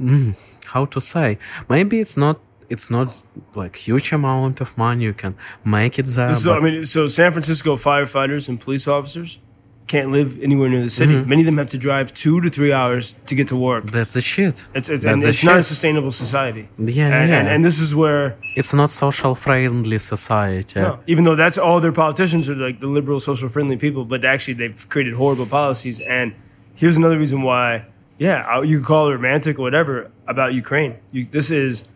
mm, 0.00 0.34
how 0.66 0.86
to 0.86 1.00
say? 1.00 1.38
Maybe 1.68 2.00
it's 2.00 2.16
not. 2.16 2.40
It's 2.70 2.90
not 2.90 3.22
like 3.54 3.76
huge 3.76 4.10
amount 4.12 4.60
of 4.62 4.76
money 4.78 5.04
you 5.04 5.12
can 5.12 5.34
make 5.64 5.98
it 5.98 6.06
there. 6.06 6.32
So 6.34 6.54
I 6.54 6.60
mean, 6.60 6.86
so 6.86 7.08
San 7.08 7.30
Francisco 7.30 7.76
firefighters 7.76 8.48
and 8.48 8.58
police 8.58 8.88
officers 8.88 9.38
can't 9.86 10.10
live 10.10 10.40
anywhere 10.42 10.68
near 10.68 10.82
the 10.82 10.90
city. 10.90 11.12
Mm-hmm. 11.12 11.28
Many 11.28 11.42
of 11.42 11.46
them 11.46 11.58
have 11.58 11.68
to 11.70 11.78
drive 11.78 12.14
two 12.14 12.40
to 12.40 12.48
three 12.48 12.72
hours 12.72 13.14
to 13.26 13.34
get 13.34 13.48
to 13.48 13.56
work. 13.56 13.84
that's 13.84 14.14
the 14.14 14.20
shit. 14.20 14.66
It's, 14.74 14.88
it's, 14.88 15.04
That's 15.04 15.24
it's 15.24 15.44
not 15.44 15.58
a 15.58 15.62
sustainable 15.62 16.10
society. 16.10 16.68
Yeah, 16.78 17.08
and, 17.08 17.30
yeah. 17.30 17.38
And, 17.38 17.48
and 17.48 17.64
this 17.64 17.78
is 17.80 17.94
where, 17.94 18.36
it's 18.56 18.72
not 18.72 18.90
social 18.90 19.34
friendly 19.34 19.98
society. 19.98 20.80
no, 20.80 21.00
even 21.06 21.24
though 21.24 21.36
that's 21.36 21.58
all 21.58 21.80
their 21.80 21.92
politicians 21.92 22.48
are 22.48 22.54
like 22.54 22.80
the 22.80 22.86
liberal, 22.86 23.20
social 23.20 23.48
friendly 23.48 23.76
people, 23.76 24.04
but 24.04 24.24
actually 24.24 24.54
they've 24.54 24.88
created 24.88 25.14
horrible 25.14 25.46
policies. 25.46 26.00
And 26.00 26.34
here's 26.74 26.96
another 26.96 27.18
reason 27.18 27.42
why, 27.42 27.84
yeah, 28.18 28.62
you 28.62 28.78
could 28.78 28.86
call 28.86 29.10
it 29.10 29.12
romantic 29.12 29.58
or 29.58 29.62
whatever 29.62 30.10
about 30.26 30.54
Ukraine. 30.54 30.96
You, 31.12 31.26
this 31.30 31.50
is 31.50 31.88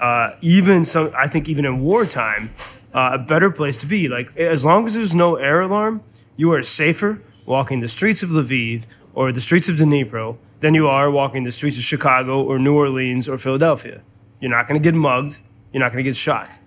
uh, 0.00 0.30
even 0.40 0.84
some, 0.84 1.12
I 1.16 1.26
think, 1.26 1.48
even 1.48 1.64
in 1.64 1.80
wartime, 1.80 2.50
uh, 2.94 3.10
a 3.14 3.18
better 3.18 3.50
place 3.50 3.76
to 3.78 3.86
be. 3.86 4.08
Like 4.08 4.36
as 4.36 4.64
long 4.64 4.86
as 4.86 4.94
there's 4.94 5.14
no 5.14 5.36
air 5.36 5.60
alarm, 5.60 6.02
you 6.38 6.52
are 6.52 6.62
safer 6.62 7.20
walking 7.46 7.80
the 7.80 7.88
streets 7.88 8.22
of 8.22 8.30
Lviv 8.30 8.86
or 9.12 9.32
the 9.32 9.40
streets 9.40 9.68
of 9.68 9.74
Dnipro 9.74 10.38
than 10.60 10.72
you 10.72 10.86
are 10.86 11.10
walking 11.10 11.42
the 11.42 11.50
streets 11.50 11.76
of 11.76 11.82
Chicago 11.82 12.40
or 12.44 12.60
New 12.60 12.76
Orleans 12.76 13.28
or 13.28 13.36
Philadelphia. 13.38 14.02
You're 14.40 14.52
not 14.52 14.68
going 14.68 14.80
to 14.80 14.84
get 14.88 14.94
mugged. 14.94 15.40
You're 15.72 15.80
not 15.80 15.90
going 15.92 16.04
to 16.04 16.08
get 16.08 16.14
shot. 16.14 16.58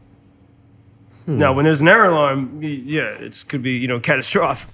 Now, 1.25 1.53
when 1.53 1.63
there's 1.63 1.79
an 1.79 1.87
air 1.87 2.05
alarm, 2.05 2.61
yeah, 2.61 3.25
it 3.27 3.45
could 3.47 3.63
be 3.63 3.77
you 3.77 3.87
know 3.87 3.99
catastrophic. 3.99 4.69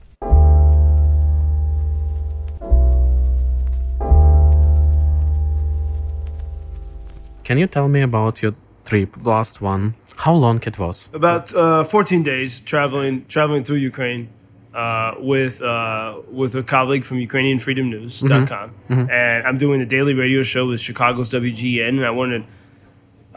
Can 7.44 7.58
you 7.60 7.68
tell 7.68 7.88
me 7.88 8.02
about 8.02 8.42
your 8.42 8.56
trip, 8.84 9.26
last 9.26 9.62
one? 9.62 9.94
How 10.18 10.34
long 10.34 10.60
it 10.66 10.80
was? 10.80 11.10
about 11.14 11.54
uh, 11.54 11.84
14 11.84 12.24
days 12.24 12.60
traveling 12.62 13.26
traveling 13.28 13.64
through 13.64 13.78
Ukraine 13.78 14.30
uh, 14.78 15.16
with 15.20 15.62
uh, 15.62 16.20
with 16.40 16.56
a 16.56 16.64
colleague 16.76 17.04
from 17.04 17.18
UkrainianFreedomNews.com, 17.18 18.68
and 19.10 19.48
I'm 19.48 19.58
doing 19.58 19.82
a 19.82 19.86
daily 19.86 20.14
radio 20.14 20.42
show 20.44 20.68
with 20.68 20.80
Chicago's 20.80 21.30
WGN, 21.30 21.90
and 21.90 22.06
I 22.06 22.12
wanted. 22.12 22.44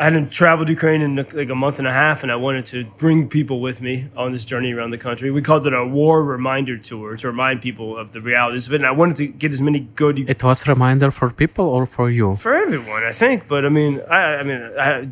I 0.01 0.05
hadn't 0.05 0.31
traveled 0.33 0.69
Ukraine 0.71 1.03
in 1.03 1.17
like 1.17 1.51
a 1.51 1.55
month 1.55 1.79
and 1.79 1.87
a 1.87 1.93
half, 1.93 2.23
and 2.23 2.33
I 2.33 2.37
wanted 2.37 2.65
to 2.73 2.79
bring 2.97 3.29
people 3.29 3.59
with 3.61 3.79
me 3.87 3.95
on 4.17 4.33
this 4.33 4.47
journey 4.47 4.73
around 4.73 4.93
the 4.97 5.03
country. 5.09 5.31
We 5.31 5.43
called 5.43 5.67
it 5.67 5.75
a 5.75 5.85
war 5.99 6.25
reminder 6.25 6.77
tour 6.79 7.17
to 7.21 7.27
remind 7.35 7.61
people 7.61 7.89
of 8.03 8.07
the 8.13 8.21
realities 8.31 8.67
of 8.67 8.73
it. 8.73 8.77
And 8.83 8.87
I 8.87 8.93
wanted 8.93 9.17
to 9.17 9.27
get 9.27 9.53
as 9.53 9.61
many 9.61 9.81
good 10.03 10.15
It 10.35 10.43
was 10.43 10.67
reminder 10.67 11.11
for 11.11 11.29
people 11.43 11.67
or 11.77 11.85
for 11.85 12.09
you? 12.09 12.35
for 12.35 12.55
everyone, 12.55 13.03
I 13.05 13.13
think. 13.13 13.47
But 13.47 13.67
I 13.67 13.69
mean, 13.69 14.01
I, 14.09 14.21
I 14.41 14.43
mean, 14.49 14.63
I 14.89 15.09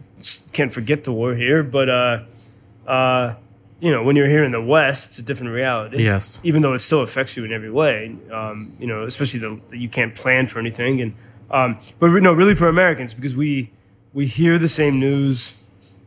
can't 0.57 0.73
forget 0.73 1.05
the 1.05 1.13
war 1.13 1.35
here. 1.35 1.63
But 1.63 1.89
uh, 1.91 2.19
uh, 2.97 3.35
you 3.81 3.91
know, 3.93 4.03
when 4.03 4.17
you're 4.17 4.29
here 4.29 4.45
in 4.45 4.53
the 4.53 4.61
West, 4.61 5.09
it's 5.09 5.19
a 5.19 5.23
different 5.23 5.53
reality. 5.53 6.03
Yes. 6.03 6.41
Even 6.45 6.63
though 6.63 6.75
it 6.75 6.81
still 6.81 7.01
affects 7.03 7.37
you 7.37 7.45
in 7.45 7.53
every 7.53 7.71
way, 7.71 8.17
um, 8.33 8.73
you 8.79 8.87
know, 8.87 9.05
especially 9.05 9.41
the, 9.41 9.61
that 9.69 9.79
you 9.79 9.89
can't 9.89 10.15
plan 10.15 10.47
for 10.47 10.59
anything. 10.59 11.01
And 11.01 11.15
um, 11.51 11.79
but 11.99 12.09
no, 12.11 12.33
really 12.33 12.55
for 12.55 12.69
Americans 12.69 13.15
because 13.15 13.37
we 13.37 13.71
we 14.13 14.27
hear 14.27 14.59
the 14.59 14.69
same 14.69 14.99
news 14.99 15.63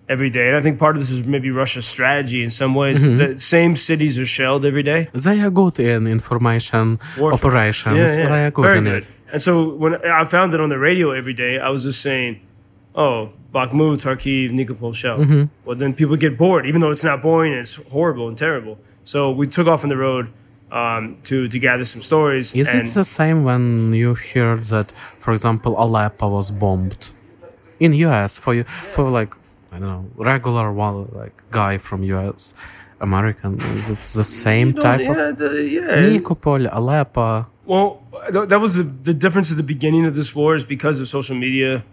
every 0.10 0.30
day, 0.30 0.50
and 0.50 0.58
I 0.58 0.62
think 0.62 0.78
part 0.78 0.96
of 0.98 1.02
this 1.02 1.10
is 1.10 1.26
maybe 1.26 1.50
Russia's 1.50 1.86
strategy 1.86 2.44
in 2.44 2.50
some 2.50 2.76
ways. 2.76 3.06
Mm-hmm. 3.06 3.18
The 3.34 3.40
same 3.40 3.76
cities 3.78 4.20
are 4.20 4.26
shelled 4.26 4.66
every 4.66 4.84
day. 4.84 5.08
They 5.14 5.40
are 5.40 5.50
good 5.50 5.80
in 5.80 6.08
information 6.08 7.00
Warfare. 7.18 7.34
operations. 7.50 8.18
They 8.18 8.24
are 8.26 8.52
good 8.52 8.66
Very 8.66 8.78
in 8.80 8.84
good. 8.84 9.04
it. 9.04 9.12
And 9.32 9.42
so 9.42 9.74
when 9.76 9.96
I 10.06 10.26
found 10.26 10.54
it 10.54 10.60
on 10.60 10.68
the 10.70 10.78
radio 10.78 11.12
every 11.12 11.34
day, 11.34 11.58
I 11.58 11.70
was 11.70 11.84
just 11.84 12.02
saying, 12.02 12.42
"Oh, 12.94 13.32
Bakhmut, 13.54 14.00
Kharkiv, 14.06 14.52
Nikopol 14.52 14.94
shell." 14.96 15.20
Mm-hmm. 15.20 15.44
Well, 15.66 15.76
then 15.76 15.94
people 15.94 16.18
get 16.18 16.38
bored, 16.38 16.66
even 16.66 16.82
though 16.82 16.92
it's 16.92 17.04
not 17.04 17.22
boring. 17.22 17.54
It's 17.54 17.76
horrible 17.92 18.28
and 18.28 18.38
terrible. 18.38 18.78
So 19.04 19.32
we 19.32 19.48
took 19.48 19.68
off 19.68 19.84
on 19.84 19.90
the 19.90 19.98
road 19.98 20.28
um, 20.72 21.18
to 21.24 21.48
to 21.48 21.60
gather 21.60 21.86
some 21.86 22.02
stories. 22.02 22.56
Is 22.56 22.70
and 22.70 22.88
it 22.88 22.94
the 22.94 23.06
same 23.06 23.44
when 23.44 23.94
you 23.94 24.14
hear 24.14 24.56
that, 24.58 24.92
for 25.20 25.32
example, 25.34 25.76
Aleppo 25.78 26.30
was 26.30 26.52
bombed? 26.52 27.14
in 27.82 27.94
US 28.08 28.38
for 28.38 28.54
you 28.54 28.64
for 28.96 29.10
like 29.10 29.34
I 29.74 29.80
don't 29.80 29.90
know 29.94 30.06
regular 30.16 30.72
one 30.72 30.98
like 31.22 31.36
guy 31.50 31.74
from 31.88 32.04
US 32.16 32.54
American 33.02 33.52
is 33.80 33.90
it 33.90 34.02
the 34.22 34.24
same 34.24 34.70
type 34.74 35.02
yeah, 35.02 35.30
of 35.30 35.38
the- 35.38 35.68
yeah. 35.78 36.10
Nikopol, 36.12 36.70
Aleppo? 36.72 37.48
Well, 37.66 37.88
that 38.32 38.60
was 38.66 38.76
the, 38.76 38.84
the 39.10 39.16
difference 39.24 39.50
at 39.54 39.58
the 39.58 39.70
beginning 39.76 40.06
of 40.06 40.14
this 40.14 40.36
war 40.36 40.56
is 40.56 40.64
because 40.64 41.02
of 41.02 41.08
social 41.08 41.36
media 41.36 41.84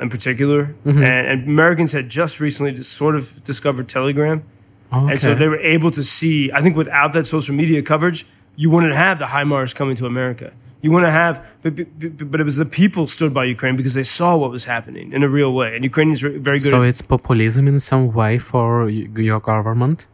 in 0.00 0.08
particular. 0.10 0.74
Mm-hmm. 0.84 1.02
And, 1.02 1.26
and 1.26 1.44
Americans 1.44 1.92
had 1.92 2.08
just 2.08 2.40
recently 2.40 2.72
just 2.72 2.92
sort 2.92 3.14
of 3.14 3.42
discovered 3.44 3.88
Telegram. 3.88 4.44
Okay. 4.92 5.12
And 5.12 5.20
so 5.20 5.34
they 5.34 5.48
were 5.48 5.60
able 5.60 5.90
to 5.90 6.04
see, 6.04 6.52
I 6.52 6.60
think 6.60 6.76
without 6.76 7.12
that 7.14 7.26
social 7.26 7.54
media 7.54 7.82
coverage, 7.82 8.26
you 8.56 8.70
wouldn't 8.70 8.92
have 8.92 9.18
the 9.18 9.26
HIMARS 9.26 9.74
coming 9.74 9.96
to 9.96 10.06
America. 10.06 10.52
You 10.82 10.92
wouldn't 10.92 11.12
have, 11.12 11.46
but, 11.62 11.74
but, 11.76 12.30
but 12.30 12.40
it 12.40 12.44
was 12.44 12.56
the 12.56 12.66
people 12.66 13.06
stood 13.06 13.32
by 13.32 13.44
Ukraine 13.44 13.74
because 13.74 13.94
they 13.94 14.02
saw 14.02 14.36
what 14.36 14.50
was 14.50 14.66
happening 14.66 15.12
in 15.12 15.22
a 15.22 15.28
real 15.28 15.52
way. 15.52 15.74
And 15.74 15.82
Ukrainians 15.82 16.22
are 16.22 16.38
very 16.38 16.58
good 16.58 16.70
so 16.70 16.82
at 16.82 16.88
it's 16.88 17.00
populism 17.00 17.66
in 17.66 17.80
some 17.80 18.12
way 18.12 18.38
for 18.38 18.88
your 18.90 19.40
government. 19.40 20.06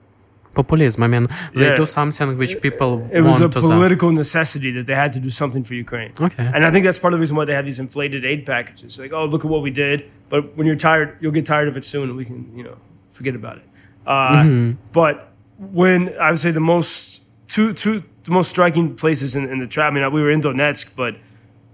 Populism. 0.55 1.03
I 1.03 1.07
mean, 1.07 1.27
they 1.55 1.67
Yeah. 1.69 1.75
do 1.77 1.87
something 1.87 2.37
which 2.37 2.61
people 2.61 2.91
it 3.13 3.21
was 3.23 3.41
a 3.41 3.49
to 3.49 3.61
them. 3.61 3.71
political 3.71 4.11
necessity 4.11 4.71
that 4.73 4.87
they 4.87 4.95
had 4.95 5.13
to 5.13 5.21
do 5.21 5.31
something 5.31 5.63
for 5.63 5.75
Ukraine. 5.75 6.13
Okay. 6.21 6.51
And 6.55 6.67
I 6.67 6.71
think 6.73 6.85
that's 6.85 6.99
part 6.99 7.13
of 7.15 7.19
the 7.19 7.23
reason 7.23 7.37
why 7.37 7.45
they 7.45 7.55
have 7.55 7.65
these 7.71 7.79
inflated 7.79 8.25
aid 8.25 8.45
packages. 8.47 8.99
Like, 8.99 9.13
oh, 9.13 9.25
look 9.27 9.45
at 9.45 9.51
what 9.51 9.63
we 9.63 9.71
did, 9.71 9.99
but 10.29 10.57
when 10.57 10.67
you're 10.67 10.83
tired, 10.91 11.09
you'll 11.21 11.33
get 11.41 11.47
tired 11.47 11.69
of 11.69 11.77
it 11.77 11.85
soon, 11.85 12.09
and 12.11 12.17
we 12.17 12.25
can, 12.25 12.51
you 12.59 12.65
know, 12.65 12.77
forget 13.11 13.35
about 13.35 13.57
it. 13.59 13.67
Uh, 14.07 14.73
But 14.93 15.15
when 15.59 16.01
I 16.21 16.31
would 16.31 16.41
say 16.41 16.51
the 16.51 16.67
most 16.75 17.23
two 17.49 17.73
two 17.73 18.03
the 18.25 18.31
most 18.33 18.51
striking 18.51 18.95
places 18.95 19.35
in, 19.35 19.49
in 19.53 19.59
the 19.61 19.67
trap. 19.67 19.91
I 19.91 19.95
mean, 19.95 20.13
we 20.13 20.21
were 20.23 20.31
in 20.31 20.41
Donetsk, 20.43 20.91
but 20.95 21.17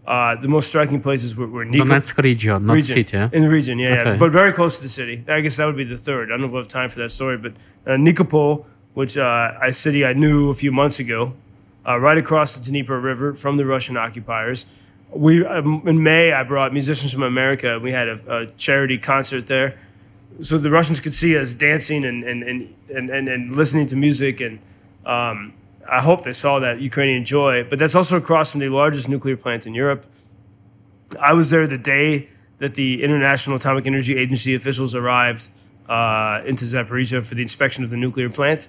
uh, 0.06 0.36
the 0.36 0.48
most 0.48 0.68
striking 0.68 1.00
places 1.00 1.36
were, 1.36 1.46
were 1.48 1.64
Donetsk 1.64 2.22
region, 2.22 2.66
not 2.66 2.74
region. 2.74 2.94
city. 3.04 3.18
In 3.36 3.42
the 3.42 3.48
region, 3.48 3.78
yeah, 3.78 3.94
Okay. 4.00 4.10
yeah. 4.12 4.16
But 4.16 4.30
very 4.30 4.52
close 4.52 4.76
to 4.76 4.82
the 4.84 4.88
city. 4.88 5.24
I 5.28 5.40
guess 5.40 5.56
that 5.56 5.66
would 5.66 5.76
be 5.76 5.84
the 5.84 5.96
third. 5.96 6.28
I 6.28 6.32
don't 6.32 6.40
know 6.42 6.46
if 6.46 6.52
we'll 6.52 6.62
have 6.62 6.68
time 6.68 6.88
for 6.88 7.00
that 7.00 7.10
story, 7.10 7.36
but 7.36 7.52
uh, 7.86 7.90
Nikopol, 7.96 8.64
which 8.94 9.16
uh, 9.16 9.52
a 9.62 9.72
city 9.72 10.04
I 10.06 10.12
knew 10.12 10.48
a 10.50 10.54
few 10.54 10.70
months 10.70 11.00
ago, 11.00 11.32
uh, 11.86 11.98
right 11.98 12.16
across 12.18 12.56
the 12.56 12.64
Dnieper 12.64 13.00
River 13.00 13.34
from 13.34 13.56
the 13.56 13.64
Russian 13.66 13.96
occupiers. 13.96 14.66
We 15.10 15.44
um, 15.44 15.82
in 15.86 16.02
May 16.02 16.32
I 16.32 16.42
brought 16.44 16.72
musicians 16.72 17.12
from 17.12 17.22
America. 17.22 17.78
We 17.80 17.92
had 17.92 18.08
a, 18.08 18.36
a 18.42 18.46
charity 18.56 18.98
concert 18.98 19.46
there, 19.46 19.78
so 20.40 20.58
the 20.58 20.70
Russians 20.70 21.00
could 21.00 21.14
see 21.14 21.36
us 21.38 21.54
dancing 21.54 22.04
and 22.04 22.22
and 22.24 22.42
and 22.42 22.74
and, 22.94 23.10
and, 23.10 23.28
and 23.28 23.52
listening 23.56 23.86
to 23.88 23.96
music 23.96 24.40
and. 24.40 24.58
Um, 25.04 25.52
I 25.90 26.00
hope 26.00 26.24
they 26.24 26.32
saw 26.32 26.58
that 26.60 26.80
Ukrainian 26.80 27.24
joy, 27.24 27.64
but 27.68 27.78
that's 27.78 27.94
also 27.94 28.16
across 28.16 28.52
from 28.52 28.60
the 28.60 28.68
largest 28.68 29.08
nuclear 29.08 29.36
plant 29.36 29.66
in 29.66 29.74
Europe. 29.74 30.06
I 31.20 31.32
was 31.32 31.50
there 31.50 31.66
the 31.66 31.78
day 31.78 32.28
that 32.58 32.74
the 32.74 33.02
International 33.02 33.56
Atomic 33.56 33.86
Energy 33.86 34.16
Agency 34.16 34.54
officials 34.54 34.94
arrived 34.94 35.50
uh, 35.88 36.42
into 36.46 36.64
Zaporizhia 36.64 37.26
for 37.26 37.34
the 37.34 37.42
inspection 37.42 37.84
of 37.84 37.90
the 37.90 37.96
nuclear 37.96 38.28
plant, 38.28 38.68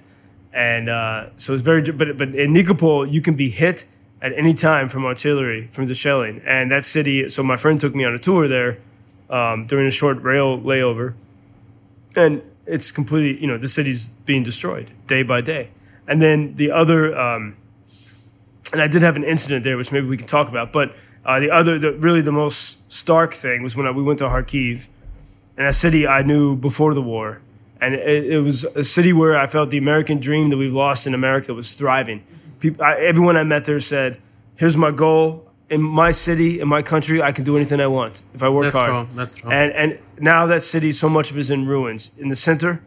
and 0.52 0.88
uh, 0.88 1.26
so 1.36 1.54
it's 1.54 1.62
very. 1.62 1.82
But 1.82 2.16
but 2.16 2.34
in 2.34 2.52
Nikopol, 2.52 3.10
you 3.10 3.20
can 3.20 3.34
be 3.34 3.50
hit 3.50 3.86
at 4.20 4.32
any 4.36 4.54
time 4.54 4.88
from 4.88 5.04
artillery 5.04 5.66
from 5.68 5.86
the 5.86 5.94
shelling, 5.94 6.42
and 6.46 6.70
that 6.70 6.84
city. 6.84 7.28
So 7.28 7.42
my 7.42 7.56
friend 7.56 7.80
took 7.80 7.94
me 7.94 8.04
on 8.04 8.14
a 8.14 8.18
tour 8.18 8.46
there 8.48 8.78
um, 9.30 9.66
during 9.66 9.86
a 9.86 9.90
short 9.90 10.22
rail 10.22 10.58
layover, 10.58 11.14
and 12.16 12.42
it's 12.66 12.92
completely. 12.92 13.40
You 13.40 13.48
know, 13.48 13.58
the 13.58 13.68
city's 13.68 14.06
being 14.06 14.42
destroyed 14.42 14.90
day 15.06 15.22
by 15.22 15.40
day, 15.40 15.70
and 16.08 16.20
then 16.20 16.56
the 16.56 16.72
other. 16.72 17.16
Um, 17.16 17.56
and 18.72 18.82
I 18.82 18.88
did 18.88 19.02
have 19.02 19.16
an 19.16 19.24
incident 19.24 19.64
there, 19.64 19.76
which 19.76 19.92
maybe 19.92 20.06
we 20.06 20.16
can 20.16 20.26
talk 20.26 20.48
about. 20.48 20.72
But 20.72 20.94
uh, 21.24 21.40
the 21.40 21.50
other, 21.50 21.78
the, 21.78 21.92
really 21.92 22.20
the 22.20 22.32
most 22.32 22.90
stark 22.92 23.34
thing 23.34 23.62
was 23.62 23.76
when 23.76 23.86
I, 23.86 23.90
we 23.92 24.02
went 24.02 24.18
to 24.18 24.26
Kharkiv, 24.26 24.88
and 25.56 25.66
a 25.66 25.72
city 25.72 26.06
I 26.06 26.22
knew 26.22 26.56
before 26.56 26.94
the 26.94 27.02
war, 27.02 27.40
and 27.80 27.94
it, 27.94 28.24
it 28.24 28.40
was 28.40 28.64
a 28.64 28.84
city 28.84 29.12
where 29.12 29.36
I 29.36 29.46
felt 29.46 29.70
the 29.70 29.78
American 29.78 30.18
dream 30.18 30.50
that 30.50 30.56
we've 30.56 30.74
lost 30.74 31.06
in 31.06 31.14
America 31.14 31.54
was 31.54 31.72
thriving. 31.74 32.24
People, 32.58 32.84
I, 32.84 32.94
everyone 32.94 33.36
I 33.36 33.44
met 33.44 33.64
there 33.66 33.80
said, 33.80 34.20
"Here's 34.56 34.76
my 34.76 34.90
goal 34.90 35.44
in 35.70 35.82
my 35.82 36.10
city, 36.10 36.60
in 36.60 36.68
my 36.68 36.82
country. 36.82 37.22
I 37.22 37.32
can 37.32 37.44
do 37.44 37.56
anything 37.56 37.80
I 37.80 37.86
want 37.86 38.22
if 38.34 38.42
I 38.42 38.48
work 38.48 38.64
That's 38.64 38.76
hard." 38.76 39.08
true. 39.08 39.16
That's 39.16 39.34
true. 39.34 39.50
And 39.50 39.72
and 39.72 39.98
now 40.18 40.46
that 40.46 40.62
city, 40.62 40.92
so 40.92 41.08
much 41.08 41.30
of 41.30 41.36
it 41.36 41.40
is 41.40 41.50
in 41.50 41.66
ruins. 41.66 42.12
In 42.18 42.28
the 42.28 42.36
center 42.36 42.82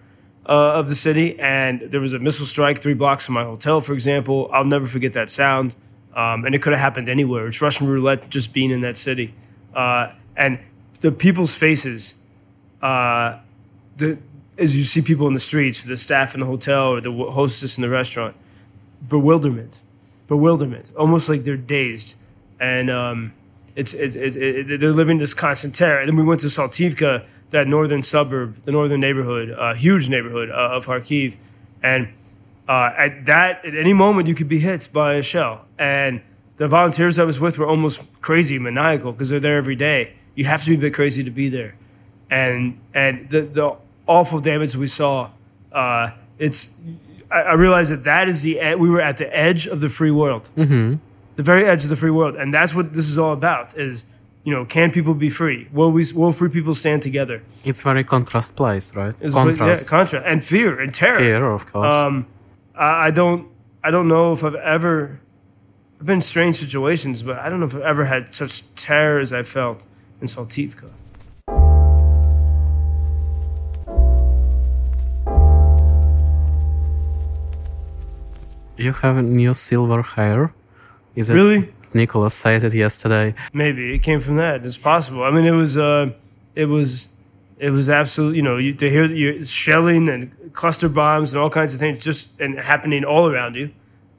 uh, 0.47 0.79
of 0.79 0.87
the 0.87 0.95
city, 0.95 1.39
and 1.39 1.81
there 1.81 2.01
was 2.01 2.13
a 2.13 2.19
missile 2.19 2.45
strike 2.45 2.81
three 2.81 2.93
blocks 2.93 3.25
from 3.25 3.35
my 3.35 3.43
hotel, 3.43 3.79
for 3.79 3.93
example. 3.93 4.49
I'll 4.53 4.65
never 4.65 4.87
forget 4.87 5.13
that 5.13 5.29
sound. 5.29 5.75
Um, 6.15 6.45
and 6.45 6.53
it 6.53 6.61
could 6.61 6.73
have 6.73 6.79
happened 6.81 7.07
anywhere. 7.07 7.47
It's 7.47 7.61
Russian 7.61 7.87
roulette 7.87 8.29
just 8.29 8.53
being 8.53 8.69
in 8.69 8.81
that 8.81 8.97
city. 8.97 9.33
Uh, 9.73 10.11
and 10.35 10.59
the 10.99 11.11
people's 11.11 11.55
faces, 11.55 12.15
uh, 12.81 13.39
the, 13.97 14.17
as 14.57 14.75
you 14.75 14.83
see 14.83 15.01
people 15.01 15.27
in 15.27 15.33
the 15.33 15.39
streets, 15.39 15.83
the 15.83 15.95
staff 15.95 16.33
in 16.33 16.41
the 16.41 16.45
hotel 16.45 16.89
or 16.89 17.01
the 17.01 17.11
hostess 17.11 17.77
in 17.77 17.81
the 17.81 17.89
restaurant, 17.89 18.35
bewilderment, 19.07 19.81
bewilderment, 20.27 20.91
almost 20.97 21.29
like 21.29 21.43
they're 21.43 21.55
dazed. 21.55 22.15
And 22.59 22.89
um, 22.89 23.33
it's, 23.75 23.93
it's, 23.93 24.15
it's, 24.15 24.35
it, 24.35 24.79
they're 24.79 24.91
living 24.91 25.17
this 25.17 25.33
constant 25.33 25.75
terror. 25.75 25.99
And 25.99 26.09
then 26.09 26.15
we 26.17 26.23
went 26.23 26.41
to 26.41 26.47
Saltivka, 26.47 27.25
that 27.51 27.67
northern 27.67 28.03
suburb, 28.03 28.63
the 28.63 28.71
northern 28.71 28.99
neighborhood, 28.99 29.55
a 29.57 29.75
huge 29.75 30.09
neighborhood 30.09 30.49
uh, 30.49 30.75
of 30.75 30.87
Kharkiv. 30.87 31.35
And 31.83 32.13
uh, 32.67 32.91
at 32.97 33.25
that, 33.25 33.63
at 33.65 33.75
any 33.75 33.93
moment, 33.93 34.27
you 34.27 34.35
could 34.35 34.47
be 34.47 34.59
hit 34.59 34.89
by 34.91 35.15
a 35.15 35.21
shell. 35.21 35.65
And 35.77 36.21
the 36.57 36.67
volunteers 36.67 37.19
I 37.19 37.23
was 37.23 37.39
with 37.39 37.57
were 37.57 37.67
almost 37.67 38.21
crazy, 38.21 38.57
maniacal, 38.59 39.11
because 39.11 39.29
they're 39.29 39.39
there 39.39 39.57
every 39.57 39.75
day. 39.75 40.13
You 40.35 40.45
have 40.45 40.63
to 40.63 40.69
be 40.69 40.75
a 40.75 40.79
bit 40.79 40.93
crazy 40.93 41.23
to 41.23 41.31
be 41.31 41.49
there. 41.49 41.75
And 42.29 42.79
and 42.93 43.29
the 43.29 43.41
the 43.41 43.75
awful 44.07 44.39
damage 44.39 44.75
we 44.77 44.87
saw, 44.87 45.31
uh, 45.73 46.11
it's 46.39 46.71
I, 47.29 47.41
I 47.41 47.53
realized 47.53 47.91
that 47.91 48.03
that 48.05 48.29
is 48.29 48.41
the 48.41 48.59
ed- 48.59 48.79
we 48.79 48.89
were 48.89 49.01
at 49.01 49.17
the 49.17 49.35
edge 49.37 49.67
of 49.67 49.81
the 49.81 49.89
free 49.89 50.11
world, 50.11 50.49
mm-hmm. 50.55 50.95
the 51.35 51.43
very 51.43 51.65
edge 51.65 51.83
of 51.83 51.89
the 51.89 51.97
free 51.97 52.11
world, 52.11 52.35
and 52.35 52.53
that's 52.53 52.73
what 52.73 52.93
this 52.93 53.09
is 53.09 53.17
all 53.17 53.33
about. 53.33 53.77
Is 53.77 54.05
you 54.43 54.53
know, 54.53 54.65
can 54.65 54.91
people 54.91 55.13
be 55.13 55.29
free? 55.29 55.67
Will 55.71 55.91
we? 55.91 56.03
Will 56.13 56.31
free 56.31 56.49
people 56.49 56.73
stand 56.73 57.01
together? 57.01 57.43
it's 57.63 57.81
very 57.81 58.03
contrast 58.03 58.55
place, 58.55 58.95
right? 58.95 59.13
It's- 59.15 59.33
contrast. 59.33 59.83
yeah, 59.83 59.89
contrast, 59.89 60.25
and 60.25 60.43
fear 60.43 60.79
and 60.79 60.93
terror. 60.93 61.19
Fear, 61.19 61.45
of 61.51 61.71
course. 61.71 61.93
Um, 61.93 62.25
I, 62.75 63.07
I 63.07 63.11
don't 63.11 63.47
I 63.83 63.91
don't 63.91 64.07
know 64.07 64.31
if 64.31 64.43
I've 64.43 64.55
ever 64.55 65.19
I've 65.99 66.05
been 66.07 66.15
in 66.15 66.21
strange 66.21 66.55
situations, 66.55 67.21
but 67.23 67.37
I 67.37 67.49
don't 67.49 67.59
know 67.59 67.67
if 67.67 67.75
I've 67.75 67.81
ever 67.81 68.05
had 68.05 68.33
such 68.33 68.73
terror 68.75 69.19
as 69.19 69.31
I 69.31 69.43
felt 69.43 69.85
in 70.19 70.27
Saltivka. 70.27 70.89
you 78.77 78.93
have 78.93 79.23
new 79.23 79.53
silver 79.53 80.01
hair. 80.01 80.53
Is 81.15 81.29
it 81.29 81.35
Really? 81.35 81.73
Nicholas 81.95 82.33
said 82.33 82.63
it 82.63 82.73
yesterday. 82.73 83.33
Maybe 83.53 83.93
it 83.95 83.99
came 84.03 84.19
from 84.19 84.37
that. 84.37 84.65
It's 84.65 84.77
possible. 84.77 85.23
I 85.23 85.31
mean, 85.31 85.45
it 85.45 85.51
was 85.51 85.77
uh, 85.77 86.11
it 86.55 86.65
was 86.65 87.09
it 87.59 87.69
was 87.71 87.89
absolute. 87.89 88.35
You 88.35 88.41
know, 88.43 88.57
you, 88.57 88.73
to 88.75 88.89
hear 88.89 89.05
you 89.05 89.43
shelling 89.43 90.09
and 90.09 90.31
cluster 90.53 90.89
bombs 90.89 91.33
and 91.33 91.41
all 91.41 91.49
kinds 91.49 91.73
of 91.73 91.79
things 91.79 92.03
just 92.03 92.39
and 92.39 92.59
happening 92.59 93.03
all 93.03 93.27
around 93.27 93.55
you. 93.55 93.71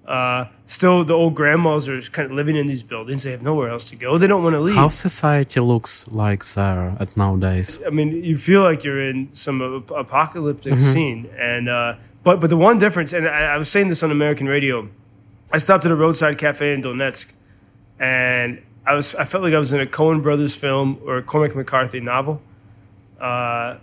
Uh, 0.06 0.46
still, 0.66 1.04
the 1.04 1.14
old 1.14 1.34
grandmas 1.36 1.88
are 1.88 2.00
kind 2.10 2.28
of 2.30 2.36
living 2.36 2.56
in 2.56 2.66
these 2.66 2.82
buildings. 2.82 3.22
They 3.22 3.30
have 3.30 3.42
nowhere 3.42 3.70
else 3.70 3.84
to 3.90 3.96
go. 3.96 4.18
They 4.18 4.26
don't 4.26 4.42
want 4.42 4.54
to 4.54 4.60
leave. 4.60 4.74
How 4.74 4.88
society 4.88 5.60
looks 5.60 6.08
like 6.08 6.44
there 6.44 6.96
at 6.98 7.16
nowadays? 7.16 7.80
I 7.86 7.90
mean, 7.90 8.24
you 8.24 8.36
feel 8.36 8.62
like 8.62 8.82
you're 8.82 9.00
in 9.08 9.28
some 9.32 9.62
ap- 9.62 9.90
apocalyptic 9.92 10.72
Mm-hmm. 10.72 10.92
scene, 10.92 11.30
and 11.38 11.68
uh, 11.68 11.94
but 12.24 12.40
but 12.40 12.50
the 12.50 12.56
one 12.56 12.78
difference, 12.80 13.12
and 13.12 13.28
I, 13.28 13.54
I 13.54 13.56
was 13.56 13.68
saying 13.70 13.88
this 13.90 14.02
on 14.02 14.10
American 14.10 14.48
radio, 14.48 14.88
I 15.52 15.58
stopped 15.58 15.86
at 15.86 15.92
a 15.92 15.96
roadside 15.96 16.36
cafe 16.36 16.74
in 16.74 16.82
Donetsk, 16.82 17.32
and 18.02 18.60
I 18.84 18.94
was 18.94 19.14
I 19.14 19.24
felt 19.24 19.44
like 19.44 19.54
I 19.54 19.58
was 19.60 19.72
in 19.72 19.80
a 19.80 19.86
Coen 19.86 20.22
Brothers 20.22 20.56
film 20.56 20.98
or 21.06 21.18
a 21.18 21.22
Cormac 21.22 21.54
McCarthy 21.54 22.00
novel. 22.00 22.42
Uh, 23.18 23.78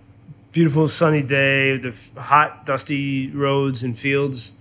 beautiful 0.52 0.90
sunny 0.90 1.24
day, 1.24 1.78
the 1.78 1.96
hot 2.18 2.66
dusty 2.66 3.32
roads 3.32 3.82
and 3.82 3.98
fields, 3.98 4.58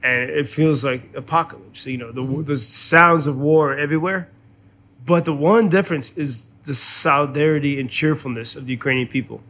and 0.00 0.30
it 0.30 0.48
feels 0.48 0.84
like 0.84 1.12
apocalypse. 1.16 1.86
You 1.88 1.98
know, 1.98 2.12
the 2.12 2.42
the 2.44 2.56
sounds 2.56 3.26
of 3.26 3.36
war 3.36 3.76
everywhere. 3.76 4.30
But 5.04 5.24
the 5.24 5.34
one 5.34 5.68
difference 5.68 6.16
is 6.16 6.44
the 6.64 6.74
solidarity 6.74 7.80
and 7.80 7.90
cheerfulness 7.90 8.54
of 8.54 8.66
the 8.66 8.72
Ukrainian 8.72 9.08
people. 9.08 9.40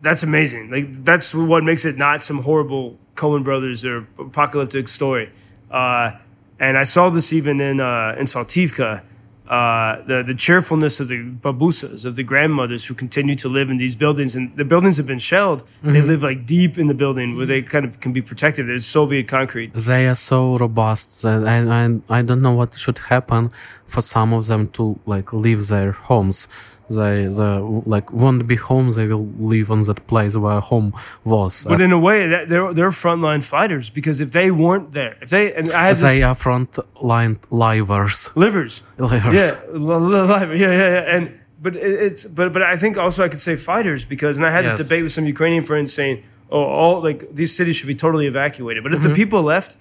That's 0.00 0.22
amazing. 0.22 0.70
Like 0.70 1.04
that's 1.04 1.34
what 1.34 1.62
makes 1.62 1.84
it 1.84 1.98
not 1.98 2.22
some 2.22 2.42
horrible 2.42 2.96
Coen 3.16 3.44
Brothers 3.44 3.84
or 3.84 4.06
apocalyptic 4.18 4.88
story. 4.88 5.30
Uh, 5.70 6.12
and 6.58 6.76
I 6.76 6.84
saw 6.84 7.08
this 7.08 7.32
even 7.32 7.60
in 7.60 7.80
uh, 7.80 8.16
in 8.18 8.26
Saltivka. 8.26 9.02
Uh, 9.48 10.02
the 10.02 10.22
the 10.22 10.34
cheerfulness 10.34 11.00
of 11.00 11.08
the 11.08 11.22
babusas 11.22 12.04
of 12.04 12.16
the 12.16 12.22
grandmothers 12.22 12.84
who 12.84 12.94
continue 12.94 13.34
to 13.34 13.48
live 13.48 13.70
in 13.70 13.78
these 13.78 13.96
buildings 13.96 14.36
and 14.36 14.54
the 14.58 14.64
buildings 14.64 14.98
have 14.98 15.06
been 15.06 15.18
shelled. 15.18 15.64
They 15.82 16.02
live 16.02 16.22
like 16.22 16.44
deep 16.44 16.76
in 16.76 16.86
the 16.88 16.92
building 16.92 17.34
where 17.34 17.46
they 17.46 17.62
kind 17.62 17.86
of 17.86 17.98
can 17.98 18.12
be 18.12 18.20
protected. 18.20 18.68
It's 18.68 18.84
Soviet 18.84 19.26
concrete. 19.26 19.72
They 19.72 20.06
are 20.06 20.14
so 20.14 20.58
robust 20.58 21.22
that 21.22 21.48
I, 21.48 21.56
I, 21.84 22.18
I 22.18 22.20
don't 22.20 22.42
know 22.42 22.52
what 22.52 22.74
should 22.74 22.98
happen 22.98 23.50
for 23.86 24.02
some 24.02 24.34
of 24.34 24.48
them 24.48 24.68
to 24.76 25.00
like 25.06 25.32
leave 25.32 25.68
their 25.68 25.92
homes 25.92 26.46
They, 26.90 27.26
they 27.26 27.58
like 27.94 28.10
won't 28.12 28.46
be 28.46 28.56
home. 28.56 28.90
They 28.90 29.06
will 29.06 29.26
live 29.38 29.70
on 29.70 29.80
that 29.82 30.06
place 30.06 30.36
where 30.36 30.60
home 30.60 30.94
was. 31.24 31.64
But 31.68 31.80
in 31.80 31.92
a 31.92 31.98
way, 31.98 32.26
that 32.28 32.48
they're 32.48 32.72
they're 32.72 32.90
frontline 32.90 33.42
fighters 33.44 33.90
because 33.90 34.20
if 34.20 34.30
they 34.32 34.50
weren't 34.50 34.92
there, 34.92 35.16
if 35.20 35.28
they 35.30 35.52
and 35.54 35.70
I 35.72 35.88
had 35.88 35.96
they 35.96 36.14
this, 36.20 36.22
are 36.24 36.34
front 36.34 36.78
line 37.02 37.38
livers. 37.50 38.30
livers, 38.36 38.82
livers. 38.98 39.34
yeah, 39.34 39.52
li- 39.72 39.94
li- 40.12 40.26
liver, 40.28 40.54
yeah, 40.56 40.70
yeah, 40.72 40.90
yeah, 40.96 41.14
and 41.16 41.24
but 41.60 41.76
it's 41.76 42.24
but 42.24 42.52
but 42.54 42.62
I 42.62 42.76
think 42.76 42.96
also 42.96 43.24
I 43.24 43.28
could 43.28 43.40
say 43.48 43.54
fighters 43.56 44.04
because 44.04 44.36
and 44.38 44.46
I 44.46 44.50
had 44.50 44.64
Yes. 44.64 44.78
this 44.78 44.88
debate 44.88 45.02
with 45.02 45.12
some 45.12 45.26
Ukrainian 45.26 45.64
friends 45.64 45.92
saying, 45.92 46.22
oh, 46.50 46.62
all 46.80 47.00
like 47.08 47.20
these 47.34 47.52
cities 47.58 47.76
should 47.76 47.88
be 47.88 47.94
totally 48.06 48.26
evacuated, 48.26 48.82
but 48.84 48.92
if 48.94 49.02
the 49.02 49.14
people 49.22 49.42
left, 49.42 49.76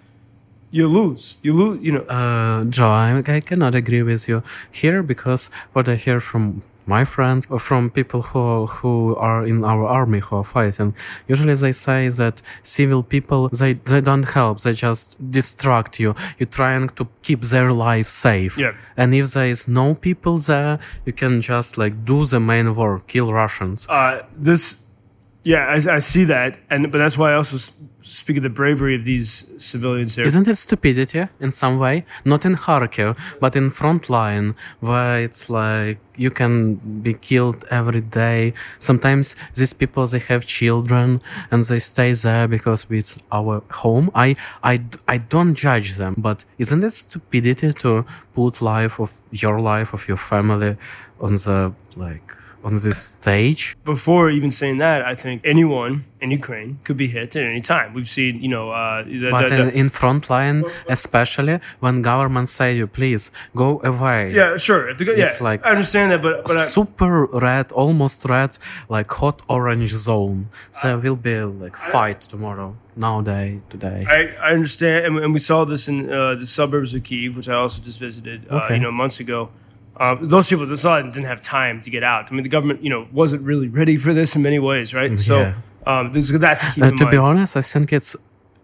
you 0.69 0.85
lose, 0.99 1.37
you 1.41 1.53
lose, 1.53 1.77
you 1.85 1.91
know. 1.95 2.01
Uh, 2.19 2.65
Joe, 2.65 2.87
I, 2.87 3.23
I 3.37 3.39
cannot 3.39 3.73
agree 3.75 4.03
with 4.03 4.27
you 4.27 4.43
here 4.69 5.01
because 5.01 5.49
what 5.73 5.87
I 5.87 5.95
hear 5.95 6.19
from 6.19 6.61
my 6.87 7.05
friends 7.05 7.47
or 7.49 7.59
from 7.59 7.89
people 7.89 8.21
who 8.21 8.65
who 8.65 9.15
are 9.15 9.45
in 9.45 9.63
our 9.63 9.85
army 9.85 10.19
who 10.19 10.37
are 10.37 10.43
fighting. 10.43 10.95
Usually 11.27 11.53
they 11.55 11.73
say 11.73 12.09
that 12.09 12.41
civil 12.63 13.03
people 13.03 13.49
they 13.49 13.73
they 13.73 14.01
don't 14.01 14.27
help 14.37 14.61
they 14.61 14.73
just 14.73 15.07
distract 15.31 15.99
you. 15.99 16.15
You're 16.37 16.55
trying 16.61 16.89
to 16.89 17.07
keep 17.21 17.41
their 17.41 17.71
life 17.71 18.07
safe. 18.07 18.57
Yeah. 18.57 18.73
and 18.95 19.13
if 19.13 19.25
there 19.33 19.45
is 19.45 19.67
no 19.67 19.93
people 19.93 20.37
there 20.37 20.79
you 21.05 21.13
can 21.13 21.41
just 21.41 21.77
like 21.77 21.93
do 22.05 22.25
the 22.25 22.39
main 22.39 22.75
work 22.75 23.07
kill 23.07 23.31
russians. 23.33 23.87
Uh, 23.89 24.23
this, 24.35 24.85
yeah, 25.43 25.65
I, 25.75 25.95
I 25.97 25.99
see 25.99 26.25
that, 26.25 26.57
and 26.69 26.91
but 26.91 26.97
that's 26.97 27.17
why 27.17 27.31
I 27.31 27.35
also 27.35 27.57
speak 28.07 28.37
of 28.37 28.43
the 28.43 28.49
bravery 28.49 28.95
of 28.95 29.05
these 29.05 29.53
civilians 29.57 30.15
there. 30.15 30.25
Isn't 30.25 30.47
it 30.47 30.55
stupidity 30.55 31.27
in 31.39 31.51
some 31.51 31.77
way? 31.79 32.05
Not 32.23 32.45
in 32.45 32.55
Kharkiv, 32.55 33.17
but 33.39 33.55
in 33.55 33.69
front 33.69 34.09
line, 34.09 34.55
where 34.79 35.21
it's 35.21 35.49
like 35.49 35.99
you 36.15 36.31
can 36.31 36.75
be 37.01 37.13
killed 37.13 37.65
every 37.69 38.01
day. 38.01 38.53
Sometimes 38.79 39.35
these 39.53 39.73
people 39.73 40.07
they 40.07 40.19
have 40.19 40.45
children 40.45 41.21
and 41.51 41.63
they 41.63 41.79
stay 41.79 42.11
there 42.13 42.47
because 42.47 42.85
it's 42.89 43.19
our 43.31 43.63
home. 43.71 44.09
I 44.15 44.35
I 44.63 44.83
I 45.07 45.17
don't 45.17 45.53
judge 45.55 45.97
them, 45.97 46.15
but 46.17 46.45
isn't 46.57 46.83
it 46.83 46.93
stupidity 46.93 47.73
to 47.73 48.05
put 48.33 48.61
life 48.61 48.99
of 48.99 49.11
your 49.31 49.59
life 49.59 49.93
of 49.93 50.07
your 50.07 50.17
family 50.17 50.77
on 51.19 51.33
the 51.33 51.73
like 51.95 52.36
on 52.63 52.73
this 52.73 52.97
stage? 52.97 53.75
Before 53.85 54.29
even 54.29 54.51
saying 54.51 54.77
that, 54.79 55.01
I 55.05 55.15
think 55.15 55.41
anyone 55.45 56.05
in 56.19 56.31
Ukraine 56.31 56.79
could 56.83 56.97
be 56.97 57.07
hit 57.07 57.35
at 57.35 57.43
any 57.43 57.61
time. 57.61 57.93
We've 57.93 58.07
seen, 58.07 58.41
you 58.41 58.49
know, 58.49 58.71
uh, 58.71 59.03
the, 59.03 59.29
But 59.31 59.49
the- 59.49 59.55
in, 59.61 59.65
the- 59.67 59.77
in 59.81 59.89
front 59.89 60.29
line, 60.29 60.63
especially 60.89 61.59
when 61.79 62.01
government 62.01 62.49
say 62.49 62.75
you 62.75 62.87
please 62.87 63.31
go 63.55 63.69
away. 63.83 64.33
yeah, 64.33 64.57
sure. 64.57 64.89
If 64.89 64.97
the, 64.97 65.05
yeah, 65.05 65.23
It's 65.25 65.39
like 65.41 65.65
I 65.65 65.69
understand 65.71 66.11
that, 66.11 66.21
but 66.21 66.43
but 66.43 66.57
I, 66.57 66.63
super 66.77 67.25
red, 67.47 67.71
almost 67.71 68.25
red, 68.35 68.57
like 68.89 69.09
hot 69.11 69.41
orange 69.47 69.91
zone. 70.07 70.49
There 70.83 70.97
will 70.97 71.15
be 71.29 71.37
like 71.63 71.75
fight 71.93 72.19
tomorrow, 72.33 72.69
nowadays, 72.95 73.59
today. 73.69 73.99
I, 74.17 74.19
I 74.47 74.49
understand, 74.57 75.05
and, 75.05 75.13
and 75.23 75.31
we 75.37 75.39
saw 75.39 75.59
this 75.65 75.87
in 75.87 75.97
uh, 76.11 76.35
the 76.41 76.45
suburbs 76.57 76.95
of 76.95 77.03
Kiev, 77.03 77.37
which 77.37 77.49
I 77.49 77.55
also 77.63 77.79
just 77.83 77.99
visited, 77.99 78.39
uh, 78.49 78.55
Okay. 78.59 78.73
you 78.75 78.81
know, 78.81 78.91
months 78.91 79.19
ago. 79.19 79.49
Uh, 79.99 80.15
those 80.21 80.47
people 80.49 80.65
that 80.65 80.73
decided 80.75 81.11
didn't 81.11 81.25
have 81.27 81.41
time 81.41 81.81
to 81.81 81.89
get 81.89 82.03
out. 82.03 82.31
I 82.31 82.35
mean, 82.35 82.43
the 82.43 82.49
government, 82.49 82.83
you 82.83 82.89
know, 82.89 83.07
wasn't 83.11 83.41
really 83.41 83.67
ready 83.67 83.97
for 83.97 84.13
this 84.13 84.35
in 84.35 84.41
many 84.43 84.59
ways, 84.59 84.93
right? 84.93 85.19
So 85.19 85.39
Yeah. 85.39 85.53
um, 85.91 86.11
there's 86.13 86.29
that 86.31 86.59
to 86.59 86.65
keep 86.71 86.83
Uh, 86.83 86.89
to 86.91 87.03
mind. 87.05 87.11
be 87.11 87.17
honest, 87.17 87.57
I 87.57 87.61
think 87.61 87.91
it's 87.91 88.15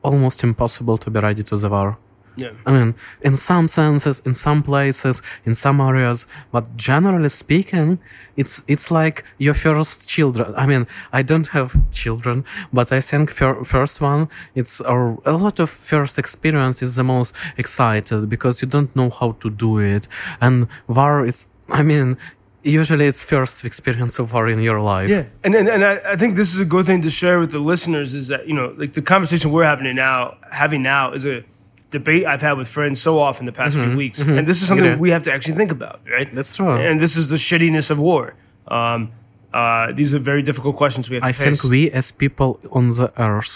almost 0.04 0.44
impossible 0.44 0.98
to 1.00 1.10
be 1.10 1.20
ready 1.20 1.44
to 1.44 1.56
the 1.58 1.70
war. 1.70 1.98
Yeah. 2.36 2.52
I 2.66 2.72
mean, 2.72 2.96
in 3.22 3.36
some 3.36 3.68
senses, 3.68 4.22
in 4.26 4.34
some 4.34 4.64
places, 4.64 5.22
in 5.46 5.54
some 5.54 5.80
areas, 5.80 6.28
but 6.52 6.76
generally 6.76 7.30
speaking, 7.30 8.00
it's 8.36 8.64
it's 8.68 8.90
like 8.90 9.24
your 9.38 9.54
first 9.54 10.10
children. 10.10 10.54
I 10.56 10.66
mean, 10.66 10.88
I 11.12 11.22
don't 11.22 11.48
have 11.50 11.74
children, 11.92 12.46
but 12.72 12.92
I 12.92 13.02
think 13.02 13.30
fir- 13.30 13.64
first 13.64 14.02
one, 14.02 14.30
it's 14.56 14.82
or 14.82 15.20
a 15.26 15.34
lot 15.34 15.60
of 15.60 15.70
first 15.70 16.18
experience 16.18 16.82
is 16.82 16.96
the 16.96 17.04
most 17.04 17.36
excited 17.58 18.30
because 18.30 18.62
you 18.62 18.68
don't 18.68 18.96
know 18.96 19.10
how 19.10 19.32
to 19.42 19.50
do 19.50 19.80
it, 19.80 20.08
and 20.42 20.68
war 20.88 21.26
is. 21.26 21.48
I 21.70 21.82
mean, 21.82 22.18
usually 22.64 23.06
it's 23.06 23.24
first 23.24 23.64
experience 23.66 24.16
so 24.16 24.26
far 24.26 24.48
in 24.48 24.62
your 24.62 24.80
life. 24.82 25.10
Yeah, 25.10 25.26
and 25.44 25.56
and, 25.56 25.68
and 25.68 25.84
I, 25.84 26.14
I 26.14 26.16
think 26.16 26.36
this 26.36 26.54
is 26.56 26.60
a 26.60 26.66
good 26.66 26.86
thing 26.86 27.02
to 27.02 27.10
share 27.10 27.40
with 27.40 27.52
the 27.52 27.60
listeners 27.60 28.14
is 28.14 28.28
that 28.30 28.48
you 28.48 28.54
know 28.54 28.74
like 28.78 28.94
the 28.94 29.02
conversation 29.02 29.52
we're 29.52 29.66
having 29.66 29.96
now 29.96 30.38
having 30.52 30.82
now 30.82 31.14
is 31.14 31.26
a 31.26 31.44
debate 32.00 32.24
I've 32.32 32.42
had 32.48 32.56
with 32.62 32.68
friends 32.78 32.98
so 33.08 33.14
often 33.28 33.42
the 33.46 33.58
past 33.64 33.74
few 33.84 33.94
weeks, 34.04 34.20
and 34.38 34.44
this 34.50 34.60
is 34.62 34.68
something 34.70 34.92
Yeah. 34.92 35.06
we 35.06 35.12
have 35.16 35.24
to 35.28 35.32
actually 35.36 35.58
think 35.62 35.72
about, 35.80 35.98
right? 36.16 36.30
That's 36.38 36.54
true. 36.58 36.72
And 36.90 36.96
this 37.06 37.14
is 37.22 37.26
the 37.34 37.40
shittiness 37.48 37.88
of 37.94 37.98
war. 38.10 38.24
Um, 38.78 39.00
uh, 39.60 39.86
these 40.00 40.12
are 40.16 40.24
very 40.32 40.44
difficult 40.50 40.76
questions 40.84 41.04
we 41.10 41.16
have 41.18 41.24
to 41.24 41.30
I 41.30 41.34
face. 41.34 41.44
think 41.62 41.72
we 41.76 41.82
as 42.00 42.12
people 42.24 42.50
on 42.72 42.86
the 43.00 43.08
earth, 43.30 43.54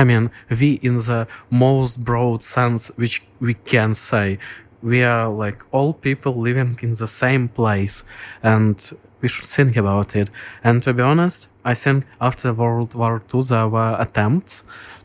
I 0.00 0.02
mean, 0.10 0.24
we 0.60 0.68
in 0.88 0.96
the 1.10 1.20
most 1.50 1.94
broad 2.08 2.40
sense 2.56 2.82
which 3.02 3.16
we 3.46 3.54
can 3.72 3.90
say, 3.94 4.38
we 4.82 4.98
are 5.14 5.28
like 5.44 5.58
all 5.76 5.92
people 6.08 6.32
living 6.48 6.72
in 6.86 6.92
the 7.02 7.06
same 7.24 7.44
place 7.60 8.04
and 8.42 8.76
we 9.22 9.28
should 9.28 9.48
think 9.56 9.76
about 9.76 10.08
it. 10.16 10.28
And 10.62 10.82
to 10.82 10.92
be 10.92 11.02
honest, 11.12 11.38
I 11.72 11.74
think 11.74 12.04
after 12.20 12.48
World 12.62 12.94
War 13.00 13.22
II 13.34 13.40
there 13.50 13.68
were 13.76 13.94
attempts 14.06 14.64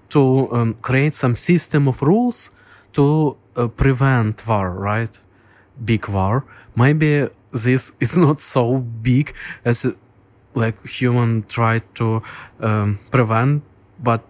to 0.09 0.21
um, 0.51 0.69
create 0.81 1.13
some 1.15 1.35
system 1.35 1.87
of 1.87 2.01
rules 2.01 2.51
to 2.93 3.37
uh, 3.55 3.67
prevent 3.67 4.45
war, 4.47 4.71
right? 4.71 5.21
Big 5.83 6.07
war. 6.07 6.45
Maybe 6.75 7.27
this 7.51 7.93
is 7.99 8.17
not 8.25 8.39
so 8.39 8.77
big 8.77 9.33
as 9.65 9.85
like 10.53 10.85
human 10.85 11.43
try 11.43 11.79
to 11.95 12.21
um, 12.59 12.99
prevent, 13.09 13.63
but 13.99 14.25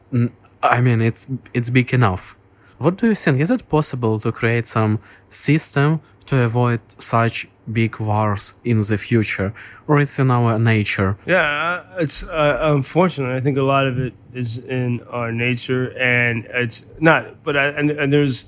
I 0.62 0.82
mean 0.82 1.02
it's 1.02 1.28
it's 1.54 1.70
big 1.70 1.94
enough. 1.94 2.36
What 2.78 2.98
do 2.98 3.08
you 3.08 3.16
think? 3.16 3.40
Is 3.40 3.52
it 3.52 3.70
possible 3.70 4.20
to 4.20 4.32
create 4.32 4.66
some 4.66 5.00
system 5.30 6.02
to 6.26 6.42
avoid 6.42 6.82
such 6.98 7.48
big 7.72 8.00
wars 8.00 8.56
in 8.64 8.80
the 8.80 8.98
future, 8.98 9.54
or 9.88 10.00
it's 10.00 10.18
in 10.18 10.32
our 10.32 10.58
nature? 10.58 11.18
Yeah, 11.26 11.44
uh, 11.44 12.00
it's 12.00 12.24
uh, 12.24 12.58
unfortunate. 12.62 13.36
I 13.36 13.40
think 13.40 13.58
a 13.58 13.64
lot 13.64 13.86
of 13.86 14.00
it 14.00 14.14
is 14.34 14.58
in 14.58 15.02
our 15.10 15.32
nature, 15.32 15.96
and 15.98 16.46
it's 16.46 16.86
not. 17.00 17.44
But 17.44 17.58
I, 17.58 17.68
and, 17.68 17.92
and 17.92 18.12
there's, 18.12 18.46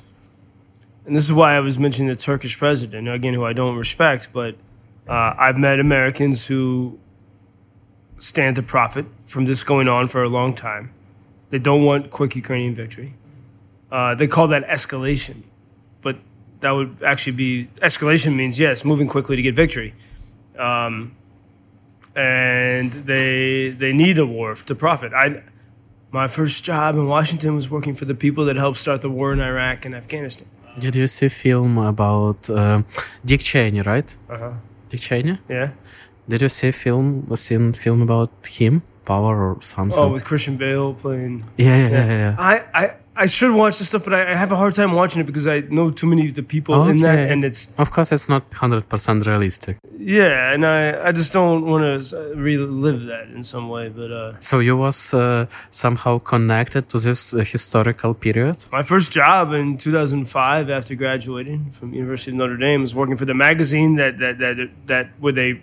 and 1.05 1.15
this 1.15 1.25
is 1.25 1.33
why 1.33 1.55
I 1.55 1.59
was 1.59 1.77
mentioning 1.77 2.09
the 2.09 2.15
Turkish 2.15 2.57
president 2.57 3.07
again, 3.09 3.33
who 3.33 3.45
I 3.45 3.53
don't 3.53 3.75
respect. 3.75 4.29
But 4.31 4.55
uh, 5.07 5.33
I've 5.37 5.57
met 5.57 5.79
Americans 5.79 6.47
who 6.47 6.99
stand 8.19 8.55
to 8.55 8.61
profit 8.61 9.05
from 9.25 9.45
this 9.45 9.63
going 9.63 9.87
on 9.87 10.07
for 10.07 10.23
a 10.23 10.29
long 10.29 10.53
time. 10.53 10.93
They 11.49 11.59
don't 11.59 11.83
want 11.83 12.09
quick 12.09 12.35
Ukrainian 12.35 12.73
victory. 12.73 13.13
Uh, 13.91 14.15
they 14.15 14.27
call 14.27 14.47
that 14.47 14.67
escalation, 14.67 15.43
but 16.01 16.17
that 16.61 16.71
would 16.71 17.03
actually 17.05 17.35
be 17.35 17.67
escalation 17.81 18.35
means 18.35 18.59
yes, 18.59 18.83
moving 18.85 19.07
quickly 19.07 19.35
to 19.35 19.41
get 19.41 19.55
victory. 19.55 19.93
Um, 20.57 21.15
and 22.15 22.91
they 22.91 23.69
they 23.69 23.91
need 23.91 24.17
a 24.19 24.25
war 24.25 24.55
to 24.55 24.75
profit. 24.75 25.13
I 25.13 25.43
my 26.11 26.27
first 26.27 26.63
job 26.63 26.95
in 26.95 27.07
Washington 27.07 27.55
was 27.55 27.69
working 27.69 27.95
for 27.95 28.05
the 28.05 28.15
people 28.15 28.45
that 28.45 28.55
helped 28.55 28.77
start 28.77 29.01
the 29.01 29.09
war 29.09 29.33
in 29.33 29.39
Iraq 29.39 29.83
and 29.85 29.93
Afghanistan. 29.95 30.47
Did 30.79 30.95
you 30.95 31.07
see 31.07 31.29
film 31.29 31.77
about 31.77 32.49
uh, 32.49 32.81
Dick 33.23 33.41
Cheney, 33.41 33.81
right? 33.81 34.15
Uh-huh. 34.29 34.51
Dick 34.89 35.01
Cheney. 35.01 35.39
Yeah. 35.49 35.69
Did 36.27 36.41
you 36.41 36.49
see 36.49 36.71
film? 36.71 37.27
A 37.31 37.37
scene 37.37 37.73
film 37.73 38.01
about 38.01 38.31
him, 38.47 38.81
Power 39.05 39.53
or 39.53 39.61
something? 39.61 39.99
Oh, 39.99 40.09
with 40.13 40.23
Christian 40.23 40.57
Bale 40.57 40.93
playing. 40.93 41.45
yeah, 41.57 41.77
yeah, 41.77 41.89
yeah, 41.89 42.07
yeah. 42.07 42.35
I, 42.39 42.63
I, 42.73 42.95
I 43.15 43.27
should 43.27 43.53
watch 43.53 43.77
this 43.79 43.89
stuff, 43.89 44.03
but 44.05 44.13
I, 44.13 44.31
I 44.31 44.35
have 44.35 44.51
a 44.51 44.55
hard 44.55 44.73
time 44.73 44.93
watching 44.93 45.21
it 45.21 45.25
because 45.27 45.45
I 45.47 45.61
know 45.69 45.91
too 45.91 46.07
many 46.07 46.27
of 46.27 46.33
the 46.33 46.41
people 46.43 46.87
in 46.89 46.97
that, 46.97 47.31
and 47.31 47.45
it's 47.45 47.69
Of 47.77 47.91
course, 47.91 48.11
it's 48.11 48.27
not 48.27 48.43
hundred 48.53 48.89
percent 48.89 49.27
realistic. 49.27 49.77
yeah, 49.99 50.51
and 50.53 50.65
I, 50.65 51.09
I 51.09 51.11
just 51.11 51.31
don't 51.33 51.65
want 51.65 51.83
to 52.03 52.33
relive 52.35 53.03
that 53.05 53.27
in 53.35 53.43
some 53.43 53.69
way. 53.69 53.89
But 53.89 54.11
uh, 54.11 54.39
So 54.39 54.59
you 54.59 54.75
was 54.77 55.13
uh, 55.13 55.45
somehow 55.69 56.17
connected 56.19 56.89
to 56.89 56.97
this 56.97 57.33
uh, 57.33 57.37
historical 57.39 58.13
period. 58.15 58.57
my 58.71 58.81
first 58.81 59.11
job 59.11 59.53
in 59.53 59.77
2005 59.77 60.69
after 60.69 60.95
graduating 60.95 61.69
from 61.71 61.93
University 61.93 62.31
of 62.31 62.37
Notre 62.37 62.57
Dame 62.57 62.81
was 62.81 62.95
working 62.95 63.15
for 63.15 63.25
the 63.25 63.33
magazine 63.35 63.95
that 63.95 64.17
that 64.19 64.39
that 64.39 64.57
that 64.87 65.05
where 65.19 65.33
they 65.33 65.61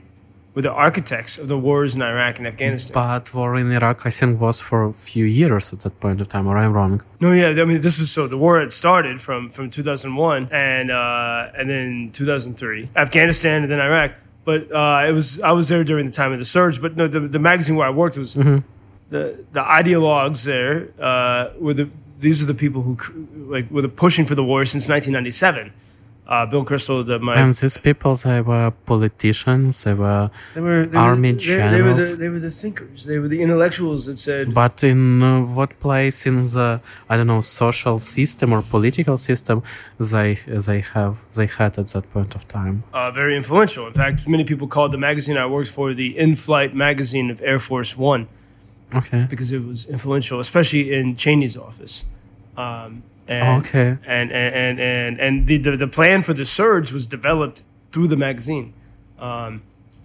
were 0.60 0.68
the 0.68 0.72
architects 0.86 1.38
of 1.38 1.48
the 1.48 1.58
wars 1.58 1.94
in 1.94 2.02
Iraq 2.02 2.38
and 2.38 2.46
Afghanistan. 2.46 2.92
But 2.94 3.34
war 3.34 3.56
in 3.56 3.72
Iraq, 3.72 4.06
I 4.06 4.10
think, 4.10 4.40
was 4.40 4.60
for 4.60 4.84
a 4.84 4.92
few 4.92 5.24
years 5.24 5.72
at 5.72 5.80
that 5.80 5.98
point 6.00 6.20
of 6.20 6.28
time, 6.28 6.46
or 6.46 6.56
I'm 6.58 6.72
wrong. 6.72 7.02
No, 7.20 7.32
yeah, 7.32 7.62
I 7.62 7.64
mean 7.64 7.80
this 7.80 7.98
was 7.98 8.10
so 8.10 8.26
the 8.26 8.38
war 8.38 8.60
had 8.60 8.72
started 8.72 9.20
from 9.20 9.50
from 9.50 9.70
2001 9.70 10.48
and 10.52 10.90
uh, 10.90 11.58
and 11.58 11.68
then 11.70 12.10
2003, 12.12 12.90
Afghanistan 12.96 13.62
and 13.62 13.70
then 13.70 13.80
Iraq. 13.80 14.12
But 14.44 14.60
uh, 14.72 15.08
it 15.08 15.12
was 15.12 15.40
I 15.40 15.52
was 15.52 15.68
there 15.68 15.84
during 15.84 16.06
the 16.06 16.12
time 16.12 16.32
of 16.32 16.38
the 16.38 16.44
surge. 16.44 16.80
But 16.80 16.96
no, 16.96 17.08
the, 17.08 17.20
the 17.20 17.38
magazine 17.38 17.76
where 17.76 17.86
I 17.86 17.94
worked 18.02 18.16
was 18.18 18.34
the 18.34 19.22
the 19.56 19.62
ideologues 19.82 20.44
there 20.44 20.74
uh, 21.10 21.52
were 21.58 21.74
the 21.74 21.88
these 22.18 22.42
are 22.42 22.46
the 22.46 22.60
people 22.64 22.82
who 22.82 22.94
like 23.54 23.70
were 23.70 23.82
the 23.82 23.94
pushing 24.04 24.26
for 24.26 24.34
the 24.34 24.44
war 24.44 24.64
since 24.64 24.88
1997. 24.88 25.72
Uh, 26.30 26.46
Bill 26.46 26.64
Kristol, 26.64 27.04
the 27.04 27.18
my 27.18 27.34
And 27.42 27.52
these 27.52 27.76
people, 27.76 28.14
they 28.14 28.40
were 28.40 28.70
politicians, 28.92 29.82
they 29.84 29.94
were 29.94 30.30
they 30.54 30.60
were 30.60 30.86
they 30.86 30.96
army 30.96 31.32
were, 31.32 31.38
they, 31.40 31.68
they 31.74 31.82
were 31.82 31.94
the, 31.94 32.16
they 32.22 32.28
were 32.34 32.38
the 32.48 32.50
thinkers. 32.62 32.98
They 33.08 33.18
were 33.18 33.26
the 33.34 33.42
intellectuals 33.42 34.06
that 34.06 34.18
said 34.18 34.54
But 34.54 34.84
in 34.84 35.00
uh, 35.22 35.40
what 35.58 35.70
place 35.80 36.18
in 36.30 36.36
the 36.54 36.68
I 37.10 37.16
don't 37.16 37.26
know 37.26 37.40
social 37.64 37.98
system 37.98 38.52
or 38.54 38.62
political 38.76 39.16
system 39.28 39.56
they 40.12 40.28
they 40.66 40.80
have 40.94 41.14
they 41.36 41.48
had 41.58 41.72
at 41.82 41.88
that 41.94 42.04
point 42.14 42.32
of 42.38 42.42
time? 42.46 42.84
uh, 42.94 43.10
very 43.10 43.34
influential. 43.36 43.84
In 43.88 43.92
fact, 44.02 44.28
many 44.28 44.44
people 44.44 44.66
called 44.68 44.92
the 44.92 45.02
magazine 45.08 45.36
I 45.44 45.46
worked 45.56 45.70
for 45.78 45.86
the 45.94 46.08
in-flight 46.24 46.72
magazine 46.86 47.28
of 47.34 47.38
Air 47.42 47.58
Force 47.58 47.92
One 48.12 48.22
Okay. 49.00 49.26
because 49.28 49.50
it 49.56 49.62
was 49.70 49.80
influential, 49.96 50.38
especially 50.40 50.84
in 50.98 51.16
Cheney's 51.16 51.56
office. 51.56 51.94
Um, 52.56 53.02
and, 53.30 53.60
Okay. 53.60 53.88
And 54.16 54.28
and 54.32 54.54
and 54.64 54.80
and, 54.80 55.20
and 55.20 55.46
the, 55.46 55.56
the 55.66 55.72
the 55.84 55.90
plan 55.98 56.22
for 56.22 56.34
the 56.34 56.44
surge 56.44 56.88
was 56.92 57.06
developed 57.06 57.62
through 57.92 58.08
the 58.08 58.16
magazine. 58.16 58.72
Um, 59.18 59.62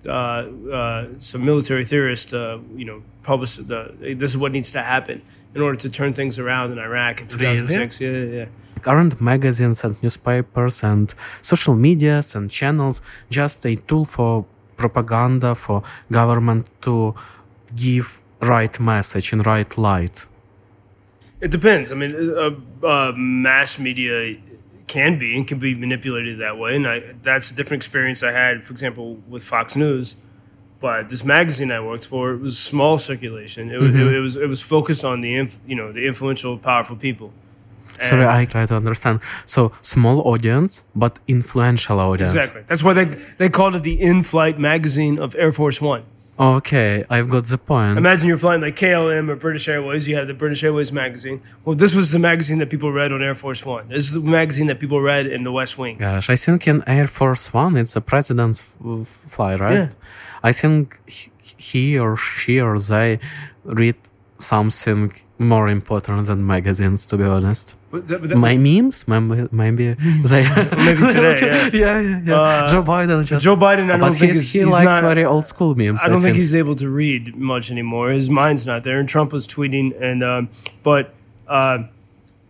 uh, 0.07 0.11
uh, 0.11 1.07
some 1.17 1.43
military 1.43 1.84
theorists, 1.86 2.32
uh, 2.34 2.59
you 2.76 2.86
know, 2.89 3.01
published 3.23 3.67
the 3.67 3.80
this 4.21 4.32
is 4.34 4.38
what 4.38 4.51
needs 4.51 4.71
to 4.71 4.82
happen 4.82 5.21
in 5.55 5.61
order 5.61 5.78
to 5.86 5.89
turn 5.89 6.13
things 6.13 6.38
around 6.38 6.71
in 6.73 6.78
Iraq 6.80 7.21
in 7.21 7.28
Really? 7.28 7.57
2006. 7.57 8.01
Yeah, 8.01 8.09
yeah, 8.11 8.23
yeah. 8.39 8.91
Aren't 8.91 9.19
magazines 9.19 9.84
and 9.84 9.95
newspapers 10.03 10.84
and 10.84 11.07
social 11.41 11.76
medias 11.76 12.36
and 12.36 12.51
channels 12.51 13.01
just 13.32 13.65
a 13.65 13.76
tool 13.88 14.05
for 14.05 14.45
propaganda 14.78 15.55
for 15.55 15.82
government 16.11 16.69
to 16.82 17.15
give 17.76 18.21
right 18.41 18.80
message 18.80 19.34
in 19.34 19.41
right 19.41 19.76
light? 19.78 20.28
It 21.42 21.52
depends. 21.52 21.92
I 21.92 21.96
mean, 21.96 22.14
uh, 22.16 22.52
uh, 22.86 23.12
mass 23.16 23.78
media 23.78 24.38
can 24.88 25.18
be 25.18 25.36
and 25.36 25.48
can 25.48 25.60
be 25.60 25.76
manipulated 25.76 26.38
that 26.38 26.58
way, 26.58 26.76
and 26.76 26.88
I, 26.88 27.14
that's 27.22 27.52
a 27.52 27.56
different 27.56 27.84
experience 27.84 28.24
I 28.24 28.32
had, 28.32 28.64
for 28.64 28.74
example, 28.74 29.16
with 29.28 29.44
Fox 29.44 29.76
News. 29.76 30.16
But 30.80 31.10
this 31.10 31.24
magazine 31.24 31.72
I 31.72 31.80
worked 31.80 32.06
for 32.06 32.32
it 32.34 32.42
was 32.42 32.60
small 32.60 32.98
circulation. 32.98 33.72
It 33.72 33.80
was 33.80 33.96
it, 33.96 34.20
was 34.20 34.36
it 34.36 34.48
was 34.48 34.62
focused 34.62 35.04
on 35.04 35.22
the 35.22 35.36
inf- 35.36 35.60
you 35.66 35.76
know 35.76 35.92
the 35.92 36.06
influential, 36.06 36.58
powerful 36.58 36.96
people. 36.96 37.32
Sorry, 38.00 38.26
I 38.26 38.46
try 38.46 38.66
to 38.66 38.76
understand. 38.76 39.22
So 39.46 39.72
small 39.82 40.22
audience, 40.28 40.84
but 40.96 41.18
influential 41.28 42.00
audience. 42.00 42.34
exactly. 42.36 42.64
That's 42.68 42.84
why 42.84 42.94
they 42.94 43.06
they 43.38 43.50
called 43.50 43.76
it 43.76 43.84
the 43.84 44.00
in-flight 44.02 44.60
magazine 44.60 45.18
of 45.18 45.36
Air 45.36 45.52
Force 45.52 45.82
One. 45.82 46.04
Okay, 46.38 47.06
I've 47.10 47.30
got 47.30 47.46
the 47.46 47.58
point. 47.58 47.98
Imagine 47.98 48.28
you're 48.28 48.38
flying 48.38 48.62
like 48.62 48.76
KLM 48.76 49.30
or 49.30 49.38
British 49.38 49.70
Airways. 49.70 50.06
You 50.08 50.18
have 50.18 50.28
the 50.28 50.34
British 50.34 50.64
Airways 50.66 50.92
magazine. 50.92 51.42
Well, 51.64 51.76
this 51.76 51.96
was 51.96 52.12
the 52.12 52.20
magazine 52.20 52.58
that 52.58 52.70
people 52.70 52.92
read 52.92 53.14
on 53.14 53.24
Air 53.24 53.36
Force 53.36 53.66
One. 53.66 53.88
This 53.88 54.12
is 54.12 54.22
the 54.22 54.30
magazine 54.30 54.68
that 54.68 54.80
people 54.80 55.00
read 55.00 55.28
in 55.28 55.46
the 55.46 55.52
West 55.52 55.78
Wing. 55.78 55.98
Gosh, 55.98 56.30
I 56.30 56.36
think 56.36 56.68
in 56.68 56.84
Air 56.88 57.08
Force 57.08 57.54
One, 57.54 57.78
it's 57.78 57.94
the 57.94 58.02
president's 58.02 58.60
fly, 59.06 59.56
right? 59.56 59.74
Yeah. 59.74 59.90
I 60.44 60.52
think 60.52 61.00
he 61.58 61.98
or 61.98 62.18
she 62.18 62.60
or 62.60 62.78
they 62.80 63.20
read 63.64 63.96
something 64.38 65.14
more 65.38 65.68
important 65.68 66.26
than 66.28 66.46
magazines, 66.48 67.06
to 67.08 67.18
be 67.18 67.24
honest. 67.26 67.76
But 67.92 68.08
that- 68.08 68.20
but 68.22 68.30
that- 68.30 68.38
My 68.38 68.56
memes, 68.58 69.06
maybe, 69.08 69.48
maybe 69.52 69.94
they. 70.32 70.44
Maybe 70.86 71.02
today, 71.14 71.40
yeah. 71.42 71.70
yeah, 71.74 72.00
yeah, 72.00 72.22
yeah. 72.26 72.36
Uh, 72.36 72.68
Joe 72.68 72.84
Biden 72.84 73.26
just. 73.26 73.44
Joe 73.44 73.58
Biden, 73.58 73.92
I 73.92 73.98
don't 73.98 74.14
think 74.14 74.34
is, 74.36 74.54
he 74.54 74.64
likes 74.66 74.86
not, 74.86 75.02
very 75.02 75.26
old 75.26 75.46
school 75.46 75.76
memes. 75.76 76.02
I 76.04 76.08
don't 76.08 76.18
think 76.18 76.24
think 76.36 76.38
he's 76.38 76.56
able 76.56 76.76
to 76.76 76.90
read 76.90 77.36
much 77.36 77.70
anymore. 77.70 78.12
His 78.12 78.30
mind's 78.30 78.66
not 78.66 78.84
there. 78.84 79.00
And 79.00 79.10
Trump 79.10 79.34
was 79.34 79.48
tweeting, 79.48 80.00
and 80.02 80.24
um, 80.24 80.50
but 80.84 81.14
uh, 81.48 81.80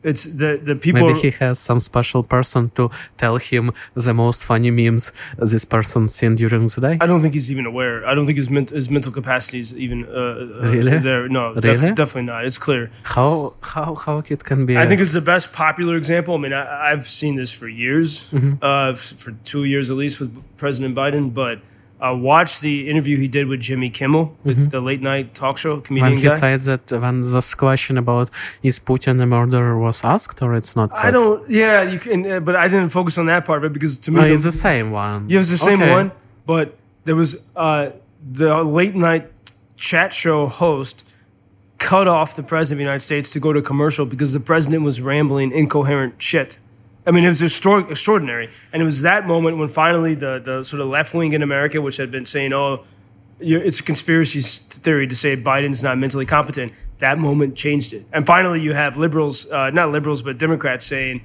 it's 0.09 0.23
the 0.41 0.51
the 0.69 0.75
people. 0.85 1.07
Maybe 1.07 1.19
he 1.19 1.31
has 1.43 1.55
some 1.69 1.79
special 1.79 2.21
person 2.35 2.61
to 2.77 2.83
tell 3.17 3.37
him 3.49 3.71
the 4.05 4.13
most 4.13 4.39
funny 4.49 4.71
memes 4.71 5.11
this 5.51 5.65
person 5.65 6.07
seen 6.07 6.35
during 6.35 6.65
the 6.73 6.81
day. 6.87 6.95
I 7.03 7.07
don't 7.07 7.21
think 7.23 7.33
he's 7.33 7.49
even 7.55 7.65
aware. 7.65 7.95
I 8.09 8.13
don't 8.15 8.25
think 8.27 8.37
his 8.43 8.49
ment- 8.49 8.69
his 8.79 8.89
mental 8.89 9.11
capacity 9.19 9.59
is 9.59 9.69
even 9.85 9.99
uh, 10.05 10.11
uh, 10.11 10.71
Really? 10.75 10.97
there. 11.07 11.27
No, 11.37 11.43
def- 11.53 11.63
Really? 11.81 11.93
definitely 12.01 12.27
not. 12.33 12.45
It's 12.45 12.57
clear. 12.67 12.83
How 13.15 13.53
how 13.73 13.89
how 14.05 14.15
it 14.35 14.41
can 14.49 14.65
be? 14.65 14.73
I 14.77 14.83
uh, 14.83 14.87
think 14.87 15.01
it's 15.01 15.13
the 15.21 15.25
best 15.33 15.47
popular 15.53 15.95
example. 15.97 16.33
I 16.35 16.39
mean, 16.43 16.53
I, 16.53 16.91
I've 16.91 17.05
seen 17.19 17.33
this 17.41 17.51
for 17.59 17.67
years, 17.67 18.29
Mm-hmm. 18.31 18.53
uh, 18.61 18.93
for 19.21 19.31
two 19.51 19.63
years 19.63 19.89
at 19.91 19.97
least 19.97 20.19
with 20.21 20.31
President 20.57 20.93
Biden. 20.95 21.33
But 21.33 21.57
uh, 22.05 22.13
watched 22.15 22.61
the 22.61 22.75
interview 22.91 23.15
he 23.17 23.27
did 23.37 23.47
with 23.47 23.59
Jimmy 23.67 23.89
Kimmel, 23.89 24.25
with 24.43 24.59
the 24.71 24.79
late 24.89 25.01
night 25.01 25.33
talk 25.33 25.57
show 25.57 25.73
comedian 25.79 26.13
Mm-hmm. 26.13 26.23
when 26.25 26.31
he 26.33 26.41
guy. 26.41 26.57
said 26.57 26.61
that 26.69 27.01
when 27.01 27.21
this 27.21 27.55
question 27.55 27.97
about 27.97 28.29
is 28.61 28.79
Putin 28.79 29.21
a 29.21 29.25
murderer 29.25 29.77
was 29.87 30.03
asked 30.03 30.41
or 30.43 30.53
it's 30.59 30.75
not 30.75 30.95
said? 30.95 31.05
I 31.07 31.11
don't. 31.11 31.39
Yeah, 31.49 31.81
you 31.93 31.99
can. 31.99 32.19
Uh, 32.31 32.39
but 32.47 32.55
I 32.55 32.67
didn't 32.67 32.89
focus 32.89 33.17
on 33.17 33.25
that 33.27 33.43
part 33.45 33.59
of 33.63 33.71
it 33.71 33.73
because 33.73 33.97
to 34.05 34.11
me, 34.11 34.17
No, 34.21 34.27
the- 34.27 34.33
it's 34.35 34.43
the 34.43 34.51
same 34.69 34.87
one. 34.91 35.29
Yeah, 35.29 35.35
it 35.35 35.43
was 35.45 35.51
the 35.57 35.63
same 35.69 35.81
Okay. 35.81 35.91
one, 35.99 36.11
but 36.45 36.67
there 37.05 37.15
was 37.15 37.31
uh, 37.55 37.89
the 38.43 38.63
late 38.63 38.95
night 38.95 39.25
chat 39.77 40.13
show 40.13 40.47
host 40.47 41.07
cut 41.77 42.07
off 42.07 42.35
the 42.35 42.43
president 42.43 42.75
of 42.75 42.77
the 42.79 42.83
United 42.89 43.01
States 43.11 43.29
to 43.31 43.39
go 43.39 43.51
to 43.53 43.61
commercial 43.61 44.05
because 44.05 44.31
the 44.33 44.39
president 44.39 44.83
was 44.83 45.01
rambling 45.01 45.51
incoherent 45.51 46.13
shit. 46.21 46.57
I 47.07 47.11
mean, 47.11 47.23
it 47.23 47.27
was 47.27 47.43
extra- 47.43 47.87
extraordinary, 47.89 48.49
and 48.73 48.81
it 48.81 48.85
was 48.85 49.01
that 49.03 49.27
moment 49.27 49.57
when 49.57 49.69
finally 49.69 50.15
the 50.15 50.39
the 50.43 50.63
sort 50.63 50.81
of 50.81 50.87
left 50.87 51.13
wing 51.13 51.33
in 51.33 51.41
America, 51.43 51.81
which 51.81 51.97
had 51.97 52.09
been 52.11 52.25
saying, 52.25 52.51
"Oh, 52.53 52.83
it's 53.39 53.79
a 53.79 53.83
conspiracy 53.83 54.41
theory 54.41 55.07
to 55.07 55.15
say 55.15 55.35
Biden's 55.37 55.83
not 55.83 55.97
mentally 55.97 56.25
competent," 56.25 56.73
that 56.99 57.19
moment 57.19 57.55
changed 57.55 57.93
it, 57.93 58.05
and 58.13 58.25
finally 58.25 58.59
you 58.61 58.73
have 58.73 58.97
liberals, 58.97 59.49
uh, 59.51 59.69
not 59.69 59.91
liberals, 59.91 60.21
but 60.23 60.37
Democrats 60.39 60.85
saying, 60.85 61.21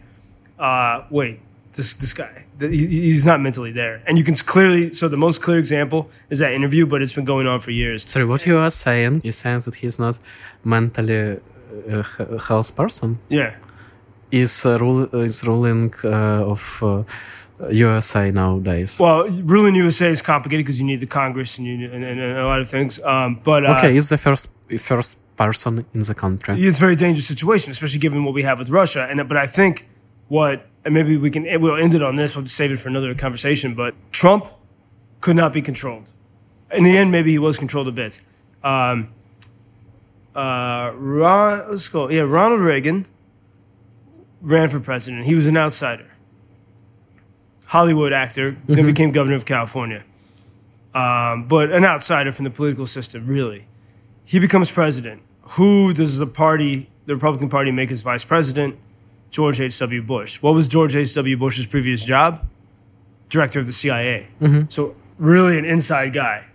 uh, 0.59 1.03
"Wait, 1.11 1.41
this 1.75 1.95
this 1.95 2.13
guy, 2.13 2.45
he, 2.61 2.87
he's 2.87 3.25
not 3.25 3.41
mentally 3.41 3.73
there," 3.73 4.03
and 4.07 4.19
you 4.19 4.25
can 4.25 4.35
clearly. 4.35 4.91
So 4.93 5.09
the 5.09 5.17
most 5.17 5.41
clear 5.41 5.59
example 5.59 6.11
is 6.29 6.41
that 6.41 6.53
interview, 6.53 6.85
but 6.87 7.01
it's 7.01 7.15
been 7.15 7.25
going 7.25 7.47
on 7.47 7.59
for 7.61 7.71
years. 7.71 8.09
Sorry, 8.09 8.27
what 8.27 8.45
you 8.47 8.59
are 8.59 8.71
saying? 8.71 9.23
You're 9.25 9.33
saying 9.33 9.61
that 9.61 9.77
he's 9.77 9.99
not 9.99 10.19
mentally 10.65 11.39
uh, 11.91 12.03
h- 12.21 12.43
health 12.49 12.75
person. 12.77 13.19
Yeah, 13.31 13.55
Is 14.31 14.65
uh, 14.65 14.79
rule 14.79 15.05
is 15.15 15.45
ruling 15.45 15.93
uh, 16.05 16.53
of 16.55 16.83
uh, 16.83 17.03
USA 17.71 18.31
nowadays? 18.31 18.99
well, 19.01 19.29
ruling 19.29 19.75
USA 19.75 20.11
is 20.11 20.23
complicated 20.23 20.65
because 20.65 20.81
you 20.81 20.87
need 20.87 21.01
the 21.01 21.07
Congress 21.07 21.59
and 21.59 21.67
you 21.67 21.75
and, 21.93 22.05
and, 22.05 22.21
and 22.21 22.39
a 22.39 22.47
lot 22.47 22.61
of 22.61 22.69
things. 22.69 23.03
Um, 23.03 23.41
but 23.43 23.67
uh, 23.67 23.77
okay, 23.77 23.97
is 23.97 24.09
the 24.09 24.19
first 24.19 24.49
first 24.79 25.17
person 25.37 25.87
in 25.95 26.01
the 26.01 26.15
country. 26.15 26.55
it's 26.61 26.79
a 26.79 26.81
very 26.81 26.97
dangerous 26.97 27.27
situation, 27.27 27.71
especially 27.71 27.99
given 27.99 28.25
what 28.25 28.35
we 28.35 28.43
have 28.43 28.59
with 28.59 28.69
Russia. 28.69 29.07
And 29.11 29.27
but 29.29 29.37
I 29.37 29.47
think 29.47 29.89
what 30.29 30.67
and 30.85 30.95
maybe 30.95 31.17
we 31.17 31.31
can 31.31 31.43
we'll 31.61 31.77
end 31.77 31.95
it 31.95 32.03
on 32.03 32.17
this. 32.17 32.37
We'll 32.37 32.47
save 32.47 32.73
it 32.73 32.79
for 32.79 32.89
another 32.89 33.15
conversation. 33.15 33.75
But 33.75 33.95
Trump 34.13 34.47
could 35.21 35.37
not 35.37 35.53
be 35.53 35.63
controlled. 35.63 36.11
In 36.73 36.85
the 36.85 36.97
end, 36.97 37.11
maybe 37.11 37.31
he 37.31 37.39
was 37.39 37.59
controlled 37.59 37.89
a 37.89 37.93
bit. 37.93 38.21
Um, 38.63 39.09
uh, 40.35 40.93
Ron, 40.95 41.71
let's 41.71 41.89
go. 41.89 42.09
Yeah, 42.09 42.21
Ronald 42.23 42.61
Reagan 42.61 43.07
ran 44.41 44.69
for 44.69 44.81
president. 44.81 45.27
He 45.27 45.35
was 45.35 45.47
an 45.47 45.57
outsider, 45.57 46.11
Hollywood 47.67 48.13
actor, 48.13 48.57
then 48.67 48.87
became 48.87 49.13
governor 49.13 49.37
of 49.37 49.45
California. 49.45 50.05
Um, 50.95 51.47
but 51.47 51.71
an 51.71 51.85
outsider 51.85 52.33
from 52.33 52.45
the 52.45 52.51
political 52.51 52.87
system, 52.87 53.27
really. 53.27 53.67
He 54.25 54.39
becomes 54.39 54.71
president. 54.71 55.23
Who 55.55 55.93
does 55.93 56.19
the 56.19 56.27
party, 56.27 56.91
the 57.07 57.15
Republican 57.15 57.49
Party, 57.49 57.71
make 57.71 57.91
as 57.91 58.03
vice 58.03 58.25
president? 58.25 58.77
George 59.31 59.61
H.W. 59.61 60.03
Bush. 60.03 60.43
What 60.43 60.55
was 60.55 60.67
George 60.67 60.97
H.W. 60.97 61.37
Bush's 61.37 61.67
previous 61.67 62.05
job? 62.05 62.49
Director 63.29 63.61
of 63.61 63.67
the 63.67 63.73
CIA. 63.73 64.27
So, 64.69 64.97
really 65.19 65.57
an 65.59 65.65
inside 65.65 66.13
guy. 66.13 66.47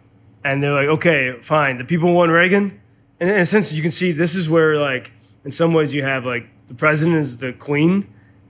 And 0.43 0.61
they're 0.61 0.73
like, 0.73 0.87
okay, 0.97 1.37
fine. 1.41 1.77
The 1.77 1.85
people 1.85 2.13
want 2.13 2.31
Reagan. 2.31 2.79
And 3.19 3.29
in 3.29 3.37
a 3.37 3.45
sense, 3.45 3.71
you 3.71 3.81
can 3.81 3.91
see 3.91 4.11
this 4.11 4.35
is 4.35 4.49
where, 4.49 4.77
like, 4.77 5.13
in 5.45 5.51
some 5.51 5.73
ways, 5.73 5.93
you 5.93 6.03
have, 6.03 6.25
like, 6.25 6.47
the 6.67 6.73
president 6.73 7.17
is 7.17 7.37
the 7.37 7.53
queen 7.53 8.07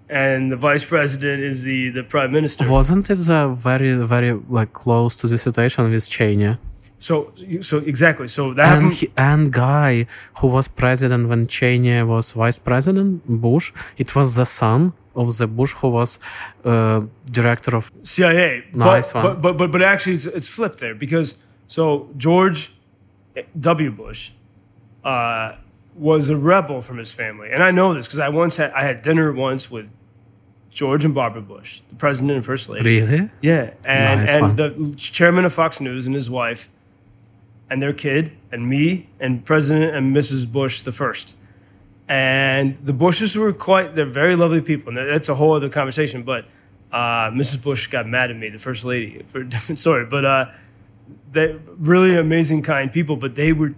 and 0.09 0.51
the 0.51 0.55
vice 0.55 0.85
president 0.85 1.41
is 1.41 1.63
the, 1.63 1.89
the 1.89 2.03
prime 2.03 2.31
minister. 2.31 2.69
Wasn't 2.69 3.09
it 3.09 3.15
the 3.15 3.47
very 3.47 3.93
very 3.93 4.33
like 4.49 4.73
close 4.73 5.15
to 5.17 5.27
the 5.27 5.37
situation 5.37 5.89
with 5.91 6.09
Cheney? 6.09 6.57
So, 6.99 7.33
so 7.61 7.77
exactly. 7.79 8.27
So 8.27 8.53
that 8.53 8.77
And 8.77 8.91
he, 8.91 9.11
and 9.17 9.51
guy 9.51 10.07
who 10.39 10.47
was 10.47 10.67
president 10.67 11.29
when 11.29 11.45
Cheney 11.47 12.01
was 12.03 12.31
vice 12.31 12.57
president, 12.57 13.23
Bush, 13.27 13.71
it 13.97 14.15
was 14.15 14.35
the 14.35 14.45
son 14.45 14.93
of 15.13 15.37
the 15.37 15.47
Bush 15.47 15.73
who 15.73 15.89
was 15.89 16.19
uh, 16.63 17.01
director 17.29 17.75
of. 17.75 17.91
CIA. 18.01 18.63
Nice 18.73 19.11
but, 19.11 19.23
one. 19.23 19.33
But, 19.33 19.41
but 19.41 19.57
but 19.57 19.71
but 19.71 19.81
actually, 19.81 20.15
it's, 20.15 20.25
it's 20.25 20.47
flipped 20.47 20.79
there 20.79 20.95
because 20.95 21.43
so 21.67 22.09
George 22.17 22.73
W. 23.59 23.91
Bush 23.91 24.31
uh, 25.03 25.55
was 25.95 26.29
a 26.29 26.37
rebel 26.37 26.81
from 26.81 26.97
his 26.97 27.13
family, 27.13 27.49
and 27.51 27.63
I 27.63 27.71
know 27.71 27.93
this 27.93 28.05
because 28.05 28.19
I 28.19 28.29
once 28.29 28.57
had 28.57 28.71
I 28.73 28.83
had 28.83 29.01
dinner 29.01 29.31
once 29.31 29.71
with 29.71 29.87
George 30.71 31.05
and 31.05 31.15
Barbara 31.15 31.41
Bush, 31.41 31.81
the 31.89 31.95
president 31.95 32.31
and 32.33 32.45
first 32.45 32.67
lady. 32.69 32.83
Really? 33.01 33.29
Yeah, 33.41 33.71
and 33.85 34.21
Nice 34.21 34.35
and 34.35 34.57
the 34.57 34.95
chairman 34.97 35.45
of 35.45 35.53
Fox 35.53 35.79
News 35.79 36.05
and 36.05 36.13
his 36.15 36.29
wife, 36.29 36.69
and 37.69 37.81
their 37.81 37.93
kid, 37.93 38.33
and 38.51 38.67
me, 38.69 39.07
and 39.19 39.45
President 39.45 39.95
and 39.95 40.15
Mrs. 40.15 40.51
Bush 40.51 40.81
the 40.81 40.91
first. 40.91 41.37
And 42.07 42.77
the 42.83 42.93
Bushes 42.93 43.35
were 43.35 43.53
quite—they're 43.53 44.05
very 44.05 44.35
lovely 44.35 44.61
people, 44.61 44.95
and 44.95 45.09
that's 45.09 45.29
a 45.29 45.35
whole 45.35 45.55
other 45.55 45.69
conversation. 45.69 46.23
But 46.23 46.45
Uh, 46.91 47.29
Mrs. 47.31 47.61
Bush 47.63 47.87
got 47.87 48.07
mad 48.07 48.29
at 48.31 48.37
me, 48.37 48.47
the 48.49 48.59
first 48.59 48.85
lady, 48.85 49.21
for 49.25 49.39
a 49.41 49.49
different 49.49 49.79
story. 49.79 50.05
But 50.05 50.23
uh, 50.23 50.45
they 51.31 51.57
really 51.91 52.15
amazing, 52.15 52.61
kind 52.61 52.91
people. 52.91 53.15
But 53.17 53.35
they 53.35 53.51
were 53.53 53.73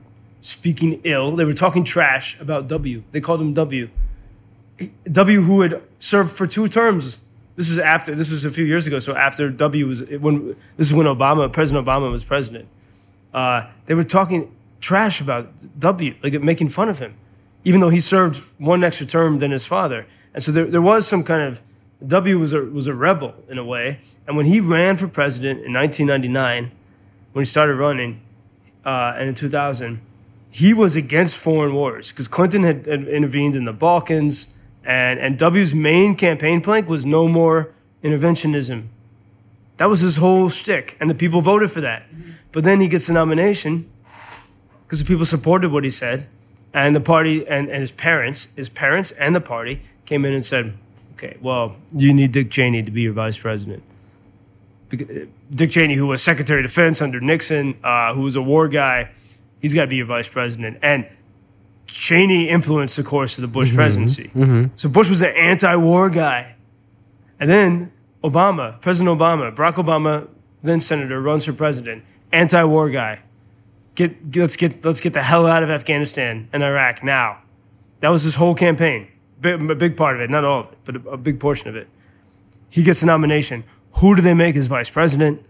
speaking 0.48 1.02
ill. 1.04 1.36
They 1.36 1.44
were 1.44 1.54
talking 1.54 1.84
trash 1.84 2.40
about 2.40 2.70
W. 2.70 3.04
They 3.12 3.20
called 3.20 3.42
him 3.42 3.54
W. 3.54 3.90
W, 5.12 5.42
who 5.42 5.62
had 5.62 5.82
served 6.00 6.32
for 6.32 6.48
two 6.48 6.70
terms. 6.70 7.20
This 7.58 7.70
is 7.70 7.78
after. 7.78 8.16
This 8.16 8.32
was 8.32 8.46
a 8.46 8.52
few 8.52 8.64
years 8.64 8.88
ago. 8.88 9.00
So 9.00 9.16
after 9.16 9.50
W 9.50 9.88
was 9.88 10.08
when 10.08 10.56
this 10.78 10.88
is 10.88 10.94
when 10.94 11.06
Obama, 11.06 11.52
President 11.52 11.86
Obama, 11.86 12.10
was 12.10 12.24
president. 12.24 12.68
Uh, 13.34 13.68
they 13.88 13.94
were 13.94 14.06
talking 14.06 14.56
trash 14.80 15.20
about 15.20 15.50
W, 15.80 16.16
like 16.24 16.34
making 16.42 16.70
fun 16.70 16.88
of 16.88 17.00
him, 17.00 17.16
even 17.66 17.82
though 17.82 17.90
he 17.90 18.00
served 18.00 18.38
one 18.58 18.84
extra 18.84 19.06
term 19.06 19.40
than 19.40 19.52
his 19.52 19.66
father. 19.66 20.06
And 20.34 20.42
so 20.42 20.52
there, 20.52 20.66
there 20.66 20.82
was 20.82 21.08
some 21.08 21.24
kind 21.24 21.42
of 21.42 21.62
W 22.06 22.40
was 22.40 22.54
a 22.54 22.62
was 22.62 22.88
a 22.88 22.94
rebel 22.94 23.34
in 23.50 23.58
a 23.58 23.66
way. 23.66 24.00
And 24.26 24.38
when 24.38 24.46
he 24.46 24.62
ran 24.62 24.96
for 24.96 25.08
president 25.10 25.66
in 25.66 25.74
1999, 25.74 26.72
when 27.34 27.42
he 27.42 27.46
started 27.46 27.76
running, 27.76 28.22
uh, 28.86 29.16
and 29.18 29.28
in 29.30 29.36
2000, 29.36 30.00
he 30.50 30.74
was 30.74 30.96
against 30.96 31.38
foreign 31.38 31.74
wars 31.74 32.12
because 32.12 32.28
Clinton 32.28 32.64
had, 32.64 32.86
had 32.86 33.08
intervened 33.08 33.56
in 33.56 33.66
the 33.66 33.74
Balkans 33.74 34.54
and, 34.84 35.20
and 35.20 35.38
W's 35.38 35.74
main 35.76 36.16
campaign 36.16 36.62
plank 36.62 36.88
was 36.88 37.06
no 37.06 37.28
more 37.28 37.74
interventionism. 38.04 38.88
That 39.78 39.90
was 39.90 40.00
his 40.00 40.18
whole 40.18 40.50
shtick, 40.50 40.98
and 41.00 41.10
the 41.10 41.16
people 41.16 41.42
voted 41.42 41.70
for 41.70 41.82
that. 41.82 42.04
But 42.52 42.64
then 42.64 42.82
he 42.82 42.88
gets 42.88 43.08
the 43.08 43.14
nomination 43.14 43.90
because 44.86 45.00
the 45.00 45.06
people 45.06 45.26
supported 45.26 45.72
what 45.72 45.84
he 45.84 45.90
said, 45.90 46.28
and 46.74 46.96
the 46.96 47.02
party 47.02 47.48
and, 47.48 47.70
and 47.70 47.82
his 47.82 47.92
parents, 47.92 48.54
his 48.56 48.70
parents 48.70 49.12
and 49.12 49.36
the 49.36 49.42
party 49.42 49.82
came 50.06 50.26
in 50.26 50.34
and 50.34 50.46
said, 50.46 50.74
okay, 51.14 51.38
well, 51.42 51.76
you 51.94 52.14
need 52.14 52.32
Dick 52.32 52.50
Cheney 52.50 52.82
to 52.82 52.92
be 52.92 53.02
your 53.02 53.14
vice 53.14 53.38
president. 53.38 53.84
Dick 54.90 55.72
Cheney, 55.72 55.96
who 55.96 56.08
was 56.08 56.24
Secretary 56.24 56.62
of 56.62 56.66
Defense 56.66 57.02
under 57.02 57.20
Nixon, 57.20 57.78
uh, 57.84 58.14
who 58.14 58.22
was 58.22 58.38
a 58.38 58.42
war 58.42 58.70
guy, 58.70 59.10
he's 59.62 59.74
got 59.74 59.82
to 59.82 59.88
be 59.88 59.98
your 59.98 60.06
vice 60.06 60.28
president. 60.28 60.78
And 60.82 61.08
Cheney 61.88 62.50
influenced 62.50 62.98
the 62.98 63.04
course 63.04 63.38
of 63.38 63.42
the 63.42 63.48
Bush 63.48 63.70
mm-hmm. 63.70 63.78
presidency. 63.78 64.32
Mm-hmm. 64.36 64.66
So 64.76 64.90
Bush 64.90 65.10
was 65.10 65.22
an 65.22 65.34
anti-war 65.36 66.10
guy, 66.10 66.56
and 67.40 67.50
then 67.50 67.92
Obama, 68.24 68.80
President 68.82 69.18
Obama, 69.18 69.54
Barack 69.56 69.76
Obama, 69.76 70.28
then 70.64 70.80
senator, 70.80 71.22
runs 71.22 71.46
for 71.46 71.54
president, 71.54 72.04
anti-war 72.32 72.90
guy. 72.90 73.22
Get, 73.96 74.32
get- 74.32 74.42
let's 74.42 74.56
get 74.56 74.86
let's 74.86 75.02
get 75.02 75.14
the 75.14 75.24
hell 75.24 75.48
out 75.48 75.64
of 75.64 75.70
Afghanistan 75.70 76.50
and 76.52 76.64
Iraq 76.64 77.04
now. 77.04 77.40
That 78.02 78.10
was 78.10 78.24
his 78.24 78.36
whole 78.36 78.54
campaign. 78.54 79.08
Big, 79.40 79.62
a 79.70 79.76
big 79.76 79.96
part 79.96 80.16
of 80.16 80.22
it, 80.22 80.30
not 80.30 80.44
all 80.44 80.62
of 80.62 80.72
it, 80.72 80.78
but 80.84 80.96
a, 80.96 81.10
a 81.12 81.18
big 81.18 81.40
portion 81.40 81.70
of 81.70 81.76
it. 81.76 81.88
He 82.70 82.84
gets 82.84 83.00
the 83.00 83.06
nomination. 83.06 83.64
Who 83.94 84.16
do 84.16 84.22
they 84.22 84.34
make 84.34 84.56
as 84.56 84.68
vice 84.68 84.90
president? 84.90 85.44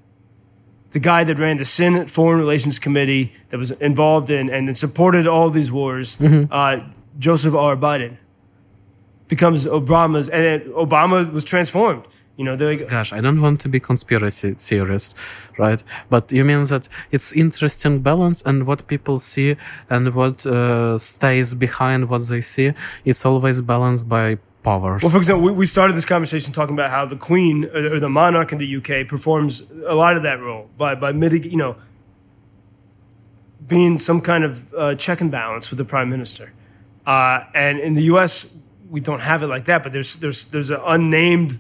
The 0.92 1.00
guy 1.00 1.24
that 1.24 1.38
ran 1.38 1.58
the 1.58 1.66
Senate 1.66 2.10
Foreign 2.10 2.40
Relations 2.40 2.80
Committee 2.80 3.34
that 3.50 3.58
was 3.58 3.72
involved 3.72 4.30
in 4.30 4.50
and 4.50 4.78
supported 4.78 5.28
all 5.28 5.50
these 5.50 5.72
wars, 5.72 6.20
uh, 6.22 6.80
Joseph 7.20 7.54
R. 7.54 7.76
Biden, 7.76 8.18
becomes 9.28 9.66
Obama's, 9.66 10.30
and 10.30 10.44
then 10.44 10.62
Obama 10.74 11.30
was 11.32 11.44
transformed. 11.44 12.06
You 12.38 12.46
know, 12.46 12.56
they're 12.56 12.78
like, 12.78 12.88
Gosh, 12.88 13.12
I 13.12 13.20
don't 13.20 13.42
want 13.42 13.60
to 13.62 13.70
be 13.70 13.80
conspiracy 13.80 14.54
theorist, 14.54 15.18
right? 15.58 15.84
But 16.10 16.32
you 16.32 16.46
mean 16.46 16.64
that 16.66 16.88
it's 17.12 17.34
interesting 17.34 18.00
balance 18.00 18.44
and 18.44 18.68
what 18.68 18.88
people 18.88 19.20
see 19.20 19.58
and 19.90 20.14
what 20.14 20.46
uh, 20.46 21.00
stays 21.00 21.56
behind 21.56 22.10
what 22.10 22.28
they 22.28 22.42
see, 22.42 22.74
it's 23.06 23.26
always 23.26 23.62
balanced 23.62 24.08
by 24.08 24.38
powers. 24.68 25.02
well, 25.02 25.12
for 25.12 25.18
example, 25.18 25.46
we, 25.46 25.52
we 25.52 25.66
started 25.66 25.96
this 25.96 26.06
conversation 26.06 26.54
talking 26.54 26.76
about 26.76 26.90
how 26.92 27.06
the 27.06 27.16
Queen 27.16 27.66
or, 27.66 27.96
or 27.96 28.00
the 28.00 28.10
monarch 28.10 28.52
in 28.52 28.58
the 28.58 28.76
UK 28.78 29.08
performs 29.08 29.62
a 29.88 29.96
lot 29.96 30.18
of 30.18 30.24
that 30.24 30.42
role 30.42 30.70
by 30.78 30.94
by 30.96 31.14
mitig- 31.14 31.50
you 31.50 31.58
know, 31.58 31.78
being 33.66 33.98
some 33.98 34.20
kind 34.22 34.44
of 34.44 34.74
uh, 34.74 34.96
check 34.96 35.22
and 35.22 35.32
balance 35.32 35.70
with 35.70 35.78
the 35.78 35.86
Prime 35.86 36.10
Minister. 36.10 36.52
Uh, 37.06 37.46
and 37.54 37.80
in 37.80 37.94
the 37.94 38.04
U.S., 38.04 38.58
we 38.90 39.00
don't 39.00 39.22
have 39.22 39.42
it 39.44 39.48
like 39.48 39.66
that. 39.66 39.84
But 39.84 39.94
there's 39.94 40.18
there's 40.18 40.46
there's 40.46 40.70
an 40.70 40.82
unnamed. 40.86 41.60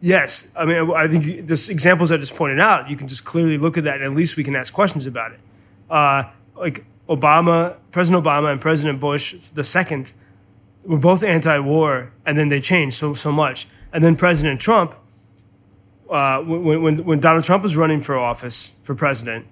Yes, 0.00 0.48
I 0.56 0.64
mean 0.64 0.92
I 0.92 1.08
think 1.08 1.24
the 1.48 1.66
examples 1.70 2.12
I 2.12 2.18
just 2.18 2.36
pointed 2.36 2.60
out, 2.60 2.88
you 2.88 2.96
can 2.96 3.08
just 3.08 3.24
clearly 3.24 3.58
look 3.58 3.76
at 3.76 3.84
that, 3.84 3.96
and 3.96 4.04
at 4.04 4.12
least 4.12 4.36
we 4.36 4.44
can 4.44 4.54
ask 4.54 4.72
questions 4.72 5.06
about 5.06 5.32
it. 5.32 5.40
Uh, 5.90 6.24
like 6.54 6.84
Obama, 7.08 7.76
President 7.90 8.24
Obama, 8.24 8.52
and 8.52 8.60
President 8.60 9.00
Bush 9.00 9.32
the 9.54 9.64
second 9.64 10.12
were 10.84 10.98
both 10.98 11.22
anti-war, 11.22 12.12
and 12.26 12.36
then 12.38 12.48
they 12.48 12.60
changed 12.60 12.96
so 12.96 13.14
so 13.14 13.30
much. 13.32 13.68
And 13.92 14.02
then 14.04 14.16
President 14.16 14.60
Trump, 14.60 14.94
uh, 16.10 16.38
when, 16.42 16.82
when 16.82 17.04
when 17.04 17.18
Donald 17.20 17.44
Trump 17.44 17.62
was 17.62 17.76
running 17.76 18.00
for 18.00 18.18
office 18.18 18.74
for 18.82 18.94
president, 18.94 19.46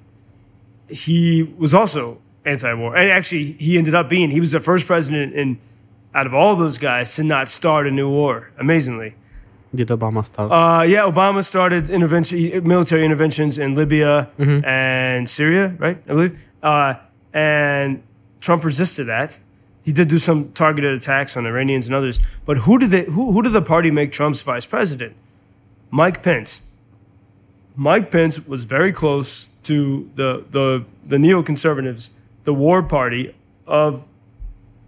he 0.89 1.43
was 1.59 1.75
also 1.75 2.19
anti-war, 2.45 2.97
and 2.97 3.11
actually 3.11 3.53
he 3.53 3.77
ended 3.79 3.95
up 3.95 4.09
being 4.09 4.31
he 4.31 4.41
was 4.41 4.53
the 4.53 4.61
first 4.61 4.87
president 4.87 5.35
in 5.35 5.59
out 6.15 6.27
of 6.27 6.33
all 6.33 6.57
those 6.57 6.79
guys 6.79 7.15
to 7.17 7.23
not 7.23 7.49
start 7.49 7.87
a 7.87 7.91
new 7.91 8.09
war. 8.09 8.51
Amazingly, 8.59 9.15
Did 9.75 9.89
Obama 9.89 10.25
start? 10.25 10.51
uh, 10.53 10.83
yeah, 10.85 11.01
Obama 11.03 11.45
started 11.45 11.91
intervention, 11.91 12.67
military 12.67 13.05
interventions 13.05 13.59
in 13.59 13.75
Libya 13.75 14.31
and 14.65 15.29
Syria, 15.29 15.75
right? 15.79 15.99
I 16.09 16.09
believe, 16.09 16.39
uh, 16.63 16.95
and 17.35 18.03
Trump 18.41 18.65
resisted 18.65 19.07
that. 19.09 19.39
He 19.87 19.93
did 19.93 20.09
do 20.09 20.19
some 20.19 20.51
targeted 20.51 20.93
attacks 20.95 21.37
on 21.37 21.47
Iranians 21.47 21.87
and 21.87 21.95
others. 21.95 22.19
But 22.45 22.59
who 22.59 22.77
did 22.77 22.91
they? 22.91 23.05
Who, 23.05 23.31
who 23.31 23.41
did 23.41 23.53
the 23.53 23.63
party 23.63 23.93
make 23.93 24.11
Trump's 24.11 24.43
vice 24.43 24.67
president? 24.67 25.15
Mike 25.93 26.25
Pence. 26.25 26.63
Mike 27.77 28.11
Pence 28.11 28.49
was 28.49 28.65
very 28.65 28.91
close 28.91 29.47
to 29.63 30.11
the 30.17 30.45
the 30.51 30.85
the 31.05 31.19
neoconservatives, 31.19 32.11
the 32.43 32.53
war 32.53 32.83
party 32.83 33.33
of 33.65 34.09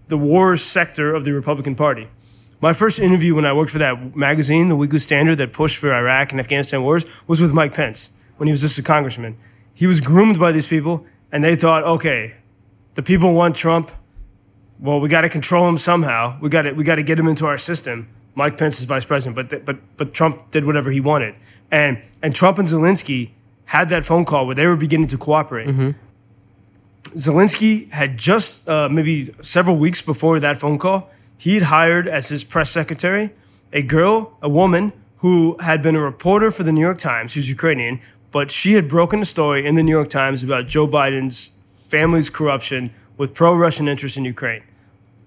the 0.09 0.19
war 0.19 0.57
sector 0.57 1.15
of 1.15 1.25
the 1.25 1.33
Republican 1.33 1.77
Party. 1.77 2.09
My 2.61 2.73
first 2.73 2.99
interview 2.99 3.37
when 3.37 3.45
I 3.45 3.53
worked 3.53 3.71
for 3.71 3.79
that 3.79 4.17
magazine, 4.17 4.69
the 4.69 4.75
Weekly 4.75 4.99
Standard, 4.99 5.37
that 5.37 5.53
pushed 5.53 5.77
for 5.77 5.95
Iraq 5.95 6.33
and 6.33 6.41
Afghanistan 6.41 6.83
wars, 6.83 7.07
was 7.29 7.41
with 7.41 7.53
Mike 7.53 7.73
Pence 7.73 8.11
when 8.37 8.49
he 8.49 8.51
was 8.51 8.63
just 8.63 8.77
a 8.81 8.83
congressman. 8.83 9.37
He 9.75 9.87
was 9.87 10.01
groomed 10.01 10.41
by 10.41 10.51
these 10.51 10.67
people, 10.67 11.07
and 11.31 11.45
they 11.45 11.55
thought, 11.55 11.85
okay, 11.85 12.35
the 12.97 13.03
people 13.05 13.33
want 13.33 13.55
Trump. 13.55 13.93
Well, 14.81 15.01
we 15.01 15.09
got 15.09 15.23
to 15.23 15.29
control 15.29 15.69
him 15.69 15.79
somehow. 15.79 16.39
We 16.41 16.49
got 16.49 16.63
to 16.63 16.73
we 16.73 16.85
got 16.85 16.97
to 16.97 17.03
get 17.03 17.19
him 17.19 17.27
into 17.29 17.47
our 17.47 17.59
system. 17.59 18.09
Mike 18.35 18.57
Pence 18.57 18.79
is 18.79 18.85
vice 18.85 19.05
president, 19.05 19.35
but 19.37 19.51
th- 19.51 19.65
but 19.65 19.77
but 19.97 20.15
Trump 20.15 20.51
did 20.51 20.65
whatever 20.65 20.91
he 20.91 21.01
wanted, 21.01 21.35
and 21.71 22.03
and 22.23 22.35
Trump 22.35 22.59
and 22.59 22.69
Zelensky 22.69 23.31
had 23.65 23.89
that 23.89 24.05
phone 24.05 24.25
call 24.25 24.47
where 24.47 24.55
they 24.55 24.67
were 24.67 24.77
beginning 24.77 25.09
to 25.09 25.19
cooperate. 25.19 25.69
Zelensky 27.15 27.91
had 27.91 28.17
just 28.19 28.69
uh, 28.69 28.89
maybe 28.89 29.35
several 29.41 29.77
weeks 29.77 30.03
before 30.03 30.39
that 30.41 30.57
phone 30.57 30.79
call, 30.79 31.11
he 31.37 31.55
had 31.55 31.65
hired 31.65 32.07
as 32.09 32.29
his 32.29 32.45
press 32.45 32.71
secretary 32.71 33.31
a 33.73 33.83
girl, 33.83 34.37
a 34.41 34.49
woman 34.49 34.93
who 35.19 35.57
had 35.61 35.83
been 35.83 35.97
a 35.97 36.01
reporter 36.01 36.51
for 36.51 36.63
the 36.63 36.73
New 36.73 36.81
York 36.81 36.99
Times, 36.99 37.35
who's 37.35 37.49
Ukrainian, 37.51 38.01
but 38.31 38.51
she 38.51 38.75
had 38.75 38.89
broken 38.89 39.21
a 39.21 39.25
story 39.25 39.67
in 39.67 39.75
the 39.75 39.83
New 39.83 39.93
York 39.93 40.09
Times 40.09 40.43
about 40.43 40.67
Joe 40.67 40.87
Biden's 40.87 41.59
family's 41.67 42.31
corruption 42.31 42.93
with 43.19 43.35
pro 43.35 43.55
Russian 43.55 43.89
interests 43.89 44.17
in 44.17 44.25
Ukraine. 44.25 44.63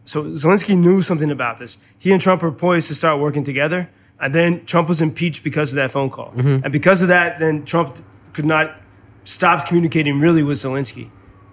So 0.06 0.24
Zelensky 0.24 0.76
knew 0.76 1.02
something 1.04 1.30
about 1.30 1.60
this. 1.60 1.84
He 2.00 2.12
and 2.12 2.20
Trump 2.20 2.42
were 2.42 2.52
poised 2.52 2.88
to 2.88 2.96
start 2.96 3.20
working 3.20 3.44
together, 3.44 3.90
and 4.20 4.34
then 4.34 4.66
Trump 4.66 4.90
was 4.90 5.00
impeached 5.02 5.44
because 5.44 5.72
of 5.72 5.76
that 5.76 5.92
phone 5.92 6.10
call. 6.10 6.32
Mm-hmm. 6.32 6.64
And 6.64 6.72
because 6.72 7.04
of 7.04 7.10
that, 7.10 7.38
then 7.38 7.66
Trump 7.66 7.98
could 8.34 8.46
not 8.46 8.82
stop 9.24 9.68
communicating 9.68 10.18
really 10.18 10.42
with 10.42 10.58
Zelensky 10.58 11.12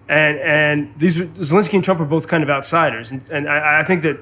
and 0.09 0.39
and 0.39 0.95
these 0.99 1.21
Zelensky 1.21 1.75
and 1.75 1.85
Trump 1.85 2.01
are 2.01 2.07
both 2.07 2.29
kind 2.29 2.43
of 2.43 2.51
outsiders, 2.51 3.11
and, 3.11 3.29
and 3.31 3.49
I, 3.49 3.81
I 3.81 3.85
think 3.85 4.03
that 4.03 4.19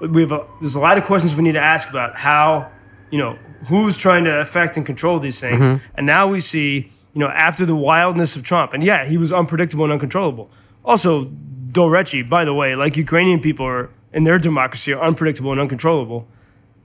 we 0.00 0.22
have 0.22 0.32
a, 0.32 0.46
there's 0.60 0.76
a 0.76 0.80
lot 0.80 0.96
of 0.96 1.04
questions 1.04 1.34
we 1.34 1.42
need 1.42 1.54
to 1.54 1.60
ask 1.60 1.90
about 1.90 2.16
how 2.16 2.70
you 3.10 3.18
know 3.18 3.36
who's 3.68 3.96
trying 3.96 4.24
to 4.24 4.40
affect 4.40 4.76
and 4.76 4.86
control 4.86 5.18
these 5.18 5.40
things, 5.40 5.66
mm-hmm. 5.66 5.84
and 5.96 6.06
now 6.06 6.28
we 6.28 6.40
see 6.40 6.90
you 7.14 7.18
know 7.18 7.28
after 7.28 7.66
the 7.66 7.74
wildness 7.74 8.36
of 8.36 8.44
Trump, 8.44 8.72
and 8.72 8.84
yeah, 8.84 9.06
he 9.06 9.16
was 9.16 9.32
unpredictable 9.32 9.84
and 9.84 9.92
uncontrollable. 9.92 10.50
Also, 10.88 11.26
Dorechi, 11.26 12.26
by 12.26 12.46
the 12.46 12.54
way, 12.54 12.74
like 12.74 12.96
Ukrainian 12.96 13.40
people 13.40 13.66
are 13.66 13.90
in 14.10 14.24
their 14.24 14.38
democracy 14.38 14.94
are 14.94 15.04
unpredictable 15.04 15.52
and 15.52 15.60
uncontrollable. 15.60 16.26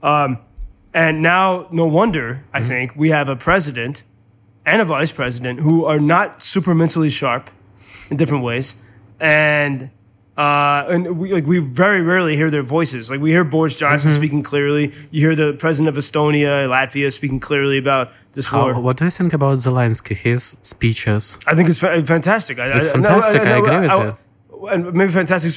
Um, 0.02 0.38
and 0.92 1.22
now, 1.22 1.66
no 1.72 1.86
wonder, 1.86 2.44
I 2.52 2.60
think, 2.60 2.94
we 2.94 3.08
have 3.08 3.30
a 3.30 3.34
president 3.34 4.02
and 4.66 4.82
a 4.82 4.84
vice 4.84 5.10
president 5.10 5.60
who 5.60 5.86
are 5.86 5.98
not 5.98 6.42
super 6.42 6.74
mentally 6.74 7.08
sharp 7.08 7.48
in 8.10 8.18
different 8.18 8.44
ways, 8.44 8.82
and 9.18 9.90
uh, 10.36 10.84
and 10.88 11.18
we 11.18 11.32
like 11.32 11.46
we 11.46 11.58
very 11.58 12.02
rarely 12.02 12.36
hear 12.36 12.50
their 12.50 12.62
voices. 12.62 13.10
Like 13.10 13.20
we 13.20 13.30
hear 13.30 13.42
Boris 13.42 13.74
Johnson 13.74 14.12
speaking 14.12 14.42
clearly. 14.42 14.92
You 15.10 15.20
hear 15.26 15.34
the 15.34 15.54
president 15.54 15.96
of 15.96 16.02
Estonia, 16.02 16.68
Latvia 16.68 17.10
speaking 17.10 17.40
clearly 17.40 17.78
about 17.78 18.12
this 18.34 18.48
How, 18.48 18.64
war. 18.64 18.80
what 18.80 18.96
do 18.98 19.04
you 19.04 19.10
think 19.10 19.32
about 19.32 19.56
Zelensky? 19.58 20.16
His 20.16 20.56
speeches? 20.62 21.38
I 21.46 21.54
think 21.54 21.68
it's 21.68 21.78
fa- 21.80 22.02
fantastic. 22.04 22.58
I, 22.58 22.66
It's 22.76 22.88
I- 22.94 22.98
no, 22.98 23.06
fantastic. 23.08 23.42
I 23.42 23.56
agree 23.58 23.80
with 23.80 23.90
I- 23.90 24.04
you. 24.04 24.12
And 24.72 24.92
maybe 24.94 25.12
fantastic. 25.12 25.52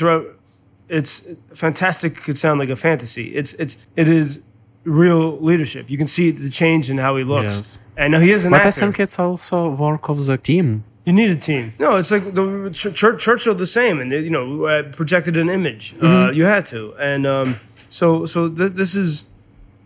It's 0.89 1.27
fantastic. 1.53 2.15
Could 2.23 2.37
sound 2.37 2.59
like 2.59 2.69
a 2.69 2.75
fantasy. 2.75 3.35
It's 3.35 3.53
it's 3.55 3.77
it 3.95 4.07
is 4.09 4.41
real 4.85 5.37
leadership. 5.49 5.89
You 5.89 5.97
can 5.97 6.07
see 6.07 6.31
the 6.31 6.49
change 6.49 6.89
in 6.89 6.97
how 6.97 7.17
he 7.17 7.23
looks. 7.23 7.55
Yes. 7.57 7.79
And 7.97 8.11
now 8.13 8.19
he 8.19 8.31
is 8.31 8.45
an 8.45 8.51
But 8.51 8.61
I 8.61 8.67
actor. 8.67 8.79
think 8.81 8.99
it's 8.99 9.19
also 9.19 9.69
work 9.69 10.07
of 10.09 10.25
the 10.25 10.37
team. 10.37 10.83
You 11.03 11.13
need 11.13 11.29
a 11.29 11.35
team. 11.35 11.69
No, 11.79 11.97
it's 11.97 12.11
like 12.11 12.23
the 12.33 12.69
Ch- 12.73 12.93
Ch- 12.93 13.17
Churchill 13.23 13.55
the 13.55 13.65
same, 13.65 13.99
and 14.01 14.11
you 14.11 14.29
know 14.29 14.65
uh, 14.65 14.83
projected 14.99 15.35
an 15.37 15.49
image. 15.49 15.93
Uh, 15.95 16.05
Mm-hmm. 16.05 16.33
you 16.37 16.45
had 16.45 16.65
to, 16.67 16.93
and 16.99 17.25
um, 17.25 17.59
so 17.89 18.25
so 18.25 18.49
th- 18.49 18.73
this 18.73 18.93
is 18.95 19.29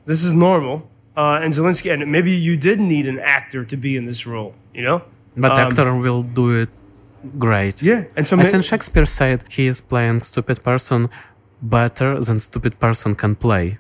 this 0.05 0.23
is 0.23 0.33
normal. 0.33 0.87
Uh, 1.18 1.39
and 1.43 1.53
Zelensky, 1.53 1.91
and 1.93 2.09
maybe 2.12 2.32
you 2.32 2.55
did 2.57 2.80
need 2.80 3.05
an 3.07 3.20
actor 3.20 3.66
to 3.66 3.76
be 3.78 3.97
in 3.97 4.05
this 4.05 4.26
role. 4.26 4.53
You 4.74 4.84
know, 4.84 5.01
But 5.36 5.51
Um, 5.51 5.57
actor 5.68 5.93
will 5.95 6.22
do 6.24 6.45
it 6.62 6.70
great. 7.38 7.82
yeah. 7.82 8.03
And 8.18 8.28
so 8.28 8.38
I 8.39 8.43
think 8.43 8.64
Shakespeare 8.64 9.05
said 9.05 9.43
he 9.49 9.68
is 9.68 9.82
playing 9.82 10.22
stupid 10.24 10.57
person 10.64 11.09
better 11.62 12.20
than 12.20 12.39
stupid 12.39 12.74
person 12.80 13.16
can 13.16 13.36
play. 13.36 13.78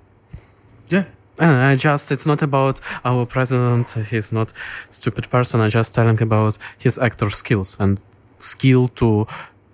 yeah, 0.89 1.05
And 1.39 1.51
I 1.51 1.75
just, 1.75 2.11
it's 2.11 2.25
not 2.25 2.41
about 2.41 2.79
our 3.05 3.25
president, 3.25 3.87
he's 4.11 4.31
not 4.31 4.53
stupid 4.89 5.29
person. 5.29 5.61
I'm 5.61 5.69
just 5.69 5.93
telling 5.95 6.21
about 6.21 6.57
his 6.77 6.97
actor 6.99 7.29
skills 7.29 7.77
and 7.79 7.99
skill 8.37 8.87
to 9.01 9.25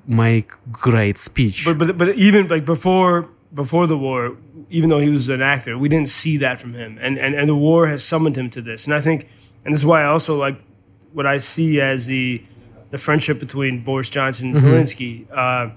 make 0.05 0.47
great 0.72 1.18
speech. 1.18 1.66
but 1.66 1.78
but 1.78 1.97
but 1.97 2.08
even 2.28 2.47
like 2.47 2.66
before 2.66 3.28
before 3.53 3.87
the 3.87 3.97
war, 3.97 4.37
even 4.69 4.89
though 4.89 4.99
he 4.99 5.09
was 5.09 5.29
an 5.29 5.41
actor, 5.41 5.77
we 5.77 5.89
didn't 5.89 6.09
see 6.09 6.37
that 6.37 6.59
from 6.59 6.73
him, 6.73 6.97
and 7.01 7.17
and 7.17 7.35
and 7.35 7.47
the 7.47 7.55
war 7.55 7.87
has 7.87 8.03
summoned 8.03 8.37
him 8.37 8.49
to 8.51 8.61
this. 8.61 8.85
And 8.85 8.93
I 8.93 8.99
think, 8.99 9.27
and 9.63 9.73
this 9.73 9.81
is 9.81 9.85
why 9.85 10.01
I 10.03 10.05
also 10.05 10.37
like 10.37 10.59
what 11.13 11.25
I 11.25 11.37
see 11.37 11.79
as 11.81 12.07
the 12.07 12.43
the 12.89 12.97
friendship 12.97 13.39
between 13.39 13.83
Boris 13.83 14.09
Johnson 14.09 14.49
and 14.49 14.57
Zelensky. 14.57 15.25
Uh, 15.31 15.73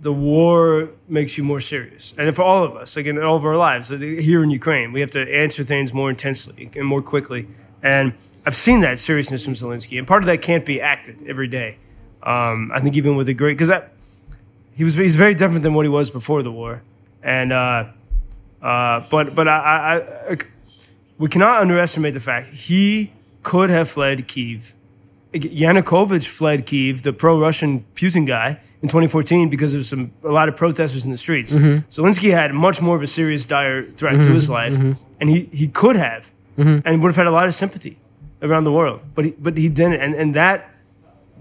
the 0.00 0.12
war 0.12 0.90
makes 1.08 1.36
you 1.36 1.42
more 1.42 1.58
serious, 1.58 2.14
and 2.16 2.34
for 2.34 2.42
all 2.42 2.62
of 2.62 2.76
us, 2.76 2.96
like 2.96 3.06
in 3.06 3.18
all 3.20 3.36
of 3.36 3.44
our 3.44 3.56
lives, 3.56 3.88
here 3.88 4.42
in 4.44 4.50
Ukraine, 4.50 4.92
we 4.92 5.00
have 5.00 5.10
to 5.10 5.34
answer 5.34 5.64
things 5.64 5.92
more 5.92 6.08
intensely 6.08 6.70
and 6.76 6.86
more 6.86 7.02
quickly. 7.02 7.48
And 7.82 8.14
I've 8.46 8.54
seen 8.54 8.80
that 8.80 9.00
seriousness 9.00 9.44
from 9.44 9.54
Zelensky, 9.54 9.98
and 9.98 10.06
part 10.06 10.22
of 10.22 10.26
that 10.26 10.40
can't 10.40 10.64
be 10.64 10.80
acted 10.80 11.26
every 11.28 11.48
day. 11.48 11.78
Um, 12.22 12.70
I 12.72 12.80
think 12.80 12.96
even 12.96 13.16
with 13.16 13.28
a 13.28 13.34
great 13.34 13.54
because 13.54 13.68
that 13.68 13.92
he 14.78 14.84
was 14.84 14.94
he's 14.96 15.16
very 15.16 15.34
different 15.34 15.62
than 15.64 15.74
what 15.74 15.84
he 15.84 15.88
was 15.88 16.08
before 16.08 16.40
the 16.44 16.52
war, 16.52 16.82
and 17.22 17.52
uh, 17.52 17.84
uh, 18.62 19.00
but 19.10 19.34
but 19.34 19.46
I, 19.48 19.58
I, 19.58 20.32
I 20.32 20.36
we 21.18 21.28
cannot 21.28 21.60
underestimate 21.60 22.14
the 22.14 22.20
fact 22.30 22.48
he 22.68 23.12
could 23.42 23.70
have 23.70 23.88
fled 23.88 24.28
Kiev. 24.28 24.74
Yanukovych 25.34 26.28
fled 26.28 26.64
Kiev, 26.64 27.02
the 27.02 27.12
pro-Russian 27.12 27.84
Putin 27.94 28.24
guy, 28.26 28.60
in 28.80 28.88
2014 28.88 29.48
because 29.50 29.74
of 29.74 29.84
some 29.84 30.12
a 30.22 30.28
lot 30.30 30.48
of 30.48 30.54
protesters 30.56 31.04
in 31.04 31.10
the 31.10 31.18
streets. 31.18 31.54
Zelensky 31.90 32.30
had 32.30 32.54
much 32.54 32.80
more 32.80 32.94
of 32.96 33.02
a 33.02 33.06
serious, 33.06 33.44
dire 33.46 33.82
threat 33.82 34.22
to 34.22 34.30
his 34.30 34.48
life, 34.48 34.74
and 35.20 35.28
he, 35.28 35.48
he 35.52 35.66
could 35.66 35.96
have, 35.96 36.30
and 36.56 37.02
would 37.02 37.08
have 37.08 37.16
had 37.16 37.26
a 37.26 37.32
lot 37.32 37.46
of 37.48 37.54
sympathy 37.54 37.98
around 38.42 38.62
the 38.62 38.72
world, 38.72 39.00
but 39.16 39.24
he, 39.24 39.30
but 39.32 39.56
he 39.58 39.68
didn't, 39.68 40.00
and 40.00 40.14
and 40.14 40.34
that 40.34 40.70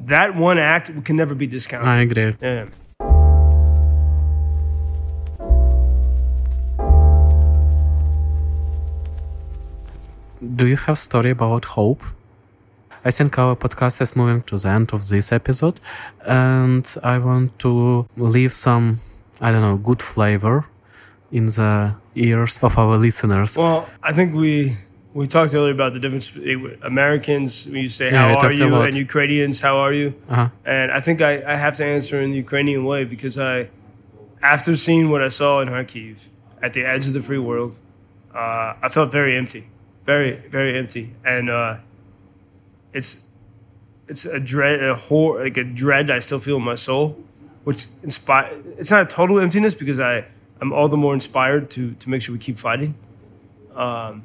that 0.05 0.35
one 0.35 0.57
act 0.57 0.91
can 1.05 1.15
never 1.15 1.35
be 1.35 1.45
discounted. 1.45 1.87
I 1.87 1.97
agree. 2.01 2.35
Yeah. 2.41 2.65
Do 10.41 10.67
you 10.67 10.77
have 10.77 10.99
story 10.99 11.31
about 11.31 11.65
hope? 11.65 12.03
I 13.03 13.11
think 13.11 13.37
our 13.39 13.55
podcast 13.55 14.01
is 14.01 14.15
moving 14.15 14.41
to 14.43 14.57
the 14.57 14.69
end 14.69 14.93
of 14.93 15.07
this 15.07 15.31
episode, 15.31 15.79
and 16.25 16.85
I 17.03 17.17
want 17.19 17.57
to 17.59 18.05
leave 18.17 18.53
some, 18.53 18.99
I 19.39 19.51
don't 19.51 19.61
know, 19.61 19.77
good 19.77 20.01
flavor 20.01 20.65
in 21.31 21.47
the 21.47 21.95
ears 22.15 22.59
of 22.61 22.77
our 22.77 22.97
listeners. 22.97 23.57
Well, 23.57 23.87
I 24.03 24.13
think 24.13 24.33
we 24.35 24.77
we 25.13 25.25
talked 25.25 25.53
earlier 25.55 25.73
about 25.73 25.93
the 25.93 25.99
difference. 25.99 26.29
between 26.29 26.77
Americans, 26.83 27.67
when 27.67 27.81
you 27.81 27.89
say 27.89 28.11
Yeah, 28.11 28.35
"How 28.39 28.47
are 28.47 28.51
you?" 28.51 28.75
and 28.75 28.95
Ukrainians, 28.95 29.61
"How 29.61 29.77
are 29.77 29.93
you?" 29.93 30.13
Uh-huh. 30.29 30.49
And 30.65 30.91
I 30.91 30.99
think 30.99 31.21
I, 31.21 31.33
I 31.53 31.55
have 31.55 31.75
to 31.77 31.85
answer 31.85 32.21
in 32.21 32.31
the 32.31 32.37
Ukrainian 32.37 32.83
way 32.85 33.05
because 33.05 33.37
I, 33.39 33.69
after 34.41 34.75
seeing 34.75 35.09
what 35.09 35.21
I 35.23 35.29
saw 35.29 35.61
in 35.61 35.69
Kharkiv 35.69 36.15
at 36.61 36.73
the 36.73 36.83
edge 36.85 37.07
of 37.07 37.13
the 37.13 37.21
free 37.21 37.39
world, 37.49 37.73
uh, 38.35 38.73
I 38.85 38.89
felt 38.89 39.11
very 39.11 39.35
empty, 39.37 39.63
very 40.07 40.37
very 40.47 40.79
empty, 40.79 41.13
and 41.23 41.51
uh, 41.51 41.75
it's 42.93 43.21
it's 44.07 44.25
a 44.25 44.39
dread, 44.39 44.83
a 44.83 44.95
horror, 44.95 45.43
like 45.43 45.57
a 45.57 45.63
dread 45.63 46.09
I 46.09 46.19
still 46.19 46.39
feel 46.39 46.57
in 46.57 46.63
my 46.63 46.75
soul, 46.75 47.17
which 47.65 47.85
inspire. 48.01 48.57
It's 48.77 48.89
not 48.89 49.01
a 49.03 49.05
total 49.05 49.39
emptiness 49.39 49.75
because 49.75 49.99
I 49.99 50.25
I'm 50.59 50.73
all 50.73 50.87
the 50.87 50.97
more 50.97 51.13
inspired 51.13 51.69
to 51.71 51.91
to 51.91 52.09
make 52.09 52.21
sure 52.23 52.33
we 52.33 52.39
keep 52.39 52.57
fighting. 52.57 52.95
Um, 53.75 54.23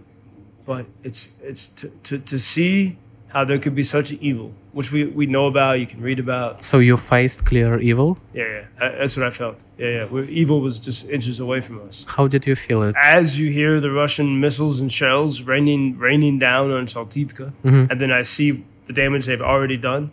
but 0.65 0.87
it's 1.03 1.31
it's 1.43 1.69
to, 1.69 1.89
to, 2.05 2.19
to 2.19 2.39
see 2.39 2.97
how 3.33 3.45
there 3.45 3.59
could 3.59 3.75
be 3.75 3.83
such 3.83 4.13
evil, 4.13 4.53
which 4.73 4.93
we, 4.93 5.05
we 5.05 5.25
know 5.27 5.47
about, 5.47 5.81
you 5.81 5.87
can 5.87 6.03
read 6.03 6.19
about. 6.19 6.65
So 6.65 6.79
you 6.79 6.97
faced 6.97 7.47
clear 7.47 7.79
evil. 7.81 8.19
Yeah, 8.35 8.45
yeah, 8.45 8.89
that's 8.99 9.17
what 9.17 9.27
I 9.27 9.31
felt. 9.31 9.65
Yeah, 9.79 9.89
yeah, 9.89 10.05
where 10.05 10.25
evil 10.25 10.61
was 10.61 10.79
just 10.79 11.09
inches 11.09 11.41
away 11.41 11.61
from 11.61 11.81
us. 11.89 12.05
How 12.09 12.29
did 12.29 12.47
you 12.47 12.55
feel 12.55 12.83
it? 12.83 12.95
As 12.99 13.39
you 13.39 13.51
hear 13.51 13.81
the 13.81 13.91
Russian 13.91 14.39
missiles 14.39 14.81
and 14.81 14.93
shells 14.93 15.43
raining 15.43 15.99
raining 15.99 16.39
down 16.39 16.71
on 16.71 16.87
Saltivka, 16.87 17.53
mm-hmm. 17.65 17.87
and 17.91 18.01
then 18.01 18.13
I 18.13 18.23
see 18.23 18.65
the 18.87 18.93
damage 18.93 19.27
they've 19.27 19.41
already 19.41 19.79
done, 19.79 20.11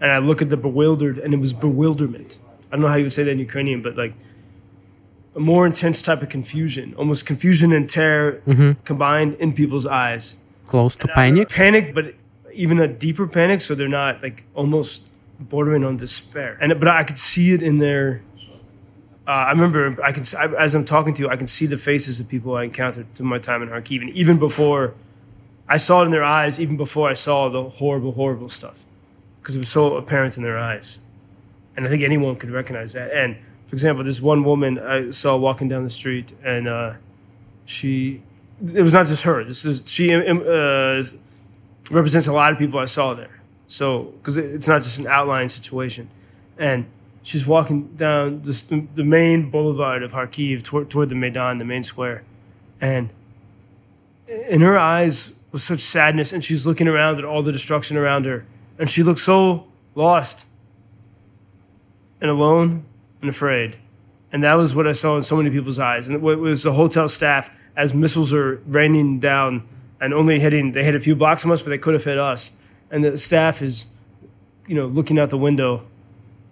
and 0.00 0.10
I 0.10 0.18
look 0.18 0.42
at 0.42 0.50
the 0.50 0.56
bewildered, 0.56 1.18
and 1.18 1.32
it 1.32 1.38
was 1.38 1.52
bewilderment. 1.52 2.38
I 2.68 2.72
don't 2.72 2.82
know 2.82 2.88
how 2.88 2.96
you 2.96 3.04
would 3.04 3.12
say 3.12 3.22
that 3.22 3.30
in 3.30 3.38
Ukrainian, 3.38 3.80
but 3.80 3.96
like 3.96 4.14
a 5.36 5.40
more 5.40 5.66
intense 5.66 6.02
type 6.02 6.20
of 6.20 6.30
confusion, 6.30 6.94
almost 6.96 7.26
confusion 7.26 7.72
and 7.72 7.88
terror 7.88 8.42
mm-hmm. 8.44 8.72
combined 8.84 9.34
in 9.34 9.52
people's 9.52 9.86
eyes. 9.86 10.36
Close 10.66 10.96
to 10.96 11.06
panic? 11.06 11.48
Panic, 11.50 11.94
but 11.94 12.14
even 12.56 12.80
a 12.80 12.88
deeper 12.88 13.26
panic, 13.26 13.60
so 13.60 13.74
they're 13.74 13.88
not 13.88 14.22
like 14.22 14.44
almost 14.54 15.10
bordering 15.38 15.84
on 15.84 15.96
despair. 15.96 16.58
And 16.60 16.72
but 16.78 16.88
I 16.88 17.04
could 17.04 17.18
see 17.18 17.52
it 17.52 17.62
in 17.62 17.78
their. 17.78 18.22
Uh, 19.26 19.30
I 19.30 19.50
remember 19.50 20.02
I 20.02 20.12
can 20.12 20.24
I, 20.38 20.46
as 20.62 20.74
I'm 20.74 20.84
talking 20.84 21.14
to 21.14 21.22
you, 21.22 21.28
I 21.28 21.36
can 21.36 21.46
see 21.46 21.66
the 21.66 21.76
faces 21.76 22.20
of 22.20 22.28
people 22.28 22.54
I 22.54 22.64
encountered 22.64 23.14
through 23.14 23.26
my 23.26 23.38
time 23.38 23.62
in 23.62 23.68
Kharkiv, 23.68 24.00
and 24.00 24.10
even 24.10 24.38
before, 24.38 24.94
I 25.68 25.76
saw 25.76 26.02
it 26.02 26.06
in 26.06 26.10
their 26.10 26.24
eyes. 26.24 26.60
Even 26.60 26.76
before 26.76 27.08
I 27.08 27.14
saw 27.14 27.48
the 27.48 27.64
horrible, 27.64 28.12
horrible 28.12 28.48
stuff, 28.48 28.84
because 29.40 29.56
it 29.56 29.58
was 29.58 29.68
so 29.68 29.96
apparent 29.96 30.36
in 30.36 30.42
their 30.42 30.58
eyes, 30.58 31.00
and 31.76 31.86
I 31.86 31.88
think 31.88 32.02
anyone 32.02 32.36
could 32.36 32.50
recognize 32.50 32.92
that. 32.92 33.12
And 33.12 33.36
for 33.66 33.74
example, 33.74 34.04
this 34.04 34.22
one 34.22 34.44
woman 34.44 34.78
I 34.78 35.10
saw 35.10 35.36
walking 35.36 35.68
down 35.68 35.82
the 35.84 35.90
street, 35.90 36.32
and 36.44 36.68
uh, 36.68 36.94
she. 37.64 38.22
It 38.72 38.80
was 38.80 38.94
not 38.94 39.06
just 39.06 39.24
her. 39.24 39.44
This 39.44 39.66
is 39.66 39.82
she 39.86 40.14
uh, 40.14 41.02
represents 41.90 42.26
a 42.26 42.32
lot 42.32 42.52
of 42.52 42.58
people 42.58 42.78
I 42.78 42.86
saw 42.86 43.14
there. 43.14 43.40
So, 43.66 44.04
because 44.04 44.38
it's 44.38 44.68
not 44.68 44.82
just 44.82 44.98
an 44.98 45.06
outlying 45.06 45.48
situation, 45.48 46.08
and 46.58 46.86
she's 47.22 47.46
walking 47.46 47.88
down 47.96 48.42
the, 48.42 48.86
the 48.94 49.04
main 49.04 49.50
boulevard 49.50 50.02
of 50.02 50.12
Kharkiv 50.12 50.62
toward, 50.62 50.88
toward 50.88 51.08
the 51.08 51.14
Maidan, 51.16 51.58
the 51.58 51.64
main 51.64 51.82
square, 51.82 52.22
and 52.80 53.10
in 54.28 54.60
her 54.60 54.78
eyes 54.78 55.34
was 55.52 55.64
such 55.64 55.80
sadness, 55.80 56.32
and 56.32 56.44
she's 56.44 56.66
looking 56.66 56.88
around 56.88 57.18
at 57.18 57.24
all 57.24 57.42
the 57.42 57.52
destruction 57.52 57.96
around 57.96 58.24
her, 58.26 58.44
and 58.78 58.88
she 58.88 59.02
looked 59.02 59.20
so 59.20 59.66
lost 59.94 60.46
and 62.20 62.30
alone 62.30 62.84
and 63.20 63.30
afraid. 63.30 63.76
And 64.32 64.44
that 64.44 64.54
was 64.54 64.74
what 64.74 64.86
I 64.86 64.92
saw 64.92 65.16
in 65.16 65.22
so 65.22 65.36
many 65.36 65.50
people's 65.50 65.78
eyes. 65.78 66.08
And 66.08 66.16
it 66.16 66.20
was 66.20 66.64
the 66.64 66.72
hotel 66.72 67.08
staff 67.08 67.50
as 67.76 67.94
missiles 67.94 68.34
are 68.34 68.56
raining 68.66 69.20
down 69.20 69.66
and 70.00 70.12
only 70.12 70.38
hitting, 70.40 70.72
they 70.72 70.84
hit 70.84 70.94
a 70.94 71.00
few 71.00 71.16
blocks 71.16 71.42
from 71.42 71.50
us, 71.50 71.62
but 71.62 71.70
they 71.70 71.78
could 71.78 71.94
have 71.94 72.04
hit 72.04 72.18
us. 72.18 72.56
And 72.90 73.04
the 73.04 73.16
staff 73.16 73.62
is, 73.62 73.86
you 74.66 74.74
know, 74.74 74.86
looking 74.86 75.18
out 75.18 75.30
the 75.30 75.38
window, 75.38 75.86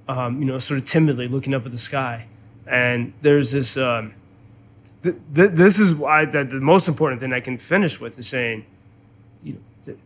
um, 0.09 0.41
you 0.41 0.47
know, 0.47 0.59
sort 0.59 0.79
of 0.79 0.87
timidly 0.87 1.29
looking 1.29 1.55
up 1.55 1.65
at 1.67 1.73
the 1.73 1.79
sky. 1.79 2.27
And 2.67 3.13
there's 3.21 3.53
this, 3.53 3.77
um, 3.77 4.15
th- 5.03 5.17
th- 5.35 5.51
this 5.53 5.79
is 5.79 5.95
why 5.95 6.25
that 6.25 6.51
the 6.51 6.61
most 6.61 6.89
important 6.89 7.21
thing 7.21 7.33
I 7.33 7.41
can 7.41 7.59
finish 7.59 8.01
with 8.01 8.19
is 8.19 8.27
saying, 8.27 8.65
you 9.43 9.55
know, 9.55 9.61
th- 9.85 9.99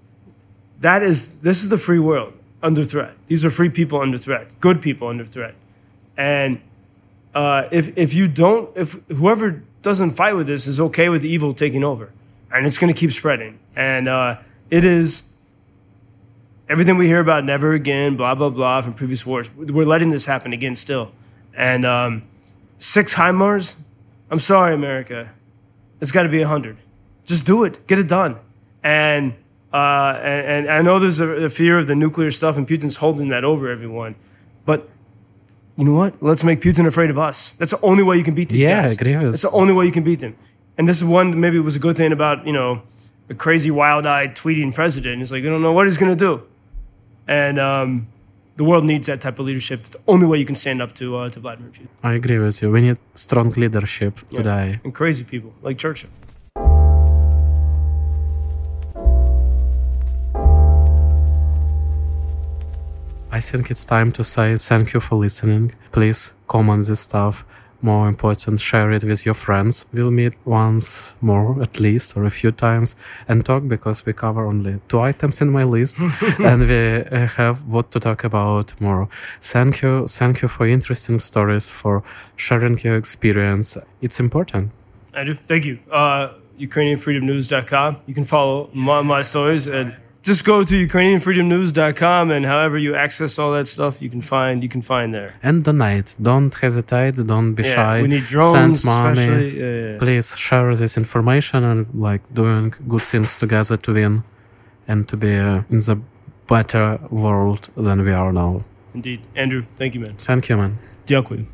that 0.80 1.02
is, 1.02 1.40
this 1.40 1.62
is 1.62 1.68
the 1.68 1.78
free 1.78 2.00
world 2.00 2.34
under 2.62 2.84
threat. 2.84 3.14
These 3.28 3.44
are 3.44 3.50
free 3.50 3.68
people 3.70 4.00
under 4.00 4.18
threat, 4.18 4.58
good 4.60 4.82
people 4.82 5.08
under 5.08 5.24
threat. 5.24 5.54
And 6.16 6.60
uh, 7.34 7.68
if 7.70 7.96
if 7.96 8.14
you 8.14 8.26
don't, 8.26 8.76
if 8.76 9.00
whoever 9.08 9.62
doesn't 9.82 10.10
fight 10.12 10.34
with 10.34 10.46
this 10.46 10.66
is 10.66 10.80
okay 10.80 11.08
with 11.08 11.24
evil 11.24 11.54
taking 11.54 11.84
over, 11.84 12.10
and 12.52 12.66
it's 12.66 12.78
going 12.78 12.92
to 12.92 12.98
keep 12.98 13.12
spreading, 13.12 13.58
and 13.76 14.08
uh, 14.08 14.38
it 14.70 14.84
is 14.84 15.32
everything 16.68 16.96
we 16.96 17.06
hear 17.06 17.20
about 17.20 17.44
never 17.44 17.72
again, 17.72 18.16
blah 18.16 18.34
blah 18.34 18.50
blah 18.50 18.80
from 18.80 18.94
previous 18.94 19.24
wars. 19.26 19.54
We're 19.54 19.86
letting 19.86 20.10
this 20.10 20.26
happen 20.26 20.52
again 20.52 20.74
still, 20.74 21.12
and 21.54 21.84
um, 21.84 22.22
six 22.78 23.14
HIMARS. 23.14 23.76
I'm 24.30 24.40
sorry, 24.40 24.74
America. 24.74 25.30
It's 26.00 26.12
got 26.12 26.24
to 26.24 26.28
be 26.28 26.42
a 26.42 26.48
hundred. 26.48 26.76
Just 27.24 27.46
do 27.46 27.64
it. 27.64 27.86
Get 27.86 27.98
it 27.98 28.08
done. 28.08 28.36
And 28.82 29.34
uh, 29.72 30.18
and, 30.22 30.66
and 30.66 30.70
I 30.70 30.82
know 30.82 30.98
there's 30.98 31.20
a, 31.20 31.28
a 31.44 31.48
fear 31.48 31.78
of 31.78 31.86
the 31.86 31.94
nuclear 31.94 32.30
stuff, 32.30 32.56
and 32.56 32.66
Putin's 32.66 32.96
holding 32.96 33.28
that 33.28 33.44
over 33.44 33.68
everyone, 33.70 34.14
but 34.64 34.88
you 35.76 35.84
know 35.84 35.92
what? 35.92 36.20
Let's 36.20 36.42
make 36.42 36.60
Putin 36.60 36.86
afraid 36.86 37.08
of 37.08 37.18
us. 37.18 37.52
That's 37.52 37.70
the 37.70 37.80
only 37.82 38.02
way 38.02 38.16
you 38.16 38.24
can 38.24 38.34
beat 38.34 38.48
these 38.48 38.64
guys. 38.64 38.68
Yeah, 38.68 38.82
guys. 38.82 39.00
agree 39.00 39.14
That's 39.14 39.42
the 39.42 39.50
only 39.50 39.72
way 39.72 39.86
you 39.86 39.92
can 39.92 40.02
beat 40.02 40.20
them. 40.20 40.36
And 40.78 40.86
this 40.88 40.98
is 40.98 41.04
one 41.04 41.38
maybe 41.40 41.56
it 41.56 41.64
was 41.70 41.76
a 41.76 41.80
good 41.80 41.96
thing 41.96 42.12
about 42.12 42.46
you 42.46 42.52
know 42.52 42.82
a 43.28 43.34
crazy 43.34 43.70
wild-eyed 43.70 44.36
tweeting 44.36 44.72
president. 44.72 45.20
It's 45.20 45.32
like 45.32 45.42
you 45.42 45.50
don't 45.50 45.60
know 45.62 45.72
what 45.72 45.86
he's 45.86 45.98
going 45.98 46.16
to 46.16 46.24
do, 46.28 46.42
and 47.26 47.58
um, 47.58 48.06
the 48.56 48.64
world 48.64 48.84
needs 48.84 49.06
that 49.08 49.20
type 49.20 49.38
of 49.40 49.46
leadership. 49.46 49.80
It's 49.80 49.90
the 49.90 50.00
only 50.06 50.26
way 50.26 50.38
you 50.38 50.46
can 50.46 50.54
stand 50.54 50.80
up 50.80 50.94
to 50.94 51.16
uh, 51.16 51.28
to 51.30 51.40
Vladimir 51.40 51.70
Putin. 51.72 51.88
I 52.02 52.12
agree 52.14 52.38
with 52.38 52.62
you. 52.62 52.70
We 52.70 52.80
need 52.80 52.98
strong 53.16 53.50
leadership 53.50 54.14
Yeah. 54.30 54.36
today. 54.38 54.80
And 54.84 54.94
crazy 54.94 55.24
people 55.24 55.52
like 55.62 55.78
Churchill. 55.78 56.10
I 63.30 63.40
think 63.40 63.70
it's 63.70 63.84
time 63.84 64.10
to 64.12 64.24
say 64.24 64.56
thank 64.56 64.94
you 64.94 65.00
for 65.00 65.16
listening. 65.16 65.72
Please 65.92 66.32
comment 66.46 66.86
this 66.86 67.00
stuff. 67.00 67.44
More 67.80 68.08
important, 68.08 68.58
share 68.58 68.90
it 68.90 69.04
with 69.04 69.24
your 69.24 69.34
friends. 69.34 69.86
We'll 69.92 70.10
meet 70.10 70.34
once 70.44 71.14
more, 71.20 71.62
at 71.62 71.78
least, 71.78 72.16
or 72.16 72.24
a 72.24 72.30
few 72.30 72.50
times, 72.50 72.96
and 73.28 73.46
talk 73.46 73.68
because 73.68 74.04
we 74.04 74.12
cover 74.12 74.46
only 74.46 74.80
two 74.88 74.98
items 74.98 75.40
in 75.40 75.50
my 75.50 75.62
list, 75.62 75.98
and 76.40 76.68
we 76.68 77.02
uh, 77.04 77.28
have 77.36 77.64
what 77.66 77.92
to 77.92 78.00
talk 78.00 78.24
about 78.24 78.80
more. 78.80 79.08
Thank 79.40 79.82
you, 79.82 80.08
thank 80.08 80.42
you 80.42 80.48
for 80.48 80.66
interesting 80.66 81.20
stories, 81.20 81.68
for 81.68 82.02
sharing 82.34 82.78
your 82.80 82.96
experience. 82.96 83.78
It's 84.00 84.18
important. 84.18 84.72
Andrew, 85.14 85.36
thank 85.44 85.64
you. 85.64 85.78
Uh, 85.90 86.30
UkrainianFreedomNews.com. 86.58 87.98
You 88.06 88.14
can 88.14 88.24
follow 88.24 88.70
my, 88.72 89.02
my 89.02 89.22
stories 89.22 89.68
and 89.68 89.94
just 90.22 90.44
go 90.44 90.62
to 90.64 90.86
ukrainianfreedomnews.com 90.86 92.30
and 92.30 92.44
however 92.44 92.76
you 92.78 92.94
access 92.94 93.38
all 93.38 93.52
that 93.52 93.66
stuff 93.66 94.02
you 94.02 94.10
can 94.10 94.20
find 94.20 94.62
you 94.62 94.68
can 94.68 94.82
find 94.82 95.14
there 95.14 95.34
and 95.42 95.64
donate 95.64 96.16
don't 96.20 96.54
hesitate 96.54 97.14
don't 97.26 97.54
be 97.54 97.62
yeah, 97.62 97.74
shy 97.74 98.02
we 98.02 98.08
need 98.08 98.26
drones 98.26 98.82
send 98.82 98.84
money 98.84 99.12
especially. 99.12 99.58
Yeah, 99.58 99.92
yeah. 99.92 99.98
please 99.98 100.36
share 100.36 100.74
this 100.74 100.96
information 100.96 101.64
and 101.64 101.86
like 101.94 102.22
doing 102.34 102.74
good 102.88 103.02
things 103.02 103.36
together 103.36 103.76
to 103.76 103.92
win 103.92 104.24
and 104.86 105.08
to 105.08 105.16
be 105.16 105.36
uh, 105.36 105.62
in 105.70 105.78
the 105.78 106.00
better 106.46 106.98
world 107.10 107.68
than 107.76 108.04
we 108.04 108.12
are 108.12 108.32
now 108.32 108.64
indeed 108.94 109.20
andrew 109.36 109.64
thank 109.76 109.94
you 109.94 110.00
man 110.00 110.14
thank 110.16 110.48
you 110.48 110.56
man 110.56 110.78
Дякую. 111.08 111.46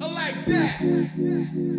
I 0.00 0.06
like 0.06 0.46
that. 0.46 1.71